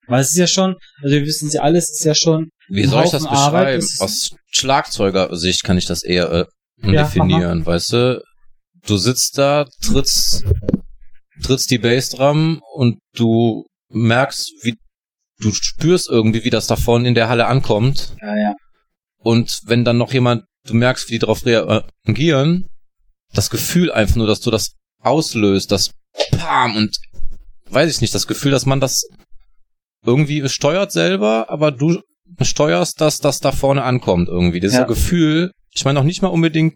Weil 0.07 0.21
es 0.21 0.31
ist 0.31 0.37
ja 0.37 0.47
schon, 0.47 0.75
also 1.01 1.15
wir 1.15 1.25
wissen 1.25 1.47
es 1.47 1.53
ja 1.53 1.61
alles, 1.61 1.89
ist 1.89 2.03
ja 2.03 2.13
schon 2.13 2.49
Wie 2.67 2.85
soll 2.85 3.05
ich 3.05 3.11
das 3.11 3.27
beschreiben? 3.27 3.85
Aus 3.99 4.35
Schlagzeugersicht 4.47 5.63
kann 5.63 5.77
ich 5.77 5.85
das 5.85 6.03
eher 6.03 6.29
äh, 6.31 6.45
Ja, 6.81 7.03
definieren, 7.03 7.65
weißt 7.65 7.93
du? 7.93 8.23
Du 8.85 8.97
sitzt 8.97 9.37
da, 9.37 9.65
trittst, 9.81 10.43
trittst 11.41 11.71
die 11.71 11.77
Bassdrum 11.77 12.61
und 12.75 12.99
du 13.15 13.65
merkst, 13.89 14.51
wie 14.63 14.75
du 15.39 15.51
spürst 15.53 16.09
irgendwie, 16.09 16.43
wie 16.43 16.49
das 16.49 16.67
da 16.67 16.75
vorne 16.75 17.07
in 17.07 17.15
der 17.15 17.29
Halle 17.29 17.47
ankommt. 17.47 18.15
Ja, 18.21 18.35
ja. 18.35 18.53
Und 19.17 19.61
wenn 19.65 19.85
dann 19.85 19.97
noch 19.97 20.11
jemand, 20.11 20.43
du 20.65 20.73
merkst, 20.73 21.07
wie 21.07 21.13
die 21.13 21.19
darauf 21.19 21.45
reagieren, 21.45 22.67
das 23.33 23.49
Gefühl 23.49 23.91
einfach 23.91 24.17
nur, 24.17 24.27
dass 24.27 24.41
du 24.41 24.51
das 24.51 24.75
auslöst, 24.99 25.71
das 25.71 25.91
Pam 26.31 26.75
und 26.75 26.97
weiß 27.73 27.89
ich 27.93 28.01
nicht, 28.01 28.13
das 28.15 28.27
Gefühl, 28.27 28.51
dass 28.51 28.65
man 28.65 28.79
das 28.79 29.03
irgendwie 30.05 30.47
steuert 30.49 30.91
selber, 30.91 31.49
aber 31.49 31.71
du 31.71 32.01
steuerst, 32.41 32.99
dass 33.01 33.19
das 33.19 33.39
da 33.39 33.51
vorne 33.51 33.83
ankommt 33.83 34.27
irgendwie. 34.27 34.59
Dieses 34.59 34.77
Ja. 34.79 34.83
Gefühl, 34.85 35.51
ich 35.71 35.85
meine 35.85 35.99
auch 35.99 36.03
nicht 36.03 36.21
mal 36.21 36.29
unbedingt 36.29 36.75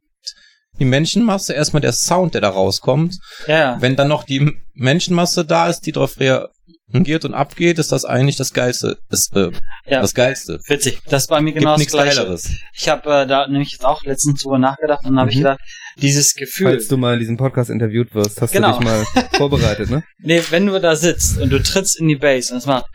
die 0.79 0.85
Menschenmasse, 0.85 1.53
erstmal 1.53 1.81
der 1.81 1.91
Sound, 1.93 2.35
der 2.35 2.41
da 2.41 2.49
rauskommt. 2.49 3.15
Ja, 3.47 3.77
Wenn 3.81 3.95
dann 3.95 4.07
noch 4.09 4.23
die 4.23 4.59
Menschenmasse 4.73 5.43
da 5.43 5.67
ist, 5.69 5.81
die 5.81 5.91
drauf 5.91 6.17
reagiert 6.19 7.25
und 7.25 7.33
abgeht, 7.33 7.79
ist 7.79 7.91
das 7.91 8.05
eigentlich 8.05 8.35
das 8.35 8.53
Geilste. 8.53 8.97
Das, 9.09 9.29
äh, 9.33 9.49
Ja. 9.87 10.01
das 10.01 10.13
Geilste. 10.13 10.59
witzig. 10.67 10.99
Das 11.09 11.25
bei 11.27 11.41
mir 11.41 11.51
Gibt 11.53 11.59
genau 11.61 11.71
das 11.71 11.79
nichts 11.79 11.93
Gleiche. 11.93 12.17
Geileres. 12.17 12.51
Ich 12.73 12.87
habe 12.89 13.21
äh, 13.21 13.27
da 13.27 13.47
nämlich 13.47 13.71
jetzt 13.71 13.85
auch 13.85 14.03
letztens 14.03 14.43
drüber 14.43 14.59
nachgedacht 14.59 15.03
und 15.03 15.11
dann 15.11 15.19
habe 15.21 15.31
ich 15.31 15.37
Mhm. 15.37 15.41
gedacht, 15.41 15.59
dieses 16.01 16.33
Gefühl, 16.35 16.67
Falls 16.67 16.87
du 16.87 16.97
mal 16.97 17.13
in 17.13 17.19
diesem 17.19 17.37
Podcast 17.37 17.69
interviewt 17.69 18.13
wirst, 18.13 18.41
hast 18.41 18.51
Genau. 18.51 18.73
du 18.73 18.79
dich 18.79 18.85
mal 18.85 19.05
vorbereitet, 19.37 19.89
ne? 19.89 20.03
nee, 20.19 20.41
wenn 20.49 20.65
du 20.67 20.79
da 20.79 20.95
sitzt 20.95 21.37
und 21.39 21.49
du 21.49 21.61
trittst 21.61 21.99
in 21.99 22.07
die 22.07 22.15
Bass 22.15 22.51
und 22.51 22.57
es 22.57 22.65
macht 22.65 22.85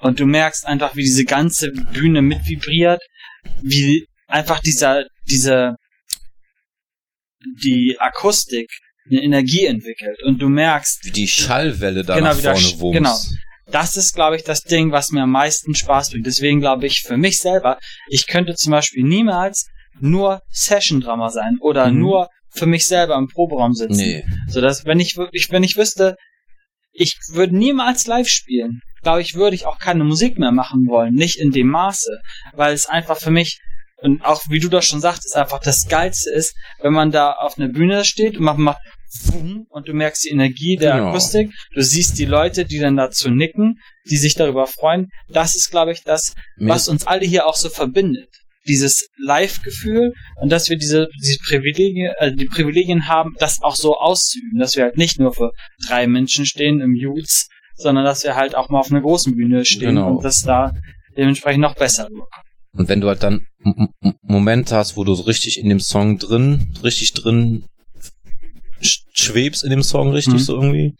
und 0.00 0.18
du 0.20 0.26
merkst 0.26 0.66
einfach, 0.66 0.96
wie 0.96 1.02
diese 1.02 1.24
ganze 1.24 1.70
Bühne 1.92 2.22
mitvibriert, 2.22 3.00
wie 3.62 4.06
einfach 4.26 4.60
dieser, 4.60 5.04
diese, 5.28 5.76
die 7.62 7.96
Akustik 7.98 8.68
eine 9.10 9.22
Energie 9.22 9.64
entwickelt 9.66 10.22
und 10.24 10.40
du 10.40 10.48
merkst, 10.48 11.04
Wie 11.04 11.10
die 11.10 11.28
Schallwelle 11.28 12.04
da 12.04 12.14
Genau, 12.16 12.28
nach 12.30 12.38
wie 12.38 12.42
der 12.42 12.54
vorne 12.56 12.80
wumms. 12.80 12.94
genau. 12.96 13.16
das 13.72 13.96
ist, 13.96 14.14
glaube 14.14 14.36
ich, 14.36 14.44
das 14.44 14.62
Ding, 14.62 14.92
was 14.92 15.10
mir 15.10 15.22
am 15.22 15.32
meisten 15.32 15.74
Spaß 15.74 16.10
bringt. 16.10 16.26
Deswegen 16.26 16.60
glaube 16.60 16.86
ich 16.86 17.02
für 17.06 17.16
mich 17.16 17.38
selber, 17.38 17.78
ich 18.08 18.26
könnte 18.26 18.54
zum 18.54 18.70
Beispiel 18.72 19.02
niemals 19.04 19.66
nur 20.02 20.42
Session-Drummer 20.50 21.30
sein 21.30 21.56
oder 21.60 21.90
Mhm. 21.90 21.98
nur 22.00 22.28
für 22.52 22.66
mich 22.66 22.86
selber 22.86 23.16
im 23.16 23.28
Proberaum 23.28 23.72
sitzen. 23.74 23.96
Nee. 23.96 24.24
So 24.48 24.60
dass, 24.60 24.84
wenn 24.84 24.98
ich 25.00 25.16
wirklich, 25.16 25.48
wenn 25.50 25.62
ich 25.62 25.76
wüsste, 25.76 26.16
ich 26.92 27.16
würde 27.32 27.56
niemals 27.56 28.06
live 28.06 28.28
spielen, 28.28 28.80
glaube 29.02 29.22
ich, 29.22 29.34
würde 29.34 29.54
ich 29.54 29.66
auch 29.66 29.78
keine 29.78 30.04
Musik 30.04 30.38
mehr 30.38 30.50
machen 30.52 30.86
wollen. 30.88 31.14
Nicht 31.14 31.38
in 31.38 31.50
dem 31.52 31.68
Maße. 31.68 32.18
Weil 32.52 32.74
es 32.74 32.86
einfach 32.86 33.16
für 33.18 33.30
mich, 33.30 33.60
und 34.02 34.24
auch 34.24 34.42
wie 34.48 34.58
du 34.58 34.68
das 34.68 34.84
schon 34.86 35.00
sagtest, 35.00 35.36
einfach 35.36 35.60
das 35.60 35.86
Geilste 35.88 36.30
ist, 36.30 36.54
wenn 36.82 36.92
man 36.92 37.10
da 37.12 37.32
auf 37.32 37.56
einer 37.58 37.68
Bühne 37.68 38.04
steht 38.04 38.36
und 38.36 38.44
man 38.44 38.60
macht 38.60 38.80
und 39.70 39.88
du 39.88 39.92
merkst 39.92 40.24
die 40.24 40.28
Energie 40.30 40.76
der 40.76 40.94
Genau. 40.96 41.08
Akustik, 41.08 41.50
du 41.74 41.82
siehst 41.82 42.18
die 42.18 42.26
Leute, 42.26 42.64
die 42.64 42.78
dann 42.78 42.96
dazu 42.96 43.30
nicken, 43.30 43.78
die 44.08 44.16
sich 44.16 44.34
darüber 44.34 44.66
freuen. 44.66 45.08
Das 45.28 45.54
ist, 45.56 45.70
glaube 45.70 45.92
ich, 45.92 46.02
das, 46.04 46.34
was 46.58 46.88
uns 46.88 47.06
alle 47.06 47.26
hier 47.26 47.46
auch 47.46 47.56
so 47.56 47.68
verbindet. 47.70 48.28
Dieses 48.68 49.08
Live-Gefühl 49.18 50.12
und 50.40 50.50
dass 50.52 50.68
wir 50.68 50.76
diese, 50.76 51.08
diese 51.22 51.38
Privilegien, 51.46 52.12
äh, 52.18 52.34
die 52.34 52.44
Privilegien 52.46 53.08
haben, 53.08 53.34
das 53.38 53.62
auch 53.62 53.74
so 53.76 53.96
auszuüben, 53.96 54.58
dass 54.58 54.76
wir 54.76 54.84
halt 54.84 54.96
nicht 54.98 55.18
nur 55.18 55.32
für 55.32 55.50
drei 55.88 56.06
Menschen 56.06 56.44
stehen 56.46 56.80
im 56.80 56.94
Youths, 56.94 57.48
sondern 57.76 58.04
dass 58.04 58.22
wir 58.24 58.36
halt 58.36 58.54
auch 58.54 58.68
mal 58.68 58.80
auf 58.80 58.90
einer 58.90 59.00
großen 59.00 59.34
Bühne 59.34 59.64
stehen 59.64 59.94
Genau. 59.96 60.16
und 60.16 60.24
das 60.24 60.40
da 60.40 60.72
dementsprechend 61.16 61.62
noch 61.62 61.74
besser 61.74 62.04
wird. 62.10 62.28
Und 62.72 62.88
wenn 62.88 63.00
du 63.00 63.08
halt 63.08 63.22
dann 63.22 63.46
Momente 64.22 64.76
hast, 64.76 64.96
wo 64.96 65.04
du 65.04 65.14
so 65.14 65.22
richtig 65.24 65.58
in 65.58 65.68
dem 65.68 65.80
Song 65.80 66.18
drin, 66.18 66.72
richtig 66.84 67.14
drin 67.14 67.64
sch- 68.82 69.02
schwebst 69.12 69.64
in 69.64 69.70
dem 69.70 69.82
Song 69.82 70.10
richtig 70.12 70.34
Mhm. 70.34 70.38
so 70.38 70.54
irgendwie. 70.56 70.94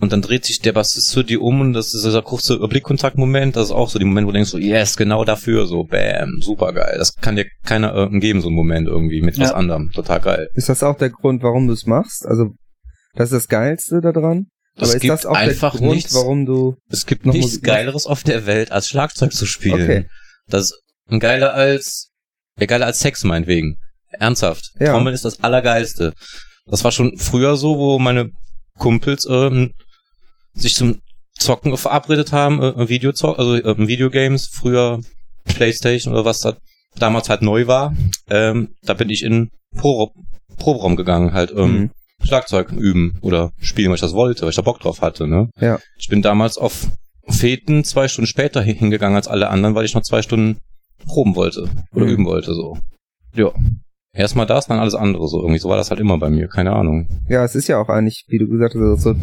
Und 0.00 0.12
dann 0.12 0.22
dreht 0.22 0.46
sich 0.46 0.60
der 0.60 0.72
Bassist 0.72 1.08
zu 1.10 1.22
dir 1.22 1.42
um 1.42 1.60
und 1.60 1.72
das 1.74 1.92
ist 1.92 2.04
dieser 2.06 2.22
kurze 2.22 2.58
Blickkontaktmoment, 2.58 3.54
das 3.54 3.66
ist 3.66 3.72
auch 3.72 3.90
so 3.90 3.98
die 3.98 4.06
Moment, 4.06 4.26
wo 4.26 4.30
du 4.30 4.36
denkst 4.36 4.50
so, 4.50 4.56
yes, 4.58 4.96
genau 4.96 5.24
dafür, 5.24 5.66
so, 5.66 5.84
bam, 5.84 6.40
super 6.40 6.72
geil. 6.72 6.94
Das 6.96 7.14
kann 7.16 7.36
dir 7.36 7.46
keiner 7.64 7.94
äh, 7.94 8.18
geben, 8.18 8.40
so 8.40 8.48
ein 8.48 8.54
Moment 8.54 8.88
irgendwie 8.88 9.20
mit 9.20 9.38
was 9.38 9.50
Ja. 9.50 9.54
anderem. 9.56 9.90
Total 9.92 10.20
geil. 10.20 10.48
Ist 10.54 10.70
das 10.70 10.82
auch 10.82 10.96
der 10.96 11.10
Grund, 11.10 11.42
warum 11.42 11.66
du 11.66 11.74
es 11.74 11.84
machst? 11.84 12.24
Also, 12.24 12.54
das 13.14 13.30
ist 13.30 13.42
das 13.42 13.48
Geilste 13.48 14.00
daran? 14.00 14.46
Es 14.76 14.84
Aber 14.84 14.94
ist 14.94 15.00
gibt 15.02 15.12
das 15.12 15.26
auch 15.26 15.34
einfach 15.34 15.72
der 15.72 15.80
Grund, 15.80 15.94
nichts, 15.96 16.14
warum 16.14 16.46
du... 16.46 16.76
es 16.88 17.04
gibt 17.04 17.26
noch 17.26 17.34
nichts 17.34 17.48
Musik? 17.48 17.64
Geileres 17.64 18.06
auf 18.06 18.22
der 18.22 18.46
Welt, 18.46 18.72
als 18.72 18.88
Schlagzeug 18.88 19.32
zu 19.32 19.44
spielen. 19.44 19.82
Okay. 19.82 20.06
Das 20.48 20.62
ist 20.62 20.80
ein 21.10 21.20
geiler 21.20 21.52
als, 21.52 22.10
ja, 22.58 22.64
geiler 22.66 22.86
als 22.86 23.00
Sex 23.00 23.22
meinetwegen. 23.24 23.76
Ernsthaft. 24.12 24.70
Ja. 24.78 24.92
Trommeln 24.92 25.14
ist 25.14 25.24
das 25.26 25.42
Allergeilste. 25.44 26.14
Das 26.66 26.84
war 26.84 26.92
schon 26.92 27.18
früher 27.18 27.56
so, 27.56 27.76
wo 27.76 27.98
meine 27.98 28.30
Kumpels 28.78 29.26
ähm, 29.28 29.72
sich 30.54 30.74
zum 30.74 31.00
Zocken 31.38 31.76
verabredet 31.76 32.32
haben, 32.32 32.62
äh, 32.62 32.88
Video 32.88 33.10
also 33.10 33.54
äh, 33.54 33.86
Videogames, 33.88 34.48
früher 34.48 35.00
Playstation 35.44 36.12
oder 36.14 36.24
was 36.24 36.40
da 36.40 36.56
damals 36.96 37.28
halt 37.28 37.42
neu 37.42 37.66
war. 37.66 37.94
Ähm, 38.28 38.74
da 38.82 38.94
bin 38.94 39.10
ich 39.10 39.22
in 39.22 39.50
Pro 39.76 40.12
Proberaum 40.58 40.96
gegangen, 40.96 41.32
halt 41.32 41.52
ähm, 41.52 41.72
Mhm. 41.72 41.90
Schlagzeug 42.22 42.70
üben 42.72 43.18
oder 43.22 43.52
spielen, 43.60 43.88
weil 43.88 43.94
ich 43.94 44.00
das 44.02 44.12
wollte, 44.12 44.42
weil 44.42 44.50
ich 44.50 44.56
da 44.56 44.62
Bock 44.62 44.80
drauf 44.80 45.00
hatte. 45.00 45.26
Ne? 45.26 45.48
Ja. 45.58 45.78
Ich 45.96 46.08
bin 46.08 46.20
damals 46.20 46.58
auf 46.58 46.88
Feten 47.28 47.82
zwei 47.84 48.08
Stunden 48.08 48.26
später 48.26 48.60
hin- 48.60 48.76
hingegangen 48.76 49.16
als 49.16 49.28
alle 49.28 49.48
anderen, 49.48 49.74
weil 49.74 49.86
ich 49.86 49.94
noch 49.94 50.02
zwei 50.02 50.20
Stunden 50.20 50.58
proben 51.06 51.34
wollte 51.36 51.70
oder 51.94 52.04
Mhm. 52.04 52.10
üben 52.12 52.26
wollte. 52.26 52.52
so. 52.54 52.76
Ja. 53.34 53.52
Erstmal 54.12 54.46
das, 54.46 54.66
dann 54.66 54.78
alles 54.80 54.94
andere. 54.94 55.28
So 55.28 55.38
irgendwie 55.40 55.60
so 55.60 55.68
war 55.68 55.76
das 55.76 55.90
halt 55.90 56.00
immer 56.00 56.18
bei 56.18 56.30
mir. 56.30 56.48
Keine 56.48 56.72
Ahnung. 56.72 57.06
Ja, 57.28 57.44
es 57.44 57.54
ist 57.54 57.68
ja 57.68 57.78
auch 57.78 57.88
eigentlich, 57.88 58.24
wie 58.28 58.38
du 58.38 58.48
gesagt 58.48 58.74
hast, 58.74 59.02
so 59.02 59.14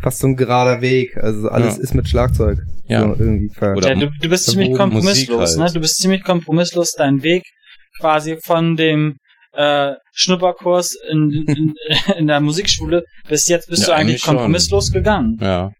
fast 0.00 0.18
so 0.20 0.28
ein 0.28 0.36
gerader 0.36 0.80
Weg. 0.80 1.16
Also 1.16 1.48
alles 1.48 1.76
Ja. 1.76 1.82
ist 1.82 1.94
mit 1.94 2.08
Schlagzeug. 2.08 2.58
Ja. 2.86 3.00
So 3.02 3.16
irgendwie 3.18 3.50
ver 3.52 3.76
Oder 3.76 3.88
Ja, 3.88 3.94
du, 3.96 4.10
du 4.20 4.28
bist 4.28 4.46
ziemlich 4.46 4.72
kompromisslos, 4.72 5.38
Musik 5.40 5.56
ne? 5.58 5.64
halt. 5.64 5.74
Du 5.76 5.80
bist 5.80 5.96
ziemlich 5.96 6.22
kompromisslos, 6.22 6.92
dein 6.92 7.22
Weg 7.22 7.42
quasi 8.00 8.36
von 8.44 8.76
dem 8.76 9.16
äh, 9.52 9.94
Schnupperkurs 10.14 10.96
in, 11.10 11.44
in, 11.48 11.74
in 12.16 12.26
der 12.28 12.40
Musikschule 12.40 13.02
bis 13.28 13.48
jetzt 13.48 13.68
bist 13.68 13.82
Ja, 13.82 13.88
du 13.88 13.92
eigentlich 13.94 14.08
eigentlich 14.10 14.20
schon. 14.22 14.34
kompromisslos 14.36 14.92
gegangen. 14.92 15.38
Ja. 15.40 15.72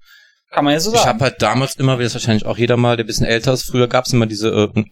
Kann 0.50 0.64
man 0.64 0.74
ja 0.74 0.80
so 0.80 0.90
Ich 0.92 0.98
sagen. 0.98 1.08
habe 1.10 1.24
halt 1.24 1.36
damals 1.40 1.76
immer, 1.76 2.00
wie 2.00 2.02
das 2.02 2.14
wahrscheinlich 2.14 2.46
auch 2.46 2.58
jeder 2.58 2.76
mal, 2.76 2.96
der 2.96 3.04
ein 3.04 3.06
bisschen 3.06 3.26
älter 3.26 3.52
ist, 3.52 3.70
früher 3.70 3.86
gab's 3.86 4.12
immer 4.12 4.26
diese 4.26 4.48
äh, 4.74 4.84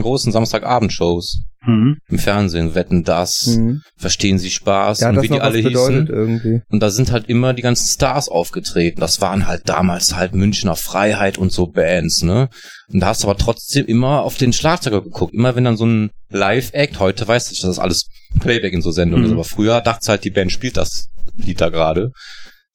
großen 0.00 0.32
Samstagabendshows 0.32 1.42
mhm. 1.66 1.98
im 2.08 2.18
Fernsehen. 2.18 2.74
Wetten 2.74 3.04
das, 3.04 3.46
Mhm. 3.48 3.82
verstehen 3.98 4.38
Sie 4.38 4.50
Spaß 4.50 5.00
Ja, 5.00 5.10
und 5.10 5.20
wie 5.20 5.28
die 5.28 5.40
alle 5.40 5.58
hießen. 5.58 6.06
irgendwie. 6.06 6.62
Und 6.70 6.80
da 6.80 6.88
sind 6.88 7.12
halt 7.12 7.28
immer 7.28 7.52
die 7.52 7.60
ganzen 7.60 7.86
Stars 7.86 8.30
aufgetreten. 8.30 9.00
Das 9.00 9.20
waren 9.20 9.46
halt 9.46 9.68
damals 9.68 10.16
halt 10.16 10.34
Münchner 10.34 10.76
Freiheit 10.76 11.36
und 11.36 11.52
so 11.52 11.66
Bands, 11.66 12.22
ne? 12.22 12.48
Und 12.90 13.00
da 13.00 13.08
hast 13.08 13.22
du 13.22 13.28
aber 13.28 13.38
trotzdem 13.38 13.84
immer 13.84 14.22
auf 14.22 14.38
den 14.38 14.54
Schlagzeuger 14.54 15.02
geguckt. 15.02 15.34
Immer 15.34 15.54
wenn 15.54 15.64
dann 15.64 15.76
so 15.76 15.84
ein 15.84 16.10
Live-Act, 16.30 16.98
heute 16.98 17.28
weiß 17.28 17.50
ich, 17.52 17.60
dass 17.60 17.68
das 17.68 17.78
alles 17.78 18.06
Playback 18.40 18.72
in 18.72 18.80
so 18.80 18.90
Sendungen 18.90 19.24
Mhm. 19.24 19.26
ist, 19.26 19.32
aber 19.34 19.44
früher 19.44 19.82
dachte 19.82 20.08
halt, 20.08 20.24
die 20.24 20.30
Band 20.30 20.50
spielt 20.52 20.78
das 20.78 21.08
Lied 21.36 21.60
da 21.60 21.68
gerade. 21.68 22.12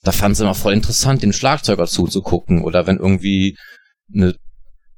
Da 0.03 0.11
fand 0.11 0.33
es 0.33 0.39
immer 0.39 0.53
voll 0.53 0.73
interessant, 0.73 1.23
dem 1.23 1.33
Schlagzeuger 1.33 1.87
zuzugucken. 1.87 2.61
Oder 2.61 2.85
wenn 2.87 2.97
irgendwie 2.97 3.57
eine 4.13 4.35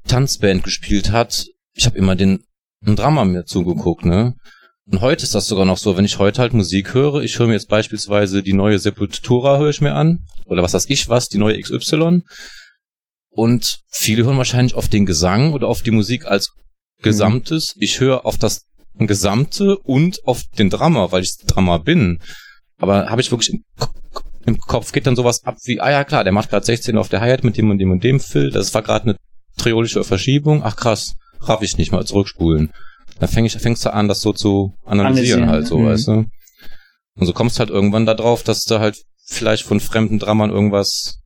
Tanzband 0.07 0.63
gespielt 0.63 1.11
hat, 1.11 1.45
ich 1.73 1.85
habe 1.85 1.97
immer 1.97 2.15
den 2.15 2.43
einen 2.85 2.95
Drummer 2.95 3.25
mir 3.25 3.45
zugeguckt, 3.45 4.05
ne? 4.05 4.35
Und 4.91 5.01
heute 5.01 5.23
ist 5.23 5.35
das 5.35 5.47
sogar 5.47 5.65
noch 5.65 5.77
so, 5.77 5.97
wenn 5.97 6.05
ich 6.05 6.17
heute 6.17 6.41
halt 6.41 6.53
Musik 6.53 6.95
höre, 6.95 7.21
ich 7.21 7.37
höre 7.37 7.47
mir 7.47 7.53
jetzt 7.53 7.69
beispielsweise 7.69 8.41
die 8.41 8.53
neue 8.53 8.79
Sepultura 8.79 9.59
höre 9.59 9.69
ich 9.69 9.81
mir 9.81 9.93
an, 9.93 10.25
oder 10.45 10.63
was 10.63 10.73
weiß 10.73 10.89
ich 10.89 11.09
was, 11.09 11.29
die 11.29 11.37
neue 11.37 11.59
XY. 11.59 12.23
Und 13.29 13.81
viele 13.87 14.25
hören 14.25 14.37
wahrscheinlich 14.37 14.73
auf 14.73 14.87
den 14.87 15.05
Gesang 15.05 15.53
oder 15.53 15.67
auf 15.67 15.83
die 15.83 15.91
Musik 15.91 16.25
als 16.25 16.53
Gesamtes. 17.01 17.75
Ich 17.77 17.99
höre 17.99 18.25
auf 18.25 18.37
das 18.37 18.65
Gesamte 18.97 19.77
und 19.77 20.25
auf 20.25 20.43
den 20.57 20.71
Drummer, 20.71 21.11
weil 21.11 21.23
ich 21.23 21.37
Drummer 21.37 21.79
bin. 21.79 22.19
Aber 22.77 23.09
habe 23.09 23.21
ich 23.21 23.31
wirklich 23.31 23.53
im, 23.53 23.63
im 24.45 24.57
Kopf 24.59 24.91
geht 24.91 25.05
dann 25.05 25.15
sowas 25.15 25.43
ab 25.43 25.57
wie, 25.65 25.79
ah 25.79 25.91
ja 25.91 26.03
klar, 26.03 26.23
der 26.23 26.33
macht 26.33 26.49
gerade 26.49 26.65
16 26.65 26.97
auf 26.97 27.09
der 27.09 27.21
Hi-Hat 27.21 27.43
mit 27.43 27.57
dem 27.57 27.69
und 27.69 27.77
dem 27.77 27.91
und 27.91 28.03
dem 28.03 28.19
Fill, 28.19 28.49
das 28.49 28.73
war 28.73 28.81
gerade 28.81 29.09
eine 29.09 29.15
triolische 29.57 30.03
Verschiebung. 30.03 30.63
Ach 30.63 30.75
krass, 30.75 31.15
raff 31.41 31.61
ich 31.61 31.77
nicht 31.77 31.91
mal 31.91 32.05
zurückspulen. 32.05 32.71
Dann 33.19 33.29
fäng 33.29 33.45
ich, 33.45 33.53
fängst 33.53 33.85
du 33.85 33.93
an, 33.93 34.07
das 34.07 34.21
so 34.21 34.33
zu 34.33 34.73
analysieren, 34.85 35.43
Analysieren, 35.43 35.49
halt 35.49 35.67
so, 35.67 35.79
mhm. 35.79 35.85
weißt 35.87 36.07
du. 36.07 36.25
Und 37.15 37.25
so 37.25 37.33
kommst 37.33 37.59
halt 37.59 37.69
irgendwann 37.69 38.05
da 38.05 38.13
drauf, 38.13 38.43
dass 38.43 38.63
du 38.63 38.79
halt 38.79 38.97
vielleicht 39.25 39.63
von 39.63 39.79
fremden 39.79 40.19
Drammern 40.19 40.49
irgendwas 40.49 41.19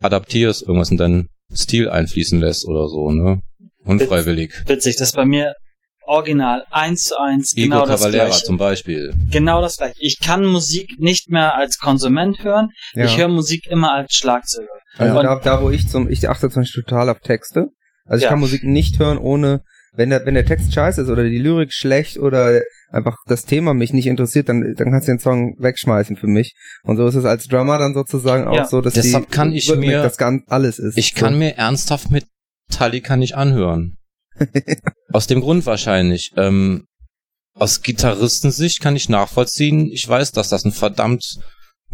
adaptierst, 0.00 0.62
irgendwas 0.62 0.90
in 0.90 0.96
deinen 0.96 1.28
Stil 1.54 1.88
einfließen 1.88 2.40
lässt 2.40 2.66
oder 2.66 2.88
so, 2.88 3.10
ne? 3.10 3.40
Unfreiwillig. 3.84 4.52
Witzig, 4.66 4.96
das 4.96 5.08
ist 5.08 5.16
bei 5.16 5.24
mir 5.24 5.54
original 6.02 6.64
eins 6.70 7.04
zu 7.04 7.18
eins 7.18 7.52
Igor 7.54 7.64
genau 7.64 7.86
das 7.86 8.00
Cavalera 8.00 8.26
gleiche. 8.26 8.44
zum 8.44 8.56
Beispiel. 8.56 9.14
Genau 9.30 9.60
das 9.60 9.76
gleiche. 9.76 9.94
Ich 9.98 10.18
kann 10.20 10.44
Musik 10.44 10.98
nicht 10.98 11.30
mehr 11.30 11.54
als 11.54 11.78
Konsument 11.78 12.42
hören. 12.42 12.70
Ja. 12.94 13.04
Ich 13.04 13.16
höre 13.16 13.28
Musik 13.28 13.66
immer 13.68 13.92
als 13.92 14.14
Schlagzeuger. 14.14 14.68
Also 14.96 15.22
da, 15.22 15.38
da, 15.38 15.62
wo 15.62 15.70
ich 15.70 15.88
zum, 15.88 16.10
ich 16.10 16.28
achte 16.28 16.50
zum 16.50 16.62
Beispiel 16.62 16.82
total 16.82 17.10
auf 17.10 17.20
Texte. 17.20 17.68
Also 18.08 18.18
ich 18.18 18.22
Ja. 18.24 18.30
kann 18.30 18.40
Musik 18.40 18.64
nicht 18.64 18.98
hören, 18.98 19.18
ohne, 19.18 19.62
wenn 19.94 20.10
der, 20.10 20.24
wenn 20.26 20.34
der 20.34 20.44
Text 20.46 20.72
scheiße 20.72 21.02
ist 21.02 21.08
oder 21.08 21.24
die 21.24 21.38
Lyrik 21.38 21.72
schlecht 21.72 22.18
oder 22.18 22.60
einfach 22.90 23.16
das 23.26 23.44
Thema 23.44 23.74
mich 23.74 23.92
nicht 23.92 24.06
interessiert, 24.06 24.48
dann, 24.48 24.74
dann 24.76 24.90
kannst 24.90 25.08
du 25.08 25.12
den 25.12 25.18
Song 25.18 25.54
wegschmeißen 25.58 26.16
für 26.16 26.26
mich. 26.26 26.54
Und 26.84 26.96
so 26.96 27.06
ist 27.06 27.14
es 27.14 27.24
als 27.24 27.46
Drummer 27.46 27.78
dann 27.78 27.94
sozusagen 27.94 28.46
auch 28.48 28.56
Ja. 28.56 28.64
so, 28.66 28.80
dass 28.80 28.94
Deshalb 28.94 29.26
die 29.26 29.30
kann 29.30 29.52
ich 29.52 29.70
Rhythmik 29.70 29.88
mir- 29.90 30.02
das 30.02 30.16
ganz 30.16 30.42
alles 30.48 30.78
ist. 30.78 30.96
Ich 30.98 31.14
kann 31.14 31.34
so. 31.34 31.38
mir 31.38 31.56
ernsthaft 31.56 32.08
Metallica 32.10 33.16
nicht 33.16 33.34
anhören. 33.36 33.96
aus 35.12 35.26
dem 35.26 35.40
Grund 35.40 35.66
wahrscheinlich. 35.66 36.32
Ähm, 36.36 36.84
aus 37.54 37.82
Gitarristensicht 37.82 38.80
kann 38.80 38.94
ich 38.96 39.08
nachvollziehen. 39.08 39.90
Ich 39.90 40.08
weiß, 40.08 40.32
dass 40.32 40.48
das 40.48 40.64
ein 40.64 40.72
verdammt 40.72 41.24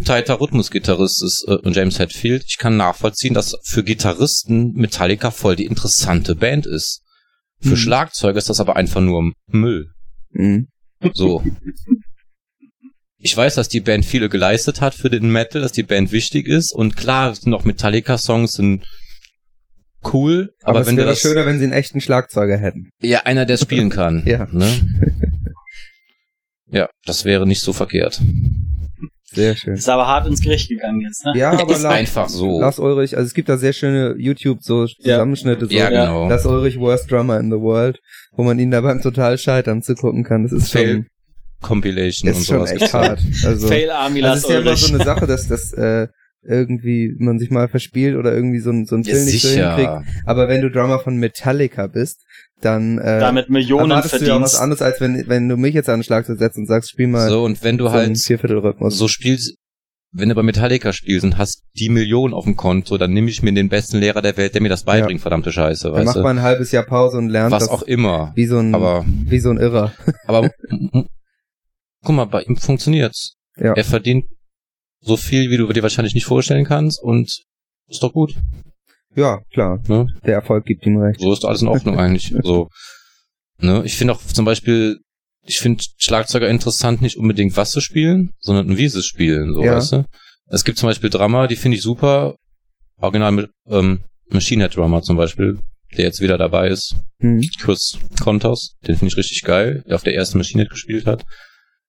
tighter 0.02 0.40
Rhythmusgitarrist 0.40 1.22
ist, 1.22 1.46
äh, 1.48 1.70
James 1.70 1.98
Hetfield. 1.98 2.44
Ich 2.48 2.58
kann 2.58 2.76
nachvollziehen, 2.76 3.34
dass 3.34 3.56
für 3.62 3.84
Gitarristen 3.84 4.72
Metallica 4.72 5.30
voll 5.30 5.56
die 5.56 5.66
interessante 5.66 6.34
Band 6.34 6.66
ist. 6.66 7.02
Für 7.60 7.70
Mhm. 7.70 7.76
Schlagzeuger 7.76 8.38
ist 8.38 8.50
das 8.50 8.60
aber 8.60 8.76
einfach 8.76 9.00
nur 9.00 9.32
Müll. 9.46 9.90
Mhm. 10.30 10.68
So. 11.12 11.44
Ich 13.18 13.36
weiß, 13.36 13.54
dass 13.54 13.68
die 13.68 13.80
Band 13.80 14.04
viele 14.04 14.28
geleistet 14.28 14.80
hat 14.80 14.94
für 14.94 15.08
den 15.10 15.30
Metal, 15.30 15.62
dass 15.62 15.72
die 15.72 15.82
Band 15.82 16.12
wichtig 16.12 16.46
ist 16.46 16.72
und 16.72 16.96
klar, 16.96 17.34
noch 17.44 17.64
Metallica-Songs 17.64 18.52
sind 18.52 18.84
cool, 20.12 20.52
Aber, 20.60 20.70
aber, 20.72 20.80
es 20.82 20.86
wenn 20.88 20.96
wäre 20.98 21.08
das, 21.08 21.20
schöner, 21.20 21.46
wenn 21.46 21.58
sie 21.58 21.64
einen 21.64 21.72
echten 21.72 22.00
Schlagzeuger 22.02 22.58
hätten. 22.58 22.90
ja, 23.00 23.20
einer, 23.20 23.46
der 23.46 23.56
spielen 23.56 23.88
kann. 23.90 24.22
Ja. 24.26 24.46
Ne? 24.50 24.68
Ja, 26.66 26.88
das 27.06 27.24
wäre 27.24 27.46
nicht 27.46 27.60
so 27.60 27.72
verkehrt. 27.72 28.20
Sehr 29.34 29.56
schön. 29.56 29.74
Ist 29.74 29.88
aber 29.88 30.06
hart 30.06 30.26
ins 30.26 30.40
Gericht 30.40 30.68
gegangen 30.68 31.00
jetzt, 31.00 31.24
ne? 31.24 31.32
Ja, 31.36 31.52
aber 31.52 31.72
ist 31.72 31.82
Lars, 31.82 31.94
einfach 31.94 32.28
so. 32.28 32.60
Lars 32.60 32.78
Ulrich, 32.78 33.16
also 33.16 33.26
es 33.26 33.34
gibt 33.34 33.48
da 33.48 33.56
sehr 33.56 33.72
schöne 33.72 34.14
YouTube 34.18 34.62
so 34.62 34.86
Zusammenschnitte, 34.86 35.66
so 35.66 35.72
ja, 35.72 35.88
genau. 35.88 36.28
Lars 36.28 36.46
Ulrich 36.46 36.78
Worst 36.78 37.10
Drummer 37.10 37.38
in 37.38 37.50
the 37.50 37.58
World, 37.58 38.00
wo 38.32 38.42
man 38.42 38.58
ihn 38.58 38.70
da 38.70 38.80
beim 38.80 39.00
total 39.02 39.38
Scheitern 39.38 39.82
zugucken 39.82 40.24
kann. 40.24 40.42
Das 40.44 40.52
ist 40.52 40.70
Fail 40.72 40.92
schon, 40.92 41.06
Compilation 41.60 42.30
und 42.30 42.38
ist 42.38 42.46
schon 42.46 42.66
sowas. 42.66 42.72
echt 42.72 42.92
hart. 42.94 43.20
Also, 43.44 43.68
Fail 43.68 43.90
Army 43.90 44.22
also 44.22 44.26
Lars 44.26 44.38
es 44.38 44.44
ist 44.44 44.50
ja 44.50 44.56
immer 44.58 44.66
Ulrich. 44.70 44.80
so 44.86 44.94
eine 44.94 45.04
Sache, 45.04 45.26
dass 45.26 45.48
das 45.48 45.72
äh, 45.72 46.08
irgendwie 46.46 47.14
man 47.18 47.38
sich 47.38 47.50
mal 47.50 47.68
verspielt 47.68 48.16
oder 48.16 48.34
irgendwie 48.34 48.60
so 48.60 48.70
ein 48.70 48.86
so 48.86 48.96
ein 48.96 49.02
Ja, 49.02 49.14
Film 49.14 49.24
nicht 49.26 49.42
so 49.42 49.48
hinkriegt. 49.48 49.90
Aber 50.26 50.48
wenn 50.48 50.60
du 50.62 50.70
Drummer 50.70 50.98
von 51.00 51.16
Metallica 51.16 51.86
bist, 51.86 52.22
dann 52.60 52.98
äh, 52.98 53.20
Damit 53.20 53.50
Millionen 53.50 53.90
erwartest 53.90 54.20
du 54.20 54.26
ja 54.26 54.36
auch 54.36 54.40
was 54.40 54.52
verdienst. 54.52 54.62
anderes, 54.62 54.82
als 54.82 55.00
wenn 55.00 55.28
wenn 55.28 55.48
du 55.48 55.56
mich 55.56 55.74
jetzt 55.74 55.88
an 55.88 56.00
den 56.00 56.04
Schlagzeug 56.04 56.38
setzt 56.38 56.56
und 56.58 56.66
sagst, 56.66 56.90
spiel 56.90 57.06
mal 57.08 57.28
So, 57.28 57.44
und 57.44 57.62
wenn 57.64 57.78
du 57.78 57.84
so 57.86 57.92
halt 57.92 58.18
Vierviertelrhythmus. 58.18 58.96
so 58.96 59.08
spielst, 59.08 59.56
wenn 60.16 60.28
du 60.28 60.34
bei 60.36 60.42
Metallica 60.44 60.92
spielst 60.92 61.24
und 61.24 61.38
hast 61.38 61.62
die 61.76 61.88
Million 61.88 62.32
auf 62.32 62.44
dem 62.44 62.54
Konto, 62.56 62.98
dann 62.98 63.12
nehme 63.12 63.28
ich 63.30 63.42
mir 63.42 63.52
den 63.52 63.68
besten 63.68 63.98
Lehrer 63.98 64.22
der 64.22 64.36
Welt, 64.36 64.54
der 64.54 64.62
mir 64.62 64.68
das 64.68 64.84
beibringt, 64.84 65.20
verdammte 65.20 65.50
Scheiße, 65.50 65.88
dann 65.88 65.94
weißt 65.96 66.04
macht 66.06 66.16
du? 66.16 66.22
man 66.22 66.38
ein 66.38 66.42
halbes 66.44 66.70
Jahr 66.70 66.84
Pause 66.84 67.18
und 67.18 67.28
lernt 67.30 67.50
Was 67.50 67.64
das 67.64 67.68
auch 67.70 67.82
immer. 67.82 68.32
wie 68.36 68.46
so 68.46 68.58
ein 68.58 68.74
Aber, 68.74 69.04
wie 69.06 69.40
so 69.40 69.50
ein 69.50 69.56
Irrer. 69.58 69.92
aber, 70.26 70.50
guck 72.02 72.14
mal, 72.14 72.26
bei 72.26 72.42
ihm 72.42 72.56
funktioniert's. 72.56 73.34
Ja. 73.56 73.72
Er 73.74 73.84
verdient 73.84 74.26
so 75.04 75.16
viel, 75.16 75.50
wie 75.50 75.56
du 75.56 75.70
dir 75.72 75.82
wahrscheinlich 75.82 76.14
nicht 76.14 76.24
vorstellen 76.24 76.64
kannst 76.64 77.02
und 77.02 77.30
ist 77.88 78.02
doch 78.02 78.12
gut. 78.12 78.34
Ja, 79.14 79.40
klar. 79.52 79.80
Ne? 79.86 80.06
Der 80.24 80.34
Erfolg 80.34 80.64
gibt 80.64 80.84
ihm 80.86 80.96
recht. 80.98 81.20
So 81.20 81.32
ist 81.32 81.44
alles 81.44 81.62
in 81.62 81.68
Ordnung 81.68 81.98
eigentlich. 81.98 82.34
So, 82.42 82.68
ne? 83.58 83.82
Ich 83.84 83.96
finde 83.96 84.14
auch 84.14 84.20
zum 84.22 84.44
Beispiel, 84.44 84.98
ich 85.46 85.58
finde 85.58 85.84
Schlagzeuger 85.98 86.48
interessant, 86.48 87.02
nicht 87.02 87.16
unbedingt 87.16 87.56
was 87.56 87.70
zu 87.70 87.80
spielen, 87.80 88.30
sondern 88.40 88.76
wie 88.76 88.88
sie 88.88 88.98
es 88.98 89.06
spielen, 89.06 89.52
so 89.52 89.62
Ja. 89.62 89.76
weißt 89.76 89.92
du. 89.92 90.04
Es 90.46 90.64
gibt 90.64 90.78
zum 90.78 90.88
Beispiel 90.88 91.10
Drummer, 91.10 91.46
die 91.48 91.56
finde 91.56 91.76
ich 91.76 91.82
super. 91.82 92.36
Original 92.98 93.32
mit 93.32 93.50
ähm, 93.68 94.00
Machine 94.30 94.64
Head 94.64 94.76
Drummer 94.76 95.02
zum 95.02 95.16
Beispiel, 95.16 95.58
der 95.96 96.04
jetzt 96.06 96.20
wieder 96.20 96.38
dabei 96.38 96.68
ist. 96.68 96.96
Hm. 97.20 97.42
Chris 97.60 97.98
Kontos, 98.22 98.74
den 98.86 98.96
finde 98.96 99.12
ich 99.12 99.16
richtig 99.16 99.42
geil, 99.42 99.82
der 99.86 99.96
auf 99.96 100.02
der 100.02 100.14
ersten 100.14 100.38
Machine 100.38 100.62
Head 100.62 100.70
gespielt 100.70 101.06
hat. 101.06 101.24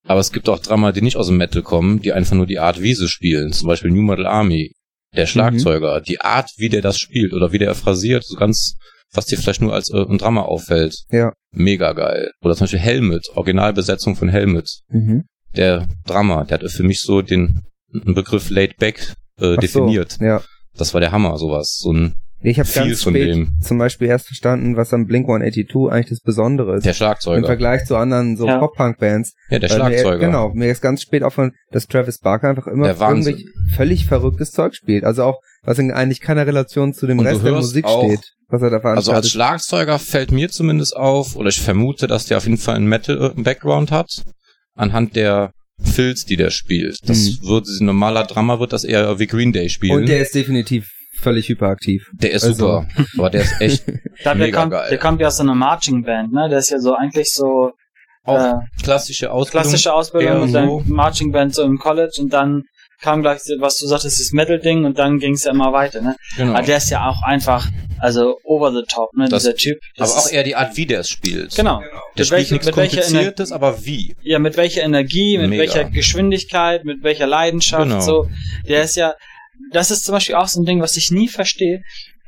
Aber 0.06 0.20
es 0.20 0.32
gibt 0.32 0.50
auch 0.50 0.60
Drummer, 0.60 0.92
die 0.92 1.02
nicht 1.02 1.18
aus 1.18 1.28
dem 1.28 1.38
Metal 1.38 1.64
kommen, 1.64 2.00
die 2.02 2.14
einfach 2.14 2.36
nur 2.36 2.46
die 2.46 2.60
Art, 2.60 2.82
wie 2.82 2.94
sie 2.94 3.08
spielen. 3.08 3.52
Zum 3.54 3.68
Beispiel 3.68 3.92
New 3.92 4.04
Metal 4.04 4.28
Army, 4.28 4.74
der 5.16 5.26
Schlagzeuger, 5.26 6.02
die 6.02 6.22
Art, 6.22 6.50
wie 6.58 6.70
der 6.70 6.82
das 6.82 6.98
spielt 7.00 7.34
oder 7.34 7.52
wie 7.52 7.58
der 7.58 7.74
phrasiert, 7.74 8.24
so 8.24 8.36
ganz, 8.36 8.76
was 9.14 9.26
dir 9.26 9.38
vielleicht 9.38 9.62
nur 9.62 9.74
als 9.74 9.90
äh, 9.90 9.98
ein 9.98 10.18
Drummer 10.18 10.46
auffällt. 10.46 11.04
Ja. 11.10 11.34
Mega 11.52 11.94
geil. 11.94 12.32
Oder 12.42 12.56
zum 12.56 12.66
Beispiel 12.66 12.80
Helmet, 12.80 13.30
Originalbesetzung 13.34 14.16
von 14.16 14.30
Helmet. 14.30 14.82
Mhm. 14.90 15.24
Der 15.56 15.88
Drummer, 16.06 16.46
der 16.46 16.60
hat 16.60 16.72
für 16.72 16.84
mich 16.84 17.02
so 17.02 17.22
den 17.22 17.62
Begriff 17.92 18.50
laid 18.50 18.78
back 18.78 19.14
äh, 19.40 19.58
definiert. 19.58 20.14
So, 20.14 20.26
ja. 20.26 20.44
Das 20.78 20.94
war 20.94 21.02
der 21.02 21.12
Hammer, 21.12 21.38
sowas. 21.38 21.78
So 21.80 21.94
ein 21.94 22.14
Ich 22.42 22.60
habe 22.60 22.70
ganz 22.72 23.02
von 23.02 23.14
spät 23.14 23.28
dem. 23.30 23.50
zum 23.62 23.78
Beispiel 23.80 24.08
erst 24.08 24.28
verstanden, 24.28 24.76
was 24.78 24.94
am 24.94 25.08
Blink 25.08 25.26
182 25.28 25.92
eigentlich 25.92 26.10
das 26.10 26.20
Besondere 26.20 26.76
ist. 26.76 26.84
Der 26.86 26.92
Im 26.92 26.96
Schlagzeuger. 26.96 27.46
Vergleich 27.46 27.86
zu 27.86 27.96
anderen 27.96 28.38
so 28.38 28.46
Ja. 28.46 28.60
Pop-Punk-Bands. 28.60 29.34
Ja, 29.50 29.60
der 29.60 29.68
Schlagzeuger. 29.70 30.18
Mir, 30.18 30.26
genau, 30.28 30.54
mir 30.54 30.70
ist 30.72 30.82
ganz 30.82 31.02
spät 31.02 31.24
aufgefallen, 31.24 31.54
dass 31.72 31.88
Travis 31.88 32.20
Barker 32.20 32.50
einfach 32.50 32.68
immer 32.68 32.88
irgendwie 33.00 33.48
völlig 33.76 34.06
verrücktes 34.06 34.52
Zeug 34.52 34.76
spielt. 34.76 35.04
Also 35.06 35.24
auch, 35.24 35.40
was 35.64 35.80
in 35.80 35.92
eigentlich 35.92 36.22
keiner 36.22 36.46
Relation 36.46 36.94
zu 36.94 37.08
dem 37.08 37.18
Und 37.20 37.26
Rest 37.26 37.44
der 37.44 37.54
Musik 37.54 37.86
auch- 37.86 38.06
steht, 38.06 38.34
was 38.50 38.62
er 38.62 38.70
da 38.70 38.78
Also 38.78 38.88
als 38.90 39.06
veranstaltet. 39.08 39.32
Schlagzeuger 39.32 39.98
fällt 40.00 40.32
mir 40.32 40.50
zumindest 40.50 40.96
auf, 40.96 41.36
oder 41.36 41.50
ich 41.50 41.62
vermute, 41.62 42.06
dass 42.06 42.26
der 42.26 42.38
auf 42.38 42.44
jeden 42.46 42.58
Fall 42.60 42.76
einen 42.76 42.88
Metal-Background 42.88 43.92
hat, 43.92 44.24
anhand 44.76 45.16
der 45.16 45.52
Filz, 45.82 46.26
die 46.26 46.36
der 46.38 46.52
spielt. 46.52 47.00
Das 47.10 47.42
wird, 47.42 47.66
ein 47.68 47.86
normaler 47.86 48.24
Drummer 48.26 48.60
wird 48.60 48.72
das 48.72 48.84
eher 48.84 49.18
wie 49.20 49.26
Green 49.28 49.52
Day 49.52 49.68
spielen. 49.70 49.96
Mhm. 49.96 50.02
Und 50.02 50.10
der 50.10 50.20
ist 50.20 50.36
definitiv 50.36 50.88
völlig 51.20 51.50
hyperaktiv. 51.50 52.10
Der 52.14 52.32
ist 52.32 52.44
also- 52.44 52.66
super, 52.84 52.88
aber 53.18 53.30
der 53.30 53.42
ist 53.42 53.62
echt 53.62 53.84
Da, 54.24 54.34
der, 54.34 54.36
mega 54.36 54.60
kommt, 54.62 54.72
geil. 54.72 54.88
der 54.90 54.98
kommt 54.98 55.22
ja 55.22 55.28
aus 55.28 55.38
so 55.38 55.44
einer 55.44 55.56
Marching 55.56 56.04
Band, 56.04 56.32
ne? 56.34 56.48
Der 56.50 56.60
ist 56.60 56.70
ja 56.70 56.80
so 56.80 56.94
eigentlich 56.96 57.32
so 57.32 57.72
äh, 58.26 58.54
klassische 58.82 59.32
Ausbildung. 59.32 59.62
klassische 59.70 59.94
Ausbildung 59.94 60.42
und 60.44 60.48
so. 60.50 60.54
dann 60.54 60.84
Marching 60.88 61.32
Band 61.32 61.54
so 61.54 61.64
im 61.64 61.78
College 61.78 62.18
und 62.20 62.34
dann 62.34 62.64
kam 63.02 63.22
gleich, 63.22 63.40
was 63.60 63.76
du 63.78 63.88
sagtest, 63.88 64.20
das 64.22 64.32
Metal-Ding 64.32 64.86
und 64.86 64.98
dann 64.98 65.20
ging 65.20 65.34
es 65.34 65.44
ja 65.44 65.52
immer 65.52 65.74
weiter, 65.74 66.02
ne? 66.02 66.16
Genau. 66.38 66.54
Aber 66.54 66.62
der 66.66 66.78
ist 66.78 66.90
ja 66.90 67.08
auch 67.10 67.22
einfach, 67.24 67.68
also 68.00 68.38
over 68.46 68.72
the 68.72 68.84
top, 68.88 69.10
ne? 69.16 69.28
Das- 69.28 69.44
dieser 69.44 69.56
Typ. 69.56 69.78
Das 69.98 70.12
aber 70.14 70.22
auch 70.22 70.32
eher 70.32 70.44
die 70.44 70.56
Art, 70.56 70.76
wie 70.78 70.86
der 70.86 71.02
es 71.02 71.10
spielt. 71.10 71.54
Genau. 71.56 71.82
Der 71.82 71.90
Mit 71.92 72.26
spielt 72.26 72.32
welcher- 72.32 72.54
nichts 72.56 72.66
mit 72.68 72.78
welcher 72.78 73.02
Kompliziertes, 73.02 73.52
aber 73.52 73.86
wie. 73.86 74.16
Ja, 74.22 74.40
mit 74.40 74.56
welcher 74.58 74.84
Energie, 74.84 75.38
mit 75.38 75.50
Mega. 75.50 75.62
welcher 75.64 75.84
Geschwindigkeit, 75.90 76.86
mit 76.86 77.04
welcher 77.04 77.28
Leidenschaft, 77.28 77.84
Genau. 77.84 78.00
so. 78.00 78.28
Der 78.68 78.84
ist 78.84 78.96
ja, 78.96 79.14
das 79.72 79.92
ist 79.92 80.04
zum 80.04 80.14
Beispiel 80.14 80.36
auch 80.36 80.48
so 80.48 80.62
ein 80.62 80.66
Ding, 80.66 80.82
was 80.82 80.98
ich 80.98 81.12
nie 81.12 81.28
verstehe. 81.28 81.82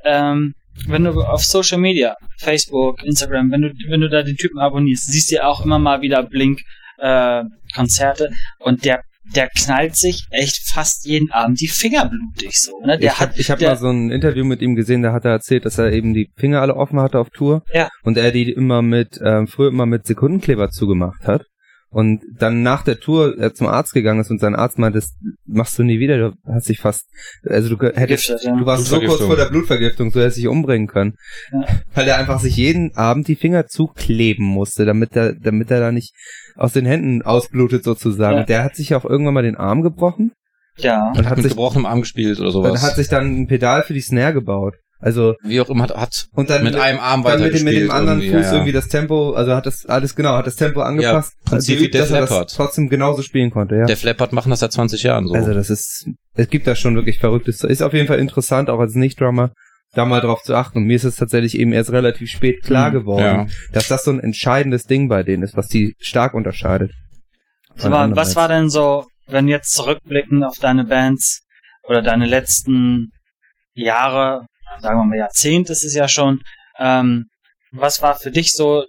Ähm, 0.04 0.54
wenn 0.86 1.04
du 1.04 1.22
auf 1.22 1.44
Social 1.44 1.80
Media, 1.80 2.16
Facebook, 2.38 3.04
Instagram, 3.04 3.52
wenn 3.52 3.62
du, 3.62 3.74
wenn 3.90 4.02
du 4.02 4.10
da 4.10 4.22
den 4.22 4.36
Typen 4.36 4.60
abonnierst, 4.60 5.12
siehst 5.12 5.32
du 5.32 5.36
ja 5.36 5.48
auch 5.48 5.66
immer 5.66 5.80
mal 5.80 6.02
wieder 6.02 6.24
Blink, 6.24 6.62
äh, 7.00 7.44
Konzerte 7.76 8.30
und 8.60 8.86
der, 8.86 9.02
der 9.36 9.50
knallt 9.50 9.96
sich 9.96 10.24
echt 10.30 10.70
fast 10.72 11.06
jeden 11.06 11.32
Abend 11.32 11.60
die 11.60 11.68
Finger 11.68 12.10
blutig 12.10 12.60
so, 12.62 12.80
ne? 12.80 12.98
Der 12.98 13.12
ich 13.12 13.20
hat, 13.20 13.30
hab, 13.30 13.40
ich 13.40 13.52
hab 13.52 13.60
der, 13.60 13.70
mal 13.70 13.78
so 13.78 13.90
ein 13.90 14.12
Interview 14.12 14.46
mit 14.46 14.62
ihm 14.62 14.76
gesehen, 14.76 15.02
da 15.02 15.14
hat 15.14 15.26
er 15.26 15.32
erzählt, 15.32 15.66
dass 15.66 15.78
er 15.78 15.92
eben 15.92 16.14
die 16.14 16.30
Finger 16.38 16.62
alle 16.62 16.76
offen 16.76 17.00
hatte 17.00 17.20
auf 17.20 17.30
Tour. 17.30 17.64
Ja. 17.74 17.90
Und 18.04 18.18
er 18.18 18.32
die 18.32 18.52
immer 18.52 18.82
mit, 18.82 19.20
ähm, 19.24 19.48
früher 19.48 19.70
immer 19.70 19.86
mit 19.86 20.06
Sekundenkleber 20.06 20.70
zugemacht 20.70 21.28
hat. 21.28 21.44
Und 21.90 22.22
dann 22.38 22.64
nach 22.64 22.84
der 22.84 23.00
Tour 23.00 23.38
er 23.38 23.54
zum 23.54 23.68
Arzt 23.68 23.94
gegangen 23.94 24.20
ist 24.20 24.30
und 24.30 24.40
sein 24.40 24.56
Arzt 24.56 24.78
meinte, 24.78 25.00
das 25.00 25.16
machst 25.46 25.80
du 25.80 25.84
nie 25.84 26.00
wieder, 26.00 26.18
du 26.18 26.34
hast 26.46 26.68
dich 26.68 26.80
fast, 26.80 27.06
also 27.46 27.74
du 27.76 27.88
hättest, 27.88 28.44
ja. 28.44 28.56
du 28.58 28.66
warst 28.66 28.88
so 28.88 29.00
kurz 29.00 29.22
vor 29.22 29.38
der 29.38 29.46
Blutvergiftung, 29.46 30.12
so 30.12 30.20
hättest 30.20 30.38
dich 30.38 30.48
umbringen 30.48 30.88
können. 30.88 31.16
Ja. 31.52 31.66
Weil 31.94 32.08
er 32.10 32.18
einfach 32.18 32.42
sich 32.42 32.58
jeden 32.58 32.96
Abend 32.98 33.30
die 33.30 33.38
Finger 33.38 33.68
zukleben 33.68 34.46
musste, 34.46 34.86
damit 34.86 35.16
er, 35.16 35.34
damit 35.34 35.72
er 35.72 35.80
da 35.80 35.92
nicht 35.94 36.14
aus 36.56 36.74
den 36.74 36.86
Händen 36.86 37.22
ausblutet 37.22 37.86
sozusagen. 37.86 38.36
Ja. 38.36 38.42
Und 38.42 38.50
der 38.50 38.64
hat 38.66 38.76
sich 38.76 38.94
auch 38.94 39.06
irgendwann 39.06 39.36
mal 39.36 39.44
den 39.44 39.56
Arm 39.56 39.82
gebrochen 39.82 40.34
ja. 40.78 41.14
und 41.16 41.26
hat 41.30 41.38
Mit 41.38 41.44
sich, 41.44 41.54
gebrochenem 41.54 41.86
Arm 41.86 42.02
gespielt 42.02 42.40
oder 42.40 42.52
sowas. 42.52 42.74
dann 42.74 42.82
hat 42.82 42.96
sich 42.96 43.08
dann 43.08 43.42
ein 43.42 43.48
Pedal 43.48 43.84
für 43.84 43.94
die 43.94 44.02
Snare 44.02 44.34
gebaut. 44.34 44.76
Also 45.00 45.36
Wie 45.44 45.62
auch 45.62 45.70
immer, 45.70 45.84
hat, 45.84 45.96
hat 45.96 46.28
und 46.34 46.50
dann 46.50 46.64
mit 46.64 46.76
einem 46.76 47.00
Arm 47.00 47.24
dann 47.24 47.40
mit 47.42 47.54
dem, 47.54 47.64
mit 47.64 47.76
dem 47.76 47.92
anderen 47.92 48.20
irgendwie, 48.20 48.36
Fuß 48.38 48.46
ja, 48.46 48.48
ja. 48.48 48.54
irgendwie 48.56 48.72
das 48.72 48.88
Tempo, 48.88 49.34
also 49.34 49.54
hat 49.56 49.68
das 49.68 49.86
alles 49.86 50.16
genau, 50.16 50.32
hat 50.32 50.48
das 50.48 50.56
Tempo 50.56 50.82
angepasst, 50.82 51.34
Prinzip 51.46 51.76
also 51.76 51.86
wie 51.86 51.90
dass 51.92 52.10
er 52.12 52.22
das 52.22 52.30
Leppard. 52.32 52.54
trotzdem 52.56 52.90
genauso 52.90 53.22
spielen 53.22 53.52
konnte, 53.52 53.76
ja. 53.76 53.86
Der 53.86 53.98
Flappert 53.98 54.34
machen 54.34 54.50
das 54.50 54.60
seit 54.62 54.72
20 54.72 55.04
Jahren 55.04 55.28
so. 55.28 55.36
Also 55.36 55.54
das 55.54 55.70
ist, 55.70 56.08
es 56.34 56.50
gibt 56.50 56.66
da 56.66 56.74
schon 56.76 56.96
wirklich 56.96 57.20
verrücktes, 57.20 57.64
ist 57.64 57.84
auf 57.84 57.94
jeden 57.94 58.08
Fall 58.08 58.20
interessant, 58.20 58.70
auch 58.72 58.80
als 58.80 58.96
Nicht-Drummer, 58.96 59.52
da 59.94 60.04
mal 60.06 60.20
drauf 60.20 60.42
zu 60.42 60.56
achten. 60.56 60.80
Und 60.80 60.86
mir 60.86 60.96
ist 60.96 61.04
es 61.04 61.16
tatsächlich 61.16 61.58
eben 61.60 61.74
erst 61.74 61.92
relativ 61.92 62.30
spät 62.32 62.64
klar 62.64 62.90
Mhm. 62.90 62.94
geworden, 62.94 63.24
ja. 63.24 63.48
dass 63.74 63.88
das 63.88 64.04
so 64.04 64.12
ein 64.12 64.20
entscheidendes 64.20 64.86
Ding 64.86 65.08
bei 65.10 65.22
denen 65.22 65.44
ist, 65.44 65.56
was 65.56 65.68
die 65.68 65.96
stark 66.00 66.34
unterscheidet. 66.34 66.92
Mal, 67.84 68.16
was 68.16 68.36
war 68.36 68.48
denn 68.48 68.70
so, 68.72 69.06
wenn 69.28 69.48
jetzt 69.48 69.74
zurückblicken 69.74 70.44
auf 70.44 70.58
deine 70.60 70.86
Bands 70.86 71.42
oder 71.84 72.02
deine 72.02 72.26
letzten 72.26 73.12
Jahre, 73.76 74.48
sagen 74.80 75.00
wir 75.00 75.06
mal 75.06 75.18
Jahrzehnt 75.18 75.70
ist 75.70 75.84
es 75.84 75.94
ja 75.94 76.08
schon, 76.08 76.42
ähm, 76.80 77.26
was 77.72 78.02
war 78.02 78.16
für 78.16 78.32
dich 78.32 78.52
so 78.54 78.86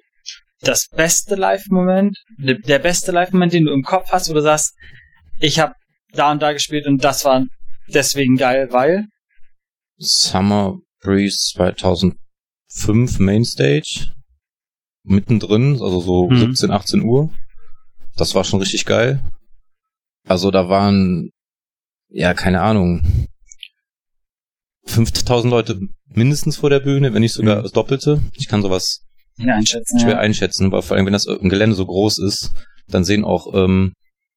das 0.60 0.88
beste 0.88 1.34
Live-Moment, 1.36 2.16
de- 2.38 2.60
der 2.60 2.78
beste 2.80 3.12
Live-Moment, 3.12 3.52
den 3.52 3.64
du 3.66 3.72
im 3.72 3.82
Kopf 3.82 4.10
hast, 4.10 4.28
wo 4.28 4.34
du 4.34 4.42
sagst, 4.42 4.74
ich 5.40 5.58
habe 5.60 5.74
da 6.12 6.32
und 6.32 6.42
da 6.42 6.52
gespielt 6.52 6.86
und 6.86 7.02
das 7.04 7.24
war 7.24 7.44
deswegen 7.88 8.36
geil, 8.36 8.68
weil? 8.70 9.04
Summer 9.98 10.76
Breeze 11.02 11.52
2005 11.54 13.18
Mainstage. 13.18 14.08
Mittendrin, 15.04 15.72
also 15.80 16.00
so 16.00 16.28
Mhm. 16.28 16.38
17, 16.54 16.70
18 16.70 17.02
Uhr. 17.02 17.30
Das 18.16 18.34
war 18.34 18.44
schon 18.44 18.60
richtig 18.60 18.84
geil. 18.84 19.22
Also 20.26 20.50
da 20.50 20.68
waren, 20.68 21.30
ja, 22.08 22.34
keine 22.34 22.60
Ahnung, 22.60 23.26
5000 24.89 25.51
Leute 25.51 25.80
mindestens 26.09 26.57
vor 26.57 26.70
der 26.70 26.80
Bühne, 26.80 27.12
wenn 27.14 27.20
nicht 27.22 27.34
sogar 27.34 27.59
Mhm. 27.59 27.62
das 27.62 27.72
Doppelte. 27.72 28.20
Ich 28.34 28.49
kann 28.49 28.62
sowas 28.62 29.05
Ja, 29.39 29.55
einschätzen. 29.55 30.01
schwer 30.01 30.12
Ja. 30.14 30.18
einschätzen, 30.18 30.72
weil 30.72 30.82
vor 30.82 30.97
allem, 30.97 31.07
wenn 31.07 31.12
das 31.12 31.26
Gelände 31.26 31.76
so 31.76 31.86
groß 31.86 32.18
ist, 32.18 32.53
dann 32.89 33.05
sehen 33.05 33.24
auch 33.24 33.53
ähm, 33.55 33.93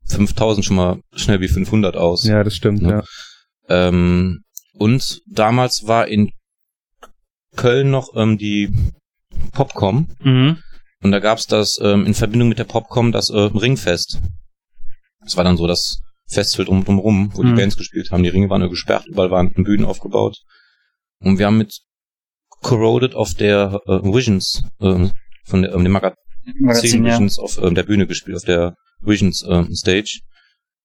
5000 0.07 0.65
schon 0.65 0.75
mal 0.75 0.99
schnell 1.15 1.39
wie 1.41 1.47
500 1.47 1.95
aus. 1.95 2.25
Ja, 2.25 2.43
das 2.43 2.55
stimmt, 2.55 2.81
Ja. 2.83 2.89
ja. 2.89 3.03
Ähm, 3.69 4.41
und 4.73 5.21
damals 5.27 5.87
war 5.87 6.07
in 6.07 6.31
Köln 7.55 7.91
noch 7.91 8.15
ähm, 8.15 8.37
die 8.37 8.69
Popcom. 9.53 10.07
Mhm. 10.23 10.57
Und 11.03 11.11
da 11.11 11.19
gab's 11.19 11.47
das 11.47 11.79
ähm, 11.81 12.05
in 12.05 12.13
Verbindung 12.13 12.49
mit 12.49 12.59
der 12.59 12.63
Popcom 12.65 13.11
das 13.11 13.29
äh, 13.29 13.37
Ringfest. 13.39 14.19
Das 15.21 15.37
war 15.37 15.43
dann 15.43 15.57
so 15.57 15.67
das 15.67 15.99
Festival 16.31 16.65
drum 16.65 16.83
drumherum, 16.83 17.31
wo 17.33 17.43
Mhm. 17.43 17.47
die 17.49 17.53
Bands 17.61 17.77
gespielt 17.77 18.11
haben. 18.11 18.23
Die 18.23 18.29
Ringe 18.29 18.49
waren 18.49 18.61
nur 18.61 18.69
gesperrt, 18.69 19.05
überall 19.07 19.31
waren 19.31 19.51
Bühnen 19.53 19.85
aufgebaut. 19.85 20.37
Und 21.19 21.37
wir 21.39 21.45
haben 21.45 21.57
mit 21.57 21.79
Corroded 22.61 23.15
auf 23.15 23.33
der 23.33 23.79
äh, 23.87 24.03
Visions, 24.03 24.63
äh, 24.79 25.09
von 25.45 25.61
der, 25.61 25.73
ähm, 25.73 25.83
dem 25.83 25.91
Magazin 25.93 26.15
Magazin, 26.59 27.05
ja. 27.05 27.13
Visions 27.13 27.37
auf 27.37 27.61
ähm, 27.61 27.75
der 27.75 27.83
Bühne 27.83 28.07
gespielt, 28.07 28.37
auf 28.37 28.43
der 28.43 28.75
Visions 29.01 29.43
ähm, 29.47 29.73
Stage. 29.75 30.19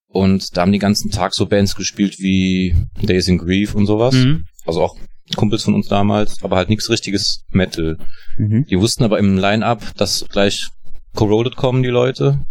Und 0.08 0.56
da 0.56 0.62
haben 0.62 0.72
die 0.72 0.78
ganzen 0.78 1.10
Tag 1.10 1.34
so 1.34 1.46
Bands 1.46 1.74
gespielt 1.74 2.18
wie 2.18 2.74
Days 3.02 3.28
in 3.28 3.38
Grief 3.38 3.74
und 3.74 3.86
sowas. 3.86 4.14
Mhm. 4.14 4.44
Also 4.66 4.82
auch 4.82 4.96
Kumpels 5.36 5.64
von 5.64 5.74
uns 5.74 5.88
damals, 5.88 6.42
aber 6.42 6.56
halt 6.56 6.68
nichts 6.68 6.88
richtiges 6.90 7.42
Metal. 7.50 7.96
Mhm. 8.38 8.64
Die 8.70 8.78
wussten 8.78 9.04
aber 9.04 9.18
im 9.18 9.36
Line-Up, 9.36 9.94
dass 9.96 10.26
gleich 10.28 10.68
Corroded 11.14 11.56
kommen, 11.56 11.82
die 11.82 11.88
Leute. 11.88 12.44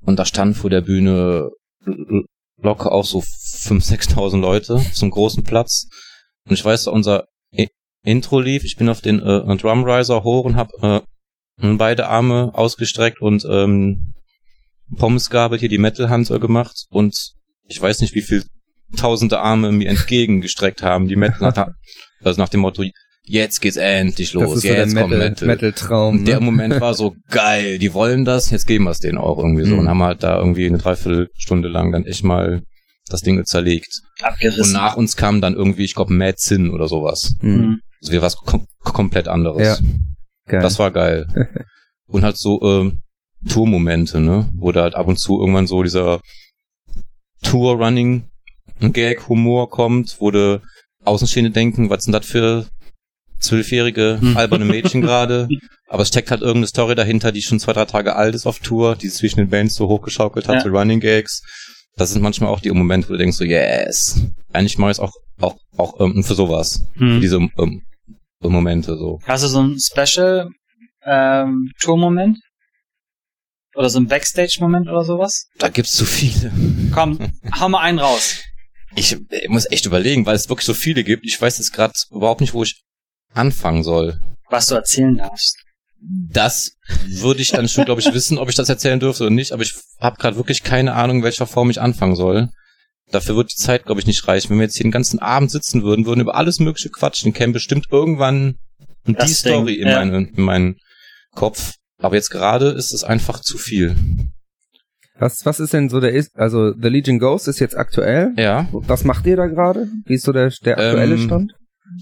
Und 0.00 0.18
da 0.18 0.24
stand 0.24 0.56
vor 0.56 0.70
der 0.70 0.80
Bühne 0.80 1.50
locker 2.58 2.92
auch 2.92 3.04
so 3.04 3.20
5.000, 3.20 4.14
6.000 4.14 4.40
Leute 4.40 4.80
zum 4.92 5.10
großen 5.10 5.44
Platz. 5.44 5.88
Und 6.46 6.54
ich 6.54 6.64
weiß, 6.64 6.84
da 6.84 6.90
unser 6.90 7.26
I 7.52 7.68
Intro 8.04 8.40
lief. 8.40 8.64
Ich 8.64 8.76
bin 8.76 8.88
auf 8.88 9.00
den 9.00 9.20
äh, 9.20 9.56
Drumriser 9.56 10.22
hoch 10.22 10.44
und 10.44 10.56
hab 10.56 10.70
äh, 10.82 11.00
beide 11.58 12.08
Arme 12.08 12.52
ausgestreckt 12.54 13.20
und 13.20 13.44
ähm, 13.50 14.14
Pommesgabel 14.96 15.58
hier 15.58 15.68
die 15.68 15.78
Metal-Hand 15.78 16.30
äh, 16.30 16.38
gemacht. 16.38 16.86
Und 16.90 17.32
ich 17.64 17.80
weiß 17.80 18.00
nicht, 18.00 18.14
wie 18.14 18.22
viel 18.22 18.44
tausende 18.96 19.40
Arme 19.40 19.72
mir 19.72 19.88
entgegengestreckt 19.88 20.82
haben, 20.82 21.08
die 21.08 21.16
Metal, 21.16 21.52
also 22.22 22.40
nach 22.40 22.48
dem 22.48 22.60
Motto, 22.60 22.84
jetzt 23.26 23.60
geht's 23.60 23.76
endlich 23.76 24.32
Das 24.32 24.42
los, 24.42 24.56
ist 24.56 24.62
so 24.62 24.68
der 24.68 24.78
jetzt 24.78 24.96
kommt 24.96 25.10
Metal- 25.10 25.28
Metal. 25.30 25.48
Metal-Traum. 25.48 26.18
Und 26.18 26.24
der 26.28 26.40
ne? 26.40 26.46
Moment 26.46 26.80
war 26.80 26.94
so 26.94 27.14
geil, 27.30 27.78
die 27.78 27.92
wollen 27.92 28.24
das, 28.24 28.50
jetzt 28.50 28.66
geben 28.66 28.84
wir 28.84 28.90
es 28.92 29.00
denen 29.00 29.18
auch 29.18 29.36
irgendwie 29.38 29.64
so. 29.64 29.74
Mhm. 29.74 29.80
Und 29.80 29.88
haben 29.88 30.02
halt 30.02 30.22
da 30.22 30.38
irgendwie 30.38 30.66
eine 30.66 30.78
Dreiviertelstunde 30.78 31.68
lang 31.68 31.92
dann 31.92 32.06
echt 32.06 32.24
mal 32.24 32.62
das 33.08 33.20
Ding 33.22 33.44
zerlegt. 33.44 34.00
Und 34.20 34.24
Abgerissen. 34.26 34.72
nach 34.72 34.96
uns 34.96 35.16
kam 35.16 35.40
dann 35.40 35.54
irgendwie, 35.54 35.84
ich 35.84 35.94
glaube, 35.94 36.12
Mad 36.12 36.34
Sin 36.38 36.70
oder 36.70 36.88
sowas. 36.88 37.34
Mhm. 37.40 37.50
Mhm. 37.56 37.80
Also 38.00 38.12
wir 38.12 38.22
was 38.22 38.36
kom 38.36 38.66
komplett 38.80 39.26
anderes. 39.28 39.66
Ja. 39.66 39.76
Geil. 40.48 40.60
Das 40.62 40.78
war 40.78 40.90
geil. 40.92 41.26
und 42.06 42.22
halt 42.24 42.36
so 42.36 42.60
ähm, 42.62 43.00
Tourmomente, 43.48 44.20
ne? 44.20 44.48
Wo 44.54 44.70
da 44.72 44.82
halt 44.82 44.94
ab 44.94 45.08
und 45.08 45.18
zu 45.18 45.40
irgendwann 45.40 45.66
so 45.66 45.82
dieser 45.82 46.20
Tour-Running-Gag-Humor 47.42 49.68
kommt, 49.70 50.16
wo 50.20 50.30
du 50.30 50.60
Außenstehende 51.04 51.50
denken, 51.50 51.90
was 51.90 52.04
sind 52.04 52.12
das 52.12 52.24
für 52.26 52.66
zwölfjährige 53.40 54.18
Hm. 54.20 54.36
alberne 54.36 54.64
Mädchen 54.64 55.00
gerade? 55.02 55.48
Aber 55.88 56.02
es 56.02 56.08
steckt 56.08 56.30
halt 56.30 56.40
irgendeine 56.40 56.66
Story 56.66 56.94
dahinter, 56.94 57.32
die 57.32 57.42
schon 57.42 57.60
zwei, 57.60 57.72
drei 57.72 57.84
Tage 57.84 58.16
alt 58.16 58.34
ist 58.34 58.46
auf 58.46 58.58
Tour, 58.58 58.96
die 58.96 59.08
zwischen 59.08 59.38
den 59.38 59.50
Bands 59.50 59.74
so 59.74 59.88
hochgeschaukelt 59.88 60.48
hat, 60.48 60.56
Ja. 60.56 60.60
so 60.62 60.68
Running 60.70 61.00
Gags. 61.00 61.42
Das 61.96 62.10
sind 62.12 62.22
manchmal 62.22 62.50
auch 62.50 62.60
die 62.60 62.70
Momente, 62.70 63.08
wo 63.08 63.12
du 63.12 63.18
denkst 63.18 63.36
so, 63.38 63.44
yes. 63.44 64.20
Eigentlich 64.52 64.78
mache 64.78 64.90
ich 64.90 64.96
es 64.96 65.00
auch, 65.00 65.12
auch, 65.40 65.56
auch 65.76 66.00
ähm, 66.00 66.22
für 66.24 66.34
sowas. 66.34 66.84
Für 66.96 67.04
Mhm. 67.04 67.20
diese 67.20 67.36
ähm, 67.36 67.82
Momente 68.40 68.96
so. 68.96 69.18
Hast 69.24 69.44
du 69.44 69.48
so 69.48 69.62
ein 69.62 69.78
Special 69.80 70.50
ähm, 71.04 71.70
Tour-Moment? 71.80 72.38
Oder 73.74 73.90
so 73.90 73.98
ein 74.00 74.06
Backstage-Moment 74.06 74.88
oder 74.88 75.04
sowas? 75.04 75.48
Da 75.58 75.68
gibt's 75.68 75.92
zu 75.92 76.04
viele. 76.06 76.50
Komm, 76.92 77.18
hau 77.60 77.68
mal 77.68 77.80
einen 77.80 77.98
raus. 77.98 78.40
Ich, 78.94 79.12
äh, 79.30 79.48
muss 79.48 79.70
echt 79.70 79.84
überlegen, 79.86 80.24
weil 80.26 80.34
es 80.36 80.48
wirklich 80.48 80.64
so 80.66 80.74
viele 80.74 81.04
gibt. 81.04 81.24
Ich 81.26 81.40
weiß 81.40 81.58
jetzt 81.58 81.72
gerade 81.72 81.92
überhaupt 82.10 82.40
nicht, 82.40 82.54
wo 82.54 82.62
ich 82.62 82.82
anfangen 83.36 83.82
soll. 83.82 84.18
Was 84.50 84.66
du 84.66 84.74
erzählen 84.74 85.16
darfst. 85.16 85.56
Das 86.00 86.72
würde 87.08 87.40
ich 87.42 87.50
dann 87.50 87.68
schon, 87.68 87.84
glaube 87.84 88.00
ich, 88.00 88.12
wissen, 88.12 88.38
ob 88.38 88.48
ich 88.48 88.54
das 88.54 88.68
erzählen 88.68 89.00
dürfte 89.00 89.24
oder 89.24 89.32
nicht. 89.34 89.52
Aber 89.52 89.62
ich 89.62 89.74
habe 90.00 90.16
gerade 90.18 90.36
wirklich 90.36 90.62
keine 90.62 90.94
Ahnung, 90.94 91.18
in 91.18 91.22
welcher 91.24 91.46
Form 91.46 91.70
ich 91.70 91.80
anfangen 91.80 92.14
soll. 92.14 92.50
Dafür 93.10 93.36
wird 93.36 93.52
die 93.52 93.56
Zeit, 93.60 93.86
glaube 93.86 94.00
ich, 94.00 94.06
nicht 94.06 94.26
reichen. 94.28 94.50
Wenn 94.50 94.58
wir 94.58 94.64
jetzt 94.64 94.76
hier 94.76 94.84
den 94.84 94.90
ganzen 94.92 95.18
Abend 95.18 95.50
sitzen 95.50 95.82
würden, 95.82 96.06
würden 96.06 96.20
über 96.20 96.34
alles 96.34 96.60
Mögliche 96.60 96.90
quatschen, 96.90 97.32
käme 97.32 97.52
bestimmt 97.52 97.86
irgendwann 97.90 98.56
die 99.06 99.14
Das 99.14 99.38
Story 99.38 99.74
Ding, 99.74 99.82
in, 99.82 99.88
ja. 99.88 99.98
meinen, 99.98 100.26
in 100.34 100.42
meinen 100.42 100.76
Kopf. 101.34 101.74
Aber 101.98 102.14
jetzt 102.16 102.30
gerade 102.30 102.70
ist 102.70 102.92
es 102.92 103.04
einfach 103.04 103.40
zu 103.40 103.58
viel. 103.58 103.96
Was, 105.18 105.46
was 105.46 105.60
ist 105.60 105.72
denn 105.72 105.88
so 105.88 106.00
der 106.00 106.12
ist, 106.12 106.36
also 106.36 106.72
The 106.72 106.88
Legion 106.88 107.18
Ghost 107.18 107.48
ist 107.48 107.58
jetzt 107.58 107.76
aktuell. 107.76 108.32
Ja. 108.36 108.68
Was 108.72 109.04
macht 109.04 109.24
ihr 109.26 109.36
da 109.36 109.46
gerade? 109.46 109.88
Wie 110.04 110.14
ist 110.14 110.24
so 110.24 110.32
der, 110.32 110.52
der 110.64 110.78
aktuelle 110.78 111.14
Ähm, 111.14 111.24
Stand? 111.24 111.52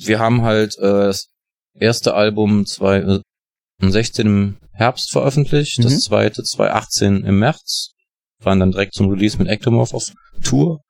Wir 0.05 0.19
haben 0.19 0.43
halt 0.43 0.77
äh, 0.79 1.07
das 1.07 1.29
erste 1.75 2.15
Album 2.15 2.67
2016 2.67 3.25
im 4.27 4.57
Herbst 4.73 5.11
veröffentlicht, 5.13 5.79
Mhm. 5.79 5.83
das 5.85 6.01
zweite 6.01 6.43
2018 6.43 7.25
im 7.25 7.39
März, 7.39 7.93
waren 8.41 8.61
dann 8.61 8.73
direkt 8.73 8.95
zum 8.95 9.09
Release 9.11 9.39
mit 9.39 9.49
Ectomorph 9.49 9.95
auf 9.95 10.07
Tour, 10.43 10.81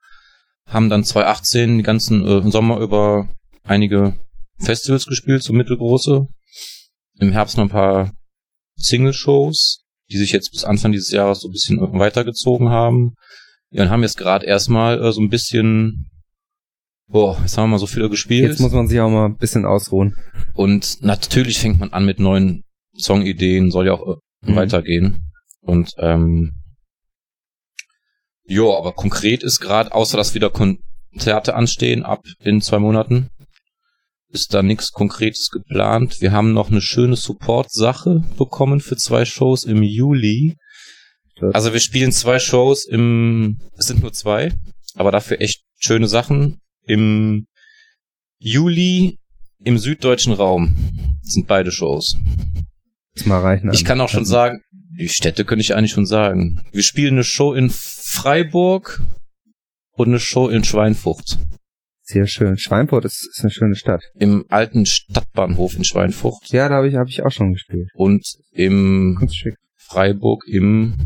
haben 0.66 0.88
dann 0.88 1.04
2018 1.04 1.78
die 1.78 1.82
ganzen 1.84 2.26
äh, 2.26 2.50
Sommer 2.50 2.78
über 2.80 3.28
einige 3.62 4.14
Festivals 4.58 5.06
gespielt, 5.06 5.42
so 5.42 5.52
mittelgroße, 5.52 6.26
im 7.20 7.32
Herbst 7.32 7.56
noch 7.56 7.64
ein 7.64 7.70
paar 7.70 8.12
Single-Shows, 8.76 9.84
die 10.10 10.16
sich 10.18 10.32
jetzt 10.32 10.50
bis 10.52 10.64
Anfang 10.64 10.92
dieses 10.92 11.10
Jahres 11.10 11.40
so 11.40 11.48
ein 11.48 11.52
bisschen 11.52 11.78
äh, 11.78 11.98
weitergezogen 11.98 12.68
haben. 12.70 13.14
Ja, 13.70 13.84
und 13.84 13.90
haben 13.90 14.02
jetzt 14.02 14.16
gerade 14.18 14.46
erstmal 14.46 15.02
äh, 15.02 15.12
so 15.12 15.20
ein 15.20 15.28
bisschen, 15.30 16.10
boah, 17.14 17.38
jetzt 17.40 17.56
haben 17.56 17.68
wir 17.68 17.74
mal 17.74 17.78
so 17.78 17.86
viel 17.86 18.08
gespielt. 18.08 18.50
Jetzt 18.50 18.60
muss 18.60 18.72
man 18.72 18.88
sich 18.88 18.98
auch 19.00 19.08
mal 19.08 19.26
ein 19.26 19.36
bisschen 19.36 19.64
ausruhen. 19.64 20.16
Und 20.52 21.02
natürlich 21.02 21.60
fängt 21.60 21.78
man 21.78 21.92
an 21.92 22.04
mit 22.04 22.18
neuen 22.18 22.64
Songideen, 22.96 23.70
soll 23.70 23.86
ja 23.86 23.92
auch 23.92 24.16
äh, 24.16 24.20
Mhm. 24.50 24.56
weitergehen. 24.56 25.18
Und 25.60 25.92
ähm, 25.98 26.52
ja, 28.46 28.64
aber 28.76 28.92
konkret 28.92 29.42
ist 29.42 29.60
gerade, 29.60 29.94
außer 29.94 30.16
dass 30.16 30.34
wieder 30.34 30.50
Konzerte 30.50 31.54
anstehen, 31.54 32.02
ab 32.02 32.20
in 32.40 32.60
zwei 32.60 32.78
Monaten, 32.78 33.28
ist 34.28 34.52
da 34.52 34.62
nichts 34.62 34.90
Konkretes 34.90 35.48
geplant. 35.50 36.20
Wir 36.20 36.32
haben 36.32 36.52
noch 36.52 36.70
eine 36.70 36.82
schöne 36.82 37.16
Support-Sache 37.16 38.24
bekommen 38.36 38.80
für 38.80 38.96
zwei 38.96 39.24
Shows 39.24 39.62
im 39.64 39.82
Juli. 39.82 40.56
Also 41.52 41.72
wir 41.72 41.80
spielen 41.80 42.12
zwei 42.12 42.38
Shows 42.38 42.84
im, 42.84 43.60
es 43.78 43.86
sind 43.86 44.02
nur 44.02 44.12
zwei, 44.12 44.52
aber 44.94 45.10
dafür 45.10 45.40
echt 45.40 45.62
schöne 45.78 46.08
Sachen. 46.08 46.58
Im 46.86 47.46
Juli 48.38 49.18
im 49.62 49.78
süddeutschen 49.78 50.32
Raum 50.32 50.74
sind 51.22 51.46
beide 51.46 51.72
Shows. 51.72 52.16
Mal 53.24 53.40
reichen. 53.40 53.70
Ich 53.72 53.84
kann 53.84 54.00
auch 54.00 54.08
schon 54.08 54.24
sagen, 54.24 54.60
die 54.98 55.08
Städte 55.08 55.44
könnte 55.44 55.62
ich 55.62 55.74
eigentlich 55.74 55.92
schon 55.92 56.06
sagen. 56.06 56.60
Wir 56.72 56.82
spielen 56.82 57.14
eine 57.14 57.24
Show 57.24 57.54
in 57.54 57.70
Freiburg 57.70 59.02
und 59.92 60.08
eine 60.08 60.20
Show 60.20 60.48
in 60.48 60.64
Schweinfurt. 60.64 61.38
Sehr 62.02 62.26
schön. 62.26 62.58
Schweinfurt 62.58 63.04
ist, 63.06 63.26
ist 63.30 63.40
eine 63.40 63.50
schöne 63.50 63.76
Stadt. 63.76 64.02
Im 64.14 64.44
alten 64.50 64.84
Stadtbahnhof 64.84 65.74
in 65.74 65.84
Schweinfurt 65.84 66.48
Ja, 66.50 66.68
da 66.68 66.76
habe 66.76 66.88
ich, 66.88 66.96
hab 66.96 67.08
ich 67.08 67.22
auch 67.22 67.32
schon 67.32 67.52
gespielt. 67.52 67.88
und 67.94 68.26
im. 68.50 69.28
Freiburg 69.86 70.44
im, 70.48 70.96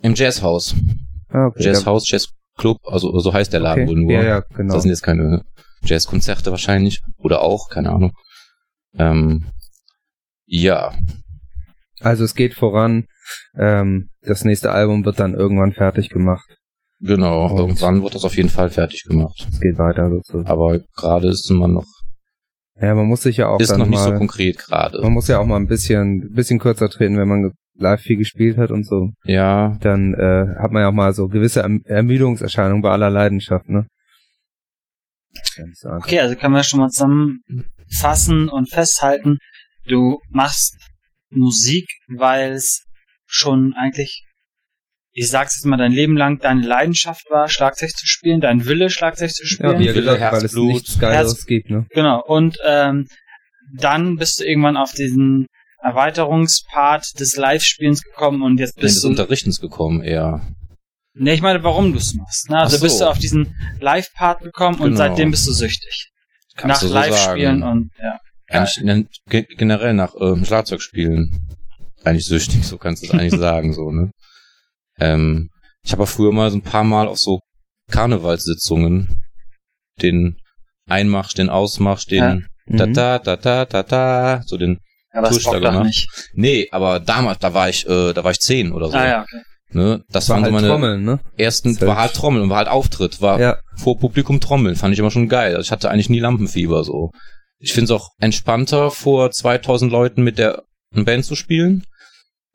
im 0.00 0.14
Jazzhaus. 0.14 0.74
Ah, 1.28 1.46
okay. 1.46 1.64
Jazzhaus, 1.64 2.08
Jazzclub, 2.56 2.78
also 2.84 3.18
so 3.18 3.32
heißt 3.32 3.52
der 3.52 3.60
Laden 3.60 3.84
okay. 3.84 3.90
wohl 3.90 4.00
nur. 4.02 4.12
Ja, 4.12 4.22
ja, 4.24 4.40
genau. 4.54 4.74
Das 4.74 4.82
sind 4.82 4.90
jetzt 4.90 5.02
keine 5.02 5.42
Jazzkonzerte 5.82 6.50
wahrscheinlich. 6.50 7.02
Oder 7.18 7.42
auch, 7.42 7.68
keine 7.68 7.90
Ahnung. 7.90 8.12
Ähm, 8.98 9.46
ja, 10.46 10.94
Also 12.00 12.24
es 12.24 12.34
geht 12.34 12.54
voran. 12.54 13.06
Ähm, 13.56 14.08
das 14.22 14.44
nächste 14.44 14.70
Album 14.72 15.04
wird 15.04 15.18
dann 15.20 15.34
irgendwann 15.34 15.72
fertig 15.72 16.08
gemacht. 16.08 16.46
genau. 17.00 17.46
Und- 17.50 17.58
Irgendwann 17.58 18.02
wird 18.02 18.14
das 18.14 18.24
auf 18.24 18.36
jeden 18.36 18.48
Fall 18.48 18.70
fertig 18.70 19.04
gemacht. 19.04 19.46
Es 19.52 19.60
geht 19.60 19.78
weiter 19.78 20.08
sozusagen. 20.10 20.46
Aber 20.46 20.78
gerade 20.96 21.28
ist 21.28 21.50
man 21.50 21.74
noch, 21.74 21.86
Ja, 22.80 22.94
man 22.94 23.06
muss 23.06 23.22
sich 23.22 23.36
ja 23.38 23.48
auch 23.48 23.60
ist 23.60 23.70
noch 23.76 23.86
nicht 23.86 23.98
mal, 23.98 24.12
so 24.12 24.18
konkret 24.18 24.58
gerade. 24.58 25.00
man 25.02 25.12
muss 25.12 25.28
ja 25.28 25.38
auch 25.38 25.46
mal 25.46 25.56
ein 25.56 25.66
bisschen, 25.66 26.32
bisschen 26.32 26.58
kürzer 26.58 26.88
treten, 26.88 27.18
wenn 27.18 27.28
man 27.28 27.52
live 27.78 28.00
viel 28.00 28.16
gespielt 28.16 28.56
hat 28.58 28.70
und 28.70 28.84
so. 28.86 29.10
Ja, 29.24 29.76
Dann 29.80 30.14
äh, 30.14 30.46
hat 30.60 30.70
man 30.72 30.82
ja 30.82 30.88
auch 30.88 30.92
mal 30.92 31.12
so 31.12 31.28
gewisse 31.28 31.60
erm 31.60 31.82
Ermüdungserscheinungen 31.84 32.82
bei 32.82 32.90
aller 32.90 33.10
Leidenschaft, 33.10 33.68
ne? 33.68 33.86
Ja. 35.56 35.96
Okay, 35.98 36.20
also 36.20 36.34
können 36.34 36.54
wir 36.54 36.62
schon 36.62 36.80
mal 36.80 36.88
zusammenfassen 36.88 38.48
und 38.48 38.70
festhalten, 38.70 39.38
du 39.86 40.18
machst 40.30 40.76
Musik, 41.30 41.86
weil 42.08 42.52
es 42.52 42.84
schon 43.26 43.74
eigentlich, 43.76 44.24
ich 45.12 45.28
sag's 45.28 45.56
jetzt 45.56 45.66
mal, 45.66 45.76
dein 45.76 45.92
Leben 45.92 46.16
lang 46.16 46.38
deine 46.38 46.66
Leidenschaft 46.66 47.24
war, 47.30 47.48
Schlagzeug 47.48 47.90
zu 47.90 48.06
spielen, 48.06 48.40
dein 48.40 48.64
Wille, 48.64 48.88
Schlagzeug 48.90 49.30
zu 49.30 49.42
Ja, 49.44 49.48
spielen. 49.48 49.78
wie 49.80 49.88
er 49.88 49.94
Wille, 49.94 50.12
gesagt 50.12 50.20
hat, 50.22 50.32
weil 50.32 50.38
es 50.38 50.42
Herzblut. 50.44 50.68
nichts 50.72 50.98
Geileres 50.98 51.32
Herz- 51.34 51.46
gibt, 51.46 51.70
ne? 51.70 51.86
Genau. 51.90 52.22
Und 52.24 52.56
ähm, 52.64 53.06
dann 53.78 54.16
bist 54.16 54.40
du 54.40 54.44
irgendwann 54.44 54.76
auf 54.76 54.92
diesen 54.92 55.46
Erweiterungspart 55.86 57.18
des 57.20 57.36
Live-Spielens 57.36 58.02
gekommen 58.02 58.42
und 58.42 58.58
jetzt 58.58 58.76
bist 58.76 58.96
des 58.96 59.02
du. 59.02 59.08
Unterrichtens 59.08 59.60
gekommen 59.60 60.02
eher. 60.02 60.40
Ne, 61.14 61.32
ich 61.32 61.40
meine, 61.42 61.62
warum 61.62 61.92
du 61.92 61.98
es 61.98 62.12
machst. 62.14 62.50
Ne? 62.50 62.58
Also 62.58 62.76
so. 62.76 62.82
bist 62.84 63.00
du 63.00 63.08
auf 63.08 63.18
diesen 63.18 63.54
Live-Part 63.80 64.40
gekommen 64.42 64.76
und 64.80 64.84
Genau. 64.92 64.96
seitdem 64.98 65.30
bist 65.30 65.46
du 65.46 65.52
süchtig. 65.52 66.10
Kannst 66.56 66.82
Nach 66.82 66.88
so 66.88 66.94
Live-Spielen 66.94 67.62
und 67.62 67.90
ja. 68.02 68.18
Eigentlich 68.48 68.84
ne, 68.84 69.06
ge- 69.28 69.46
generell 69.56 69.94
nach 69.94 70.14
ähm, 70.20 70.44
Schlagzeugspielen. 70.44 71.36
Eigentlich 72.04 72.26
süchtig, 72.26 72.64
so 72.64 72.78
kannst 72.78 73.02
du 73.02 73.06
es 73.06 73.12
eigentlich 73.12 73.40
sagen, 73.40 73.72
so, 73.72 73.90
ne? 73.90 74.10
Ähm, 75.00 75.48
ich 75.84 75.92
habe 75.92 76.06
früher 76.06 76.32
mal 76.32 76.50
so 76.50 76.58
ein 76.58 76.62
paar 76.62 76.84
Mal 76.84 77.08
auf 77.08 77.18
so 77.18 77.40
Karnevalssitzungen 77.90 79.22
den 80.02 80.36
Einmarsch, 80.88 81.34
den 81.34 81.48
Ausmarsch, 81.48 82.06
den 82.06 82.46
Mhm. 82.68 82.76
da 82.78 82.86
da 82.86 83.18
da 83.20 83.36
da 83.36 83.64
da 83.64 83.82
da, 83.82 84.42
so 84.44 84.56
den 84.56 84.78
Ja, 85.16 85.22
das 85.22 85.34
Tusch 85.34 85.44
da 85.44 85.58
gemacht. 85.58 85.84
nicht. 85.86 86.08
Nee, 86.34 86.68
aber 86.70 87.00
damals, 87.00 87.38
da 87.40 87.52
war 87.54 87.68
ich, 87.68 87.86
äh, 87.88 88.12
da 88.12 88.22
war 88.22 88.30
ich 88.30 88.38
zehn 88.40 88.72
oder 88.72 88.88
so. 88.90 88.96
Ah 88.96 89.06
ja, 89.08 89.22
okay. 89.22 89.42
Ne? 89.72 90.04
Das 90.10 90.28
war 90.28 90.36
waren 90.36 90.42
so 90.44 90.44
halt 90.44 90.54
meine 90.54 90.68
Trommeln, 90.68 91.04
ne? 91.04 91.20
ersten, 91.36 91.74
Zwölf. 91.74 91.88
war 91.88 91.96
halt 91.98 92.14
Trommeln 92.14 92.44
und 92.44 92.50
war 92.50 92.58
halt 92.58 92.68
Auftritt, 92.68 93.20
war 93.20 93.40
Ja. 93.40 93.58
vor 93.76 93.98
Publikum 93.98 94.40
Trommeln, 94.40 94.76
fand 94.76 94.92
ich 94.94 95.00
immer 95.00 95.10
schon 95.10 95.28
geil. 95.28 95.56
Also 95.56 95.66
ich 95.66 95.72
hatte 95.72 95.90
eigentlich 95.90 96.08
nie 96.08 96.20
Lampenfieber 96.20 96.84
so. 96.84 97.10
Ich 97.58 97.72
finde 97.72 97.86
es 97.86 97.90
auch 98.00 98.10
entspannter, 98.20 98.90
vor 98.92 99.30
2000 99.32 99.90
Leuten 99.90 100.22
mit 100.22 100.38
der 100.38 100.62
Band 100.94 101.24
zu 101.24 101.34
spielen, 101.34 101.82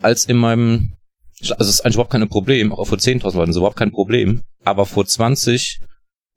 als 0.02 0.26
in 0.26 0.38
meinem, 0.38 0.94
also 1.42 1.56
es 1.60 1.70
ist 1.70 1.82
eigentlich 1.82 1.96
überhaupt 1.96 2.12
kein 2.12 2.28
Problem, 2.30 2.72
auch 2.72 2.86
vor 2.86 2.98
10.000 2.98 3.36
Leuten 3.36 3.52
ist 3.52 3.58
überhaupt 3.58 3.78
kein 3.78 3.92
Problem, 3.92 4.42
aber 4.64 4.86
vor 4.86 5.06
20 5.06 5.80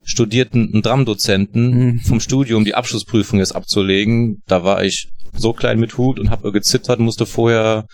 studierten 0.03 0.81
Dramdozenten 0.81 1.69
Mhm. 1.69 1.99
vom 2.01 2.19
Studium 2.19 2.65
die 2.65 2.75
Abschlussprüfung 2.75 3.39
jetzt 3.39 3.55
abzulegen, 3.55 4.41
da 4.45 4.63
war 4.63 4.83
ich 4.83 5.09
so 5.37 5.53
klein 5.53 5.79
mit 5.79 5.97
Hut 5.97 6.19
und 6.19 6.29
habe 6.29 6.51
gezittert, 6.51 6.99
musste 6.99 7.25
vorher, 7.25 7.85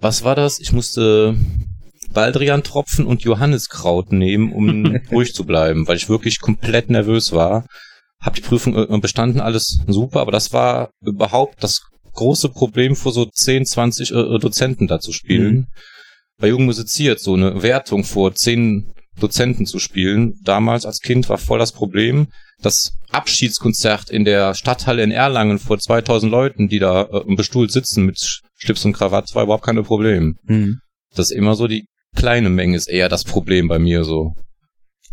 was 0.00 0.24
war 0.24 0.34
das? 0.34 0.58
Ich 0.60 0.72
musste 0.72 1.36
Baldrian-Tropfen 2.12 3.06
und 3.06 3.22
Johanniskraut 3.22 4.12
nehmen, 4.12 4.52
um 4.52 4.96
ruhig 5.10 5.34
zu 5.34 5.44
bleiben, 5.44 5.86
weil 5.86 5.96
ich 5.96 6.08
wirklich 6.08 6.40
komplett 6.40 6.90
nervös 6.90 7.32
war. 7.32 7.66
Hab 8.20 8.34
die 8.34 8.40
Prüfung 8.40 8.74
äh, 8.76 8.98
bestanden, 8.98 9.40
alles 9.40 9.78
super, 9.86 10.20
aber 10.20 10.32
das 10.32 10.52
war 10.52 10.90
überhaupt 11.02 11.62
das 11.62 11.82
große 12.14 12.48
Problem 12.48 12.96
vor 12.96 13.12
so 13.12 13.26
10, 13.26 13.66
20 13.66 14.10
äh, 14.10 14.38
Dozenten 14.38 14.86
da 14.86 14.98
zu 15.00 15.12
spielen. 15.12 15.54
Mhm. 15.54 15.66
Bei 16.38 16.48
Jung 16.48 16.64
musiziert 16.64 17.20
so 17.20 17.34
eine 17.34 17.62
Wertung 17.62 18.04
vor 18.04 18.34
10 18.34 18.92
Dozenten 19.20 19.66
zu 19.66 19.78
spielen. 19.78 20.34
Damals 20.42 20.84
als 20.84 21.00
Kind 21.00 21.28
war 21.28 21.38
voll 21.38 21.58
das 21.58 21.72
Problem. 21.72 22.28
Das 22.62 22.92
Abschiedskonzert 23.10 24.10
in 24.10 24.24
der 24.24 24.54
Stadthalle 24.54 25.02
in 25.02 25.10
Erlangen 25.10 25.58
vor 25.58 25.78
2000 25.78 26.30
Leuten, 26.30 26.68
die 26.68 26.78
da 26.78 27.02
äh, 27.02 27.34
bestuhlt 27.34 27.70
sitzen 27.70 28.04
mit 28.04 28.40
Schlips 28.56 28.84
und 28.84 28.94
Krawatt, 28.94 29.34
war 29.34 29.44
überhaupt 29.44 29.64
kein 29.64 29.82
Problem. 29.84 30.36
Mhm. 30.44 30.80
Das 31.14 31.30
ist 31.30 31.36
immer 31.36 31.54
so 31.54 31.66
die 31.66 31.86
kleine 32.14 32.50
Menge 32.50 32.76
ist 32.76 32.88
eher 32.88 33.08
das 33.08 33.24
Problem 33.24 33.68
bei 33.68 33.78
mir 33.78 34.04
so. 34.04 34.34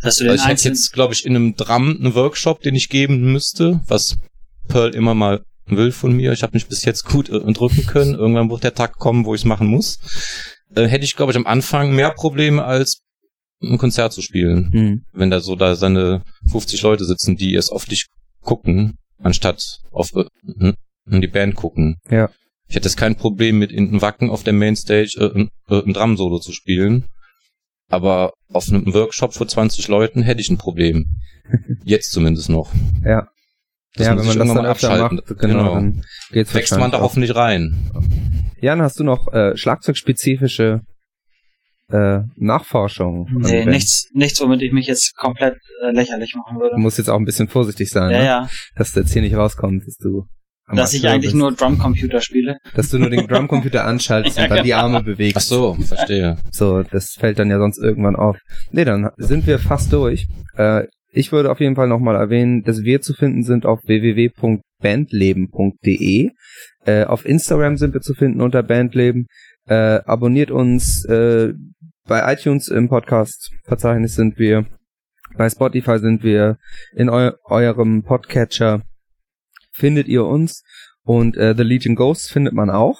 Dass 0.02 0.18
du 0.18 0.24
den 0.24 0.32
Also 0.32 0.44
ich 0.44 0.50
hätte 0.50 0.70
jetzt, 0.70 0.91
glaube 0.91 1.14
ich, 1.14 1.26
in 1.26 1.36
einem 1.36 1.56
Drum 1.56 1.98
einen 1.98 2.16
Workshop, 2.16 2.62
den 2.62 2.76
ich 2.76 2.89
geben 2.89 3.32
müsste, 3.32 3.82
was 3.88 4.18
Pearl 4.68 4.96
immer 4.96 5.14
mal 5.14 5.44
will 5.66 5.91
von 5.91 6.14
mir. 6.14 6.34
Ich 6.34 6.44
habe 6.44 6.54
mich 6.54 6.68
bis 6.68 6.84
jetzt 6.84 7.06
gut 7.06 7.30
äh, 7.30 7.39
drücken 7.54 7.86
können. 7.86 8.16
Irgendwann 8.16 8.50
wird 8.50 8.64
der 8.64 8.74
Tag 8.74 8.98
kommen, 8.98 9.26
wo 9.26 9.34
ich 9.34 9.41
es 9.41 9.46
machen 9.46 9.68
muss. 9.68 10.00
Äh, 10.76 10.88
hätte 10.88 11.06
ich, 11.06 11.16
glaube 11.16 11.32
ich, 11.32 11.38
am 11.38 11.48
Anfang 11.48 11.94
mehr 11.96 12.12
Probleme 12.12 12.64
als 12.64 13.03
ein 13.64 13.78
Konzert 13.78 14.14
zu 14.14 14.22
spielen. 14.22 14.70
Mhm. 14.72 15.05
Wenn 15.14 15.30
da 15.30 15.39
so 15.39 15.55
da 15.55 15.76
seine 15.76 16.24
50 16.51 16.82
Leute 16.82 17.05
sitzen, 17.05 17.36
die 17.36 17.55
es 17.55 17.70
auf 17.70 17.86
dich 17.86 18.07
gucken, 18.41 18.97
anstatt 19.20 19.80
auf 19.91 20.11
äh, 20.16 20.74
in 21.09 21.22
die 21.22 21.28
Band 21.28 21.55
gucken. 21.55 21.97
Ja. 22.09 22.30
Ich 22.68 22.76
hätte 22.76 22.88
jetzt 22.88 22.97
kein 22.97 23.16
Problem 23.16 23.59
mit 23.59 23.72
in 23.72 24.01
Wacken 24.01 24.30
auf 24.30 24.43
der 24.43 24.53
Mainstage 24.53 25.16
äh, 25.18 25.39
ein, 25.39 25.49
äh, 25.70 25.84
ein 25.86 25.93
Drum-Solo 25.93 26.39
zu 26.39 26.51
spielen. 26.51 27.05
Aber 27.89 28.34
auf 28.51 28.70
einem 28.70 28.93
Workshop 28.93 29.34
vor 29.34 29.47
20 29.47 29.88
Leuten 29.88 30.22
hätte 30.24 30.41
ich 30.41 30.49
ein 30.49 30.57
Problem. 30.57 31.05
Jetzt 31.84 32.11
zumindest 32.11 32.49
noch. 32.49 32.72
Ja. 33.03 33.28
Das 33.95 34.07
ja, 34.07 34.18
wenn 34.18 34.26
man 34.26 34.39
das 34.39 34.53
dann 34.53 34.66
abschalten. 34.66 35.18
macht, 35.18 35.38
genau, 35.39 35.80
Genau. 35.80 36.53
Wächst 36.53 36.80
man 36.80 36.89
da 36.89 36.97
auch. 36.97 37.01
hoffentlich 37.03 37.36
rein. 37.36 37.91
Jan, 38.59 38.82
hast 38.82 38.99
du 38.99 39.03
noch 39.03 39.32
äh, 39.34 39.55
schlagzeugspezifische 39.55 40.82
äh, 41.91 42.21
Nachforschungen? 42.36 43.27
an 43.27 43.41
nee, 43.41 43.65
nichts, 43.65 44.09
nichts, 44.13 44.41
womit 44.41 44.61
ich 44.61 44.71
mich 44.71 44.88
jetzt 44.88 45.15
komplett 45.15 45.55
äh, 45.84 45.91
lächerlich 45.91 46.36
machen 46.36 46.59
würde. 46.59 46.75
Du 46.75 46.81
musst 46.81 46.97
jetzt 46.97 47.09
auch 47.09 47.17
ein 47.19 47.25
bisschen 47.25 47.47
vorsichtig 47.47 47.89
sein, 47.89 48.11
Ja, 48.11 48.19
ne? 48.19 48.25
ja. 48.25 48.49
dass 48.75 48.91
du 48.93 49.01
jetzt 49.01 49.13
hier 49.13 49.21
nicht 49.21 49.36
rauskommst, 49.36 49.88
dass 49.88 49.97
du 49.97 50.25
Dass 50.73 50.93
ich 50.93 51.07
eigentlich 51.07 51.31
bist. 51.31 51.36
nur 51.36 51.51
Drumcomputer 51.53 52.21
spiele. 52.21 52.57
dass 52.73 52.89
du 52.89 52.97
nur 52.99 53.09
den 53.09 53.27
Drumcomputer 53.27 53.86
anschaltest 53.86 54.38
Ja, 54.38 54.43
und 54.45 54.49
dann 54.51 54.63
die 54.63 54.69
genau. 54.69 54.81
Arme 54.84 55.03
bewegst. 55.03 55.38
Ach 55.38 55.41
so, 55.41 55.73
verstehe. 55.75 56.38
So, 56.51 56.84
das 56.84 57.15
fällt 57.19 57.39
dann 57.39 57.49
ja 57.49 57.59
sonst 57.59 57.79
irgendwann 57.79 58.15
auf. 58.15 58.38
Nee, 58.71 58.86
dann 58.86 59.09
sind 59.17 59.45
wir 59.45 59.59
fast 59.59 59.91
durch. 59.93 60.27
Äh, 60.57 60.88
ich 61.15 61.31
würde 61.31 61.51
auf 61.51 61.59
jeden 61.59 61.75
Fall 61.75 61.88
nochmal 61.88 62.15
erwähnen, 62.15 62.63
dass 62.63 62.81
wir 62.81 62.99
zu 63.01 63.13
finden 63.13 63.43
sind 63.43 63.67
auf 63.67 63.79
www.bandleben.de. 63.86 66.29
Äh, 66.86 67.03
auf 67.05 67.25
Instagram 67.25 67.77
sind 67.77 67.93
wir 67.93 68.01
zu 68.01 68.13
finden 68.15 68.41
unter 68.41 68.61
Bandleben. 68.63 69.27
Äh, 69.66 70.01
abonniert 70.05 70.51
uns 70.51 71.05
äh, 71.05 71.53
bei 72.05 72.34
iTunes 72.34 72.68
im 72.68 72.89
Podcast-Verzeichnis 72.89 74.16
sind 74.16 74.38
wir. 74.38 74.66
Bei 75.38 75.49
Spotify 75.49 75.99
sind 75.99 76.24
wir. 76.24 76.57
In 76.95 77.09
eu 77.09 77.32
eurem 77.45 78.03
Podcatcher 78.03 78.82
findet 79.72 80.07
ihr 80.07 80.26
uns. 80.26 80.64
Und 81.03 81.36
äh, 81.38 81.53
The 81.55 81.64
Legion 81.64 81.95
Ghosts 81.95 82.30
findet 82.32 82.53
man 82.53 82.70
auch. 82.70 82.99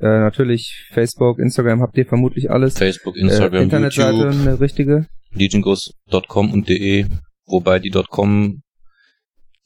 Äh, 0.00 0.06
natürlich 0.06 0.88
Facebook, 0.92 1.38
Instagram 1.38 1.82
habt 1.82 1.96
ihr 1.96 2.06
vermutlich 2.06 2.50
alles. 2.50 2.78
Facebook, 2.78 3.16
Äh, 3.16 3.20
Instagram, 3.20 3.62
Internetseite 3.62 4.16
YouTube, 4.16 4.32
eine 4.32 4.60
richtige. 4.60 5.06
legiongoes.com 5.32 6.52
und 6.52 6.68
de, 6.68 7.06
wobei 7.46 7.78
die 7.78 7.90
.com, 7.90 8.62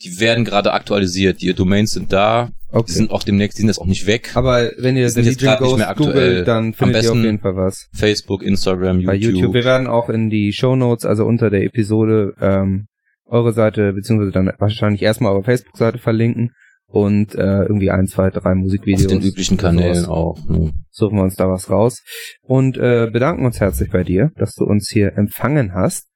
die 0.03 0.21
werden 0.21 0.45
gerade 0.45 0.73
aktualisiert. 0.73 1.41
Die 1.41 1.55
Domains 1.55 1.93
sind 1.93 2.13
da, 2.13 2.51
die 2.73 2.79
Okay. 2.79 2.93
sind 2.93 3.11
auch 3.11 3.23
demnächst, 3.23 3.59
die 3.59 3.63
sind 3.63 3.69
jetzt 3.69 3.79
auch 3.79 3.87
nicht 3.87 4.07
weg. 4.07 4.33
Aber 4.35 4.71
wenn 4.79 4.97
ihr 4.97 5.05
Die 5.05 5.11
sind 5.11 5.25
The 5.25 5.31
jetzt 5.31 5.41
Legion 5.41 5.51
grad 5.51 5.61
nicht 5.61 5.69
Ghost 5.69 5.79
mehr 5.79 5.89
aktuell. 5.91 6.13
googelt, 6.31 6.49
dann 6.49 6.73
findet 6.75 7.03
ihr 7.05 7.13
auf 7.13 7.17
jeden 7.19 7.39
Fall 7.39 7.57
was. 7.57 7.89
Facebook, 7.95 8.43
Instagram, 8.43 8.97
YouTube. 9.01 9.07
Bei 9.07 9.15
YouTube. 9.15 9.55
Wir 9.55 9.65
werden 9.65 9.87
auch 9.87 10.09
in 10.09 10.31
die 10.31 10.53
Show 10.53 10.75
Notes, 10.77 11.05
also 11.05 11.25
unter 11.27 11.51
der 11.51 11.63
Episode, 11.65 12.35
ähm, 12.41 12.87
eure 13.27 13.53
Seite, 13.53 13.93
beziehungsweise 13.93 14.31
dann 14.33 14.51
wahrscheinlich 14.59 15.03
erstmal 15.03 15.33
eure 15.33 15.45
Facebook-Seite 15.45 15.99
verlinken 15.99 16.51
und 16.87 17.35
äh, 17.35 17.63
irgendwie 17.63 17.91
ein, 17.91 18.07
zwei, 18.07 18.29
drei 18.31 18.51
auf 18.53 18.57
Musikvideos. 18.57 19.07
den 19.07 19.23
üblichen 19.23 19.57
Kanälen 19.57 20.05
auch. 20.05 20.39
Ne? 20.49 20.73
Suchen 20.91 21.17
wir 21.17 21.23
uns 21.23 21.37
da 21.37 21.49
was 21.49 21.71
raus. 21.71 22.03
Und 22.43 22.77
äh, 22.77 23.09
bedanken 23.11 23.47
uns 23.47 23.61
herzlich 23.61 23.91
bei 23.91 24.05
dir, 24.05 24.31
dass 24.37 24.55
du 24.55 24.65
uns 24.65 24.91
hier 24.91 25.13
empfangen 25.17 25.73
hast 25.75 26.09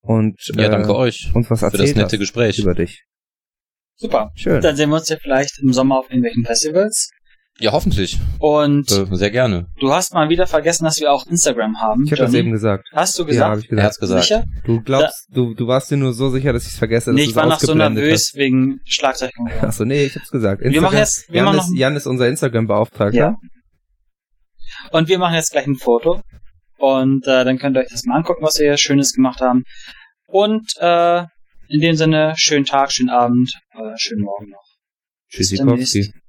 und 0.00 0.36
Ja, 0.56 0.64
äh, 0.66 0.70
danke 0.70 0.94
euch 0.96 1.30
uns 1.34 1.50
was 1.50 1.60
für 1.60 1.76
das 1.76 1.94
nette 1.94 2.18
Gespräch. 2.18 2.58
über 2.58 2.74
dich. 2.74 3.04
Super. 3.96 4.30
Schön. 4.34 4.60
Dann 4.60 4.76
sehen 4.76 4.90
wir 4.90 4.96
uns 4.96 5.08
ja 5.08 5.16
vielleicht 5.20 5.58
im 5.62 5.72
Sommer 5.72 5.98
auf 5.98 6.06
irgendwelchen 6.10 6.44
Festivals. 6.44 7.10
Ja, 7.60 7.70
hoffentlich. 7.70 8.18
Und 8.40 8.90
Äh, 8.90 9.06
sehr 9.14 9.30
gerne. 9.30 9.68
du 9.78 9.92
hast 9.92 10.12
mal 10.12 10.28
wieder 10.28 10.48
vergessen, 10.48 10.84
dass 10.84 10.98
wir 10.98 11.12
auch 11.12 11.24
Instagram 11.26 11.80
haben. 11.80 12.02
Ich 12.04 12.10
habe 12.10 12.22
das 12.22 12.34
eben 12.34 12.50
gesagt. 12.50 12.88
Hast 12.92 13.16
du 13.16 13.22
Ja, 13.22 13.28
gesagt? 13.28 13.50
habe 13.50 13.60
ich 13.60 13.66
Er 13.66 13.70
gesagt. 13.70 13.86
hat's 13.86 13.98
gesagt. 14.00 14.22
Sicher? 14.24 14.44
Du 14.64 14.80
glaubst, 14.82 15.28
du, 15.30 15.54
du 15.54 15.68
warst 15.68 15.88
dir 15.92 15.96
nur 15.96 16.12
so 16.12 16.30
sicher, 16.30 16.52
dass 16.52 16.64
ich 16.66 16.72
es 16.72 16.78
vergesse, 16.78 17.10
dass 17.10 17.14
Nee, 17.14 17.22
ich 17.22 17.28
es 17.30 17.36
war 17.36 17.46
noch 17.46 17.60
so 17.60 17.72
nervös 17.74 18.32
wegen 18.34 18.80
Schlagzeug. 18.84 19.30
hast. 19.38 19.62
Achso, 19.64 19.84
nee, 19.84 20.04
ich 20.06 20.16
hab's 20.16 20.30
gesagt. 20.30 20.62
Wir 20.64 20.80
machen 20.80 20.98
jetzt, 20.98 21.28
wir 21.28 21.36
Jan, 21.36 21.44
machen 21.44 21.58
ist, 21.60 21.70
noch, 21.70 21.76
Jan 21.78 21.94
ist 21.96 22.06
unser 22.08 22.26
Instagram-Beauftragter. 22.28 23.16
ja. 23.16 23.34
Und 24.90 25.08
wir 25.08 25.18
machen 25.18 25.34
jetzt 25.36 25.52
gleich 25.52 25.66
ein 25.68 25.76
Foto. 25.76 26.20
Und 26.78 27.24
äh, 27.28 27.44
dann 27.44 27.58
könnt 27.58 27.76
ihr 27.76 27.80
euch 27.82 27.88
das 27.90 28.02
mal 28.04 28.16
angucken, 28.16 28.42
was 28.44 28.58
wir 28.58 28.66
hier 28.66 28.76
Schönes 28.76 29.12
gemacht 29.12 29.40
haben. 29.40 29.62
Und 30.26 30.66
äh, 30.80 31.22
in 31.68 31.80
dem 31.80 31.96
Sinne, 31.96 32.34
schönen 32.36 32.64
Tag, 32.64 32.92
schönen 32.92 33.10
Abend, 33.10 33.52
äh, 33.72 33.96
schönen 33.96 34.22
Morgen 34.22 34.50
noch. 34.50 34.64
Tschüssikowski. 35.30 36.00
demnächst. 36.00 36.23